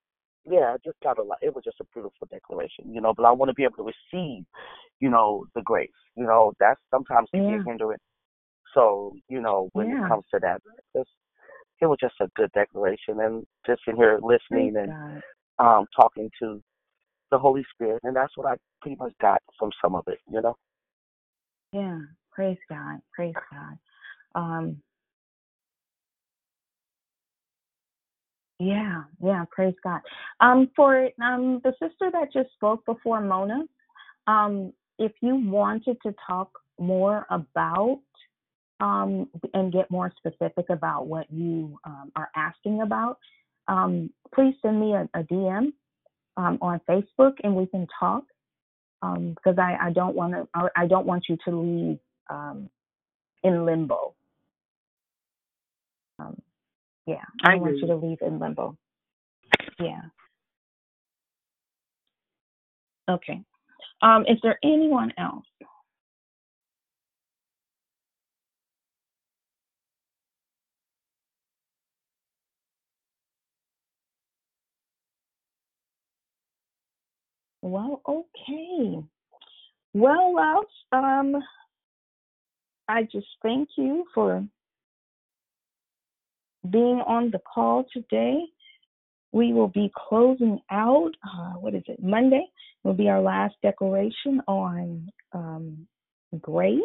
yeah, 0.45 0.75
I 0.75 0.77
just 0.85 0.99
got 1.03 1.19
a 1.19 1.23
lot. 1.23 1.39
It 1.43 1.55
was 1.55 1.65
just 1.65 1.81
a 1.81 1.85
beautiful 1.93 2.29
declaration, 2.31 2.95
you 2.95 3.01
know. 3.01 3.13
But 3.17 3.25
I 3.25 3.33
want 3.33 3.49
to 3.49 3.55
be 3.55 3.65
able 3.65 3.77
to 3.77 3.93
receive, 4.15 4.45
you 5.01 5.11
know, 5.11 5.47
the 5.55 5.63
grace. 5.63 5.91
You 6.17 6.25
know, 6.25 6.53
that's 6.61 6.81
sometimes 6.91 7.29
yeah. 7.33 7.59
be 7.59 7.65
hindrance. 7.65 8.03
So, 8.75 9.15
you 9.29 9.41
know, 9.41 9.71
when 9.73 9.89
yeah. 9.89 10.05
it 10.05 10.09
comes 10.09 10.25
to 10.33 10.41
that, 10.43 10.61
just 10.95 11.09
it 11.81 11.87
was 11.87 11.99
just 12.01 12.15
a 12.21 12.29
good 12.37 12.51
declaration, 12.53 13.21
and 13.21 13.45
just 13.67 13.83
in 13.87 13.97
here 13.97 14.19
listening 14.23 14.75
Praise 14.75 14.87
and 14.89 15.23
God. 15.59 15.79
um 15.79 15.87
talking 15.99 16.31
to 16.43 16.63
the 17.31 17.39
Holy 17.39 17.65
Spirit, 17.75 18.01
and 18.05 18.15
that's 18.15 18.37
what 18.37 18.47
I 18.47 18.57
pretty 18.81 18.97
much 18.97 19.13
got 19.21 19.43
from 19.59 19.71
some 19.83 19.95
of 19.95 20.05
it, 20.07 20.19
you 20.31 20.41
know. 20.41 20.57
Yeah, 21.73 21.99
praise 22.31 22.59
God, 22.69 23.01
praise 23.15 23.35
God. 23.51 23.79
Um, 24.35 24.83
yeah, 28.59 29.03
yeah, 29.23 29.45
praise 29.51 29.75
God. 29.83 30.01
Um, 30.41 30.71
for 30.75 31.11
um 31.23 31.61
the 31.65 31.73
sister 31.73 32.11
that 32.13 32.33
just 32.33 32.53
spoke 32.55 32.85
before 32.87 33.21
Mona, 33.21 33.65
um, 34.27 34.73
if 34.99 35.13
you 35.21 35.37
wanted 35.37 35.99
to 36.03 36.15
talk 36.27 36.51
more 36.79 37.27
about 37.31 38.01
um, 38.81 39.29
and 39.55 39.73
get 39.73 39.91
more 39.91 40.13
specific 40.17 40.67
about 40.71 41.07
what 41.07 41.31
you 41.31 41.79
um, 41.85 42.13
are 42.17 42.31
asking 42.37 42.83
about, 42.83 43.19
um, 43.69 44.11
please 44.35 44.55
send 44.63 44.81
me 44.81 44.93
a, 44.95 45.09
a 45.15 45.23
DM 45.25 45.73
um, 46.37 46.59
on 46.61 46.81
Facebook 46.89 47.35
and 47.43 47.55
we 47.55 47.67
can 47.67 47.87
talk. 47.99 48.25
Because 49.03 49.59
um, 49.59 49.61
I, 49.61 49.77
I 49.89 49.93
don't 49.93 50.17
want 50.17 50.33
to, 50.33 50.71
I 50.75 50.87
don't 50.87 51.07
want 51.07 51.27
you 51.29 51.37
to 51.45 51.51
leave 51.51 51.99
um, 52.31 52.71
in 53.45 53.65
limbo. 53.65 54.15
Um, 56.19 56.41
yeah, 57.07 57.25
I 57.45 57.53
don't 57.53 57.61
want 57.61 57.79
you 57.79 57.87
to 57.87 57.97
leave 57.97 58.19
in 58.21 58.39
limbo. 58.39 58.77
Yeah. 59.79 60.03
Okay. 63.09 63.41
Um, 64.03 64.25
is 64.29 64.39
there 64.43 64.59
anyone 64.63 65.13
else? 65.19 65.45
Well, 77.63 78.03
okay. 78.07 79.03
Well, 79.95 80.35
loves, 80.37 80.69
um, 80.93 81.37
I 82.89 83.05
just 83.05 83.27
thank 83.43 83.71
you 83.77 84.05
for 84.15 84.47
being 86.71 87.03
on 87.07 87.31
the 87.31 87.41
call 87.41 87.85
today. 87.93 88.45
We 89.33 89.53
will 89.53 89.69
be 89.69 89.91
closing 89.95 90.61
out, 90.71 91.11
uh, 91.25 91.55
what 91.55 91.75
is 91.75 91.83
it, 91.89 92.03
Monday 92.03 92.47
will 92.85 92.95
be 92.95 93.09
our 93.09 93.21
last 93.21 93.55
declaration 93.63 94.41
on 94.47 95.11
um, 95.33 95.87
grace. 96.41 96.81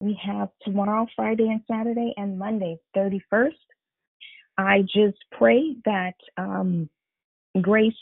We 0.00 0.18
have 0.24 0.50
tomorrow, 0.62 1.06
Friday, 1.16 1.48
and 1.48 1.60
Saturday, 1.68 2.14
and 2.16 2.38
Monday, 2.38 2.78
31st. 2.96 3.50
I 4.56 4.82
just 4.82 5.18
pray 5.32 5.76
that 5.84 6.14
um, 6.36 6.88
grace 7.60 7.92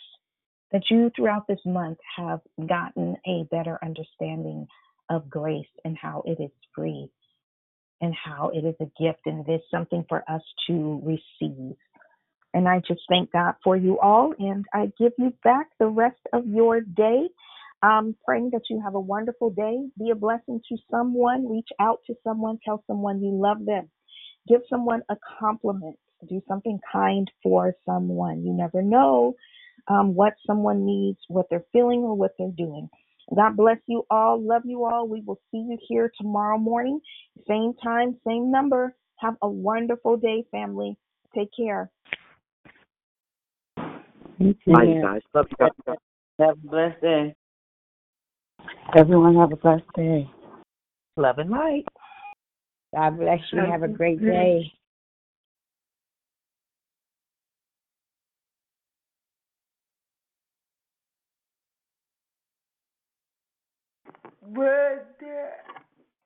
that 0.73 0.83
you 0.91 1.11
throughout 1.17 1.47
this 1.47 1.61
month 1.65 1.99
have 2.17 2.41
gotten 2.67 3.17
a 3.27 3.45
better 3.51 3.79
understanding 3.83 4.67
of 5.09 5.31
grace 5.31 5.67
and 5.85 5.97
how 5.97 6.23
it 6.27 6.43
is 6.43 6.51
free 6.75 7.09
and 8.01 8.15
how 8.15 8.51
it 8.55 8.65
is 8.67 8.77
a 8.81 9.03
gift 9.03 9.21
and 9.27 9.49
it 9.49 9.53
is 9.53 9.61
something 9.71 10.05
for 10.09 10.25
us 10.31 10.43
to 10.69 11.03
receive 11.05 11.75
And 12.55 12.69
I 12.69 12.81
just 12.81 13.03
thank 13.09 13.33
God 13.33 13.55
for 13.63 13.77
you 13.77 14.01
all, 14.01 14.35
and 14.39 14.65
I 14.75 14.93
give 14.99 15.13
you 15.19 15.33
back 15.45 15.69
the 15.79 15.87
rest 15.87 16.21
of 16.33 16.47
your 16.47 16.81
day. 16.81 17.29
Um, 17.83 18.15
praying 18.27 18.51
that 18.53 18.65
you 18.69 18.83
have 18.85 18.95
a 18.95 19.01
wonderful 19.01 19.51
day. 19.51 19.79
Be 19.99 20.11
a 20.11 20.15
blessing 20.15 20.61
to 20.69 20.77
someone. 20.91 21.49
Reach 21.51 21.71
out 21.81 22.01
to 22.09 22.15
someone. 22.25 22.59
Tell 22.65 22.85
someone 22.87 23.23
you 23.23 23.31
love 23.33 23.65
them. 23.65 23.91
Give 24.49 24.61
someone 24.71 25.03
a 25.11 25.17
compliment. 25.41 25.97
Do 26.29 26.43
something 26.49 26.81
kind 26.93 27.31
for 27.43 27.75
someone. 27.87 28.45
You 28.45 28.53
never 28.53 28.83
know 28.83 29.37
um, 29.89 30.15
what 30.15 30.35
someone 30.47 30.87
needs, 30.87 31.19
what 31.29 31.47
they're 31.51 31.65
feeling, 31.73 32.01
or 32.01 32.15
what 32.17 32.33
they're 32.39 32.51
doing. 32.57 32.91
God 33.35 33.57
bless 33.57 33.79
you 33.87 34.05
all. 34.11 34.41
Love 34.41 34.63
you 34.65 34.85
all. 34.85 35.09
We 35.09 35.21
will 35.21 35.41
see 35.51 35.59
you 35.59 35.79
here 35.89 36.13
tomorrow 36.19 36.59
morning. 36.59 37.01
Same 37.49 37.75
time, 37.83 38.17
same 38.27 38.51
number. 38.51 38.95
Have 39.17 39.35
a 39.43 39.49
wonderful 39.49 40.17
day, 40.17 40.45
family. 40.51 40.97
Take 41.35 41.51
care. 41.57 41.91
Bye, 44.67 44.87
guys. 45.03 45.23
Love 45.35 45.47
you 45.51 45.57
guys. 45.59 45.97
Have 46.39 46.51
a 46.51 46.69
blessed 46.69 47.01
day. 47.01 47.35
Everyone 48.97 49.37
have 49.37 49.53
a 49.53 49.57
blessed 49.57 49.85
day. 49.95 50.31
Love 51.17 51.39
and 51.39 51.51
light. 51.51 51.85
God 52.95 53.19
bless 53.19 53.41
you. 53.53 53.61
Have 53.61 53.83
a 53.83 53.89
great 53.89 54.21
day. 54.21 54.73
But 64.55 65.19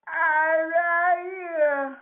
I 0.08 1.96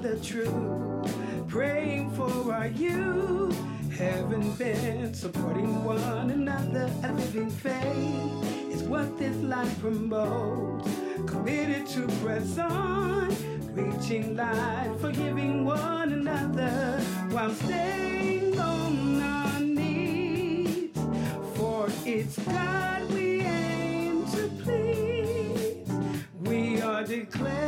the 0.00 0.16
truth, 0.20 1.48
praying 1.48 2.10
for 2.12 2.52
our 2.52 2.68
youth. 2.68 3.56
Haven't 3.96 4.56
been 4.56 5.12
supporting 5.12 5.82
one 5.82 6.30
another. 6.30 6.88
A 7.02 7.12
living 7.12 7.50
faith 7.50 8.72
is 8.72 8.82
what 8.84 9.18
this 9.18 9.36
life 9.38 9.80
promotes. 9.80 10.88
Committed 11.26 11.86
to 11.88 12.06
press 12.22 12.58
on, 12.58 13.28
reaching 13.74 14.36
light, 14.36 14.94
forgiving 15.00 15.64
one 15.64 16.12
another 16.12 17.00
while 17.30 17.50
staying 17.50 18.58
on 18.58 19.22
our 19.22 19.60
knees. 19.60 20.90
For 21.54 21.88
it's 22.04 22.38
God 22.38 23.10
we 23.10 23.40
aim 23.40 24.26
to 24.26 24.48
please. 24.62 25.90
We 26.42 26.80
are 26.82 27.02
declared 27.02 27.67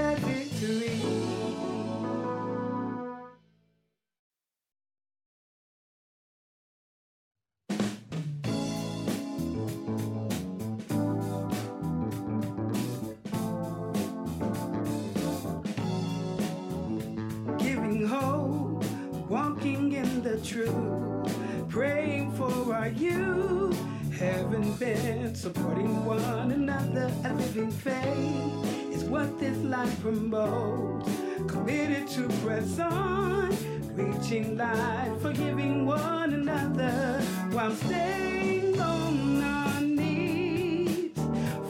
the 20.23 20.39
truth, 20.41 21.69
praying 21.69 22.31
for 22.33 22.75
our 22.75 22.89
youth, 22.89 23.77
having 24.19 24.73
been 24.75 25.33
supporting 25.33 26.05
one 26.05 26.51
another. 26.51 27.11
A 27.25 27.33
living 27.33 27.71
faith 27.71 28.93
is 28.93 29.03
what 29.05 29.39
this 29.39 29.57
life 29.63 29.99
promotes. 30.01 31.09
Committed 31.47 32.07
to 32.09 32.27
press 32.43 32.79
on, 32.79 33.49
reaching 33.95 34.57
life, 34.57 35.21
forgiving 35.21 35.87
one 35.87 36.33
another 36.33 37.19
while 37.51 37.71
staying 37.71 38.79
on 38.79 39.41
our 39.41 39.81
knees. 39.81 41.11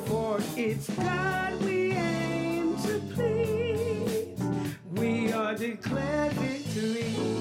For 0.07 0.39
it's 0.57 0.89
God 0.89 1.63
we 1.63 1.93
aim 1.93 2.75
to 2.83 2.99
please. 3.13 4.43
We 4.91 5.31
are 5.31 5.55
declared 5.55 6.33
victory. 6.33 7.40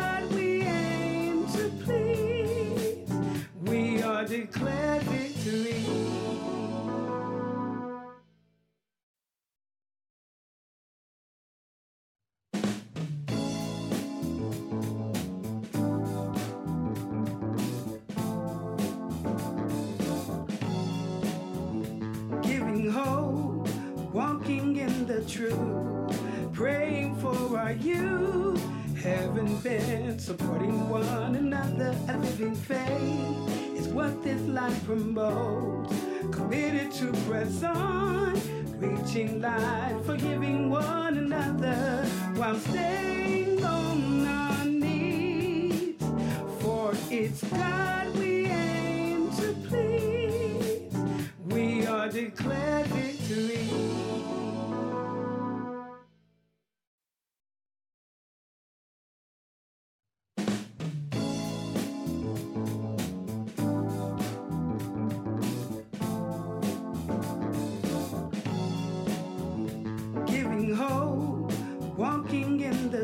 the 25.21 25.29
truth, 25.29 26.53
praying 26.53 27.15
for 27.17 27.57
our 27.57 27.73
youth, 27.73 28.61
heaven 28.97 29.57
bent, 29.59 30.21
supporting 30.21 30.89
one 30.89 31.35
another, 31.35 31.95
a 32.07 32.17
living 32.17 32.55
faith 32.55 33.77
is 33.77 33.87
what 33.87 34.23
this 34.23 34.41
life 34.47 34.85
promotes. 34.85 35.93
Committed 36.31 36.91
to 36.93 37.11
press 37.27 37.63
on, 37.63 38.33
reaching 38.79 39.41
light, 39.41 39.99
forgiving 40.05 40.69
one 40.69 41.17
another 41.17 42.05
while 42.35 42.57
staying 42.57 43.63
on 43.63 44.25
our 44.25 44.65
knees. 44.65 45.95
For 46.59 46.93
it's 47.09 47.43
God 47.43 48.17
we 48.17 48.45
aim 48.45 49.29
to 49.31 49.55
please. 49.67 50.93
We 51.45 51.85
are 51.85 52.09
declared 52.09 52.70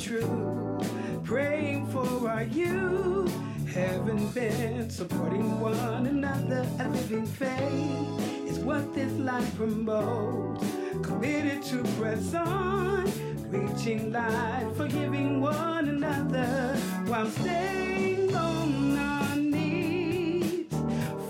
truth, 0.00 1.24
praying 1.24 1.86
for 1.88 2.28
our 2.30 2.44
youth, 2.44 3.34
having 3.68 4.28
been 4.28 4.88
supporting 4.88 5.60
one 5.60 6.06
another, 6.06 6.66
a 6.78 6.88
living 6.88 7.26
faith 7.26 8.48
is 8.48 8.58
what 8.60 8.94
this 8.94 9.12
life 9.18 9.54
promotes. 9.56 10.64
Committed 11.02 11.62
to 11.64 11.82
press 11.98 12.34
on, 12.34 13.04
reaching 13.50 14.10
light, 14.10 14.72
forgiving 14.74 15.40
one 15.42 15.88
another 15.88 16.76
while 17.06 17.26
staying 17.26 18.34
on 18.34 18.96
our 18.96 19.36
knees. 19.36 20.66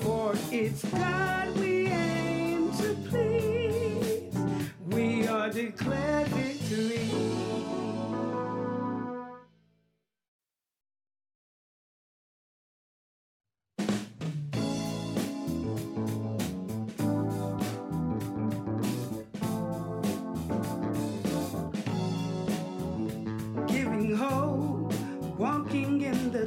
For 0.01 0.35
it's 0.53 0.85
God 0.85 1.57
we 1.59 1.89
aim 1.89 2.71
to 2.79 2.95
please. 3.09 4.33
We 4.87 5.27
are 5.27 5.51
declared 5.51 6.10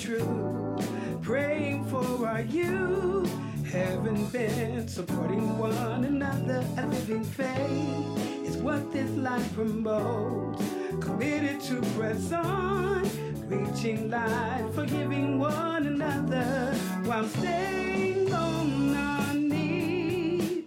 truth, 0.00 1.20
praying 1.20 1.84
for 1.84 2.26
our 2.26 2.40
youth, 2.40 3.30
having 3.70 4.26
been 4.28 4.88
supporting 4.88 5.58
one 5.58 6.04
another, 6.04 6.64
a 6.78 6.86
living 6.86 7.22
faith 7.22 8.46
is 8.46 8.56
what 8.56 8.90
this 8.92 9.10
life 9.10 9.54
promotes. 9.54 10.64
Committed 11.00 11.60
to 11.60 11.82
press 11.98 12.32
on, 12.32 13.02
reaching 13.46 14.10
light, 14.10 14.70
forgiving 14.74 15.38
one 15.38 15.86
another 15.86 16.74
while 17.04 17.28
staying 17.28 18.32
on 18.32 18.96
our 18.96 19.34
knees. 19.34 20.64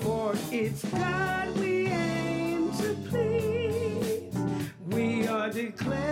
For 0.00 0.32
it's 0.50 0.82
God 0.86 1.58
we 1.58 1.88
aim 1.88 2.72
to 2.78 2.96
please. 3.10 4.34
We 4.86 5.26
are 5.26 5.50
declared 5.50 6.11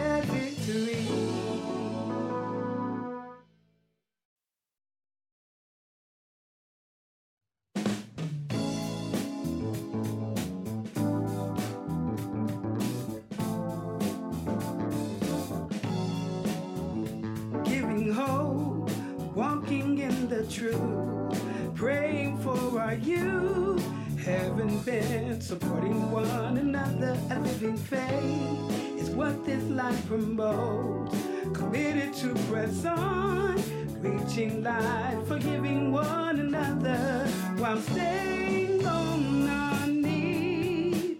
truth, 20.51 21.41
praying 21.75 22.37
for 22.39 22.81
our 22.81 22.95
youth, 22.95 23.85
having 24.19 24.79
been 24.79 25.39
supporting 25.39 26.11
one 26.11 26.57
another, 26.57 27.17
a 27.29 27.39
living 27.39 27.77
faith 27.77 28.99
is 28.99 29.09
what 29.11 29.45
this 29.45 29.63
life 29.69 30.05
promotes. 30.07 31.15
Committed 31.53 32.13
to 32.15 32.33
press 32.49 32.85
on, 32.85 33.55
reaching 34.01 34.61
light, 34.61 35.23
forgiving 35.25 35.91
one 35.93 36.39
another 36.39 37.27
while 37.57 37.79
staying 37.81 38.85
on 38.85 39.47
our 39.47 39.87
knees. 39.87 41.17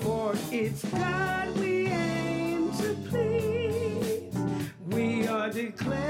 For 0.00 0.34
it's 0.52 0.84
God 0.84 1.58
we 1.58 1.88
aim 1.88 2.70
to 2.78 2.94
please. 3.08 4.34
We 4.86 5.26
are 5.26 5.50
declared 5.50 6.09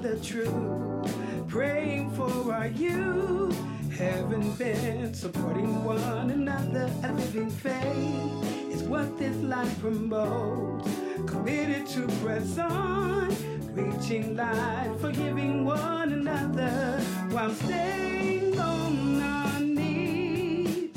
the 0.00 0.16
truth, 0.20 1.48
praying 1.48 2.10
for 2.12 2.52
our 2.52 2.68
youth, 2.68 3.58
having 3.90 4.52
been 4.52 5.12
supporting 5.12 5.82
one 5.82 6.30
another. 6.30 6.90
A 7.02 7.12
living 7.12 7.50
faith 7.50 8.72
is 8.72 8.82
what 8.84 9.18
this 9.18 9.36
life 9.38 9.80
promotes. 9.80 10.88
Committed 11.26 11.86
to 11.88 12.06
press 12.22 12.58
on, 12.58 13.34
reaching 13.74 14.36
life, 14.36 15.00
forgiving 15.00 15.64
one 15.64 16.12
another 16.12 17.00
while 17.30 17.50
staying 17.50 18.58
on 18.58 19.22
our 19.22 19.60
knees. 19.60 20.90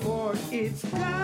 For 0.00 0.34
it's 0.50 0.84
God 0.84 1.23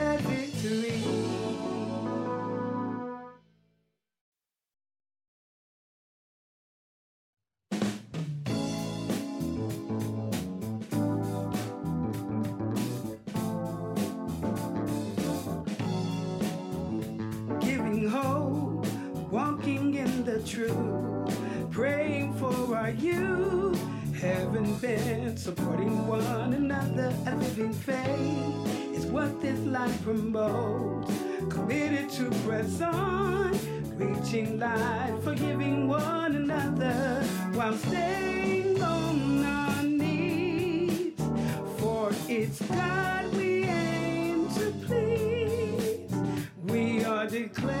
truth, 20.45 21.71
praying 21.71 22.33
for 22.35 22.75
our 22.75 22.89
youth, 22.91 23.79
heaven 24.19 24.75
bent, 24.75 25.39
supporting 25.39 26.07
one 26.07 26.53
another, 26.53 27.13
a 27.27 27.35
living 27.35 27.73
faith 27.73 28.95
is 28.95 29.05
what 29.05 29.41
this 29.41 29.59
life 29.59 30.03
promotes. 30.03 31.11
Committed 31.49 32.09
to 32.11 32.29
press 32.45 32.81
on, 32.81 33.51
reaching 33.97 34.59
light, 34.59 35.19
forgiving 35.23 35.87
one 35.87 36.35
another 36.35 37.23
while 37.53 37.73
staying 37.73 38.81
on 38.81 39.45
our 39.45 39.83
knees. 39.83 41.13
For 41.77 42.11
it's 42.27 42.61
God 42.61 43.33
we 43.35 43.63
aim 43.65 44.49
to 44.55 44.71
please. 44.85 46.13
We 46.63 47.03
are 47.03 47.27
declared 47.27 47.80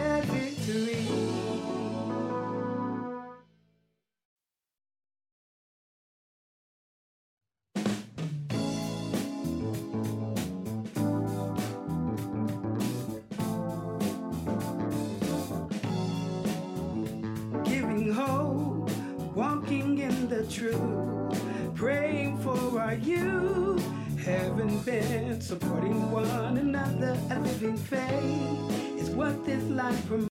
truth, 20.51 21.75
praying 21.75 22.37
for 22.39 22.79
our 22.79 22.95
youth. 22.95 23.83
Haven't 24.19 24.85
been 24.85 25.39
supporting 25.39 26.11
one 26.11 26.57
another. 26.57 27.17
A 27.31 27.39
living 27.39 27.77
faith 27.77 28.99
is 28.99 29.09
what 29.11 29.45
this 29.45 29.63
life 29.69 30.07
promotes. 30.07 30.27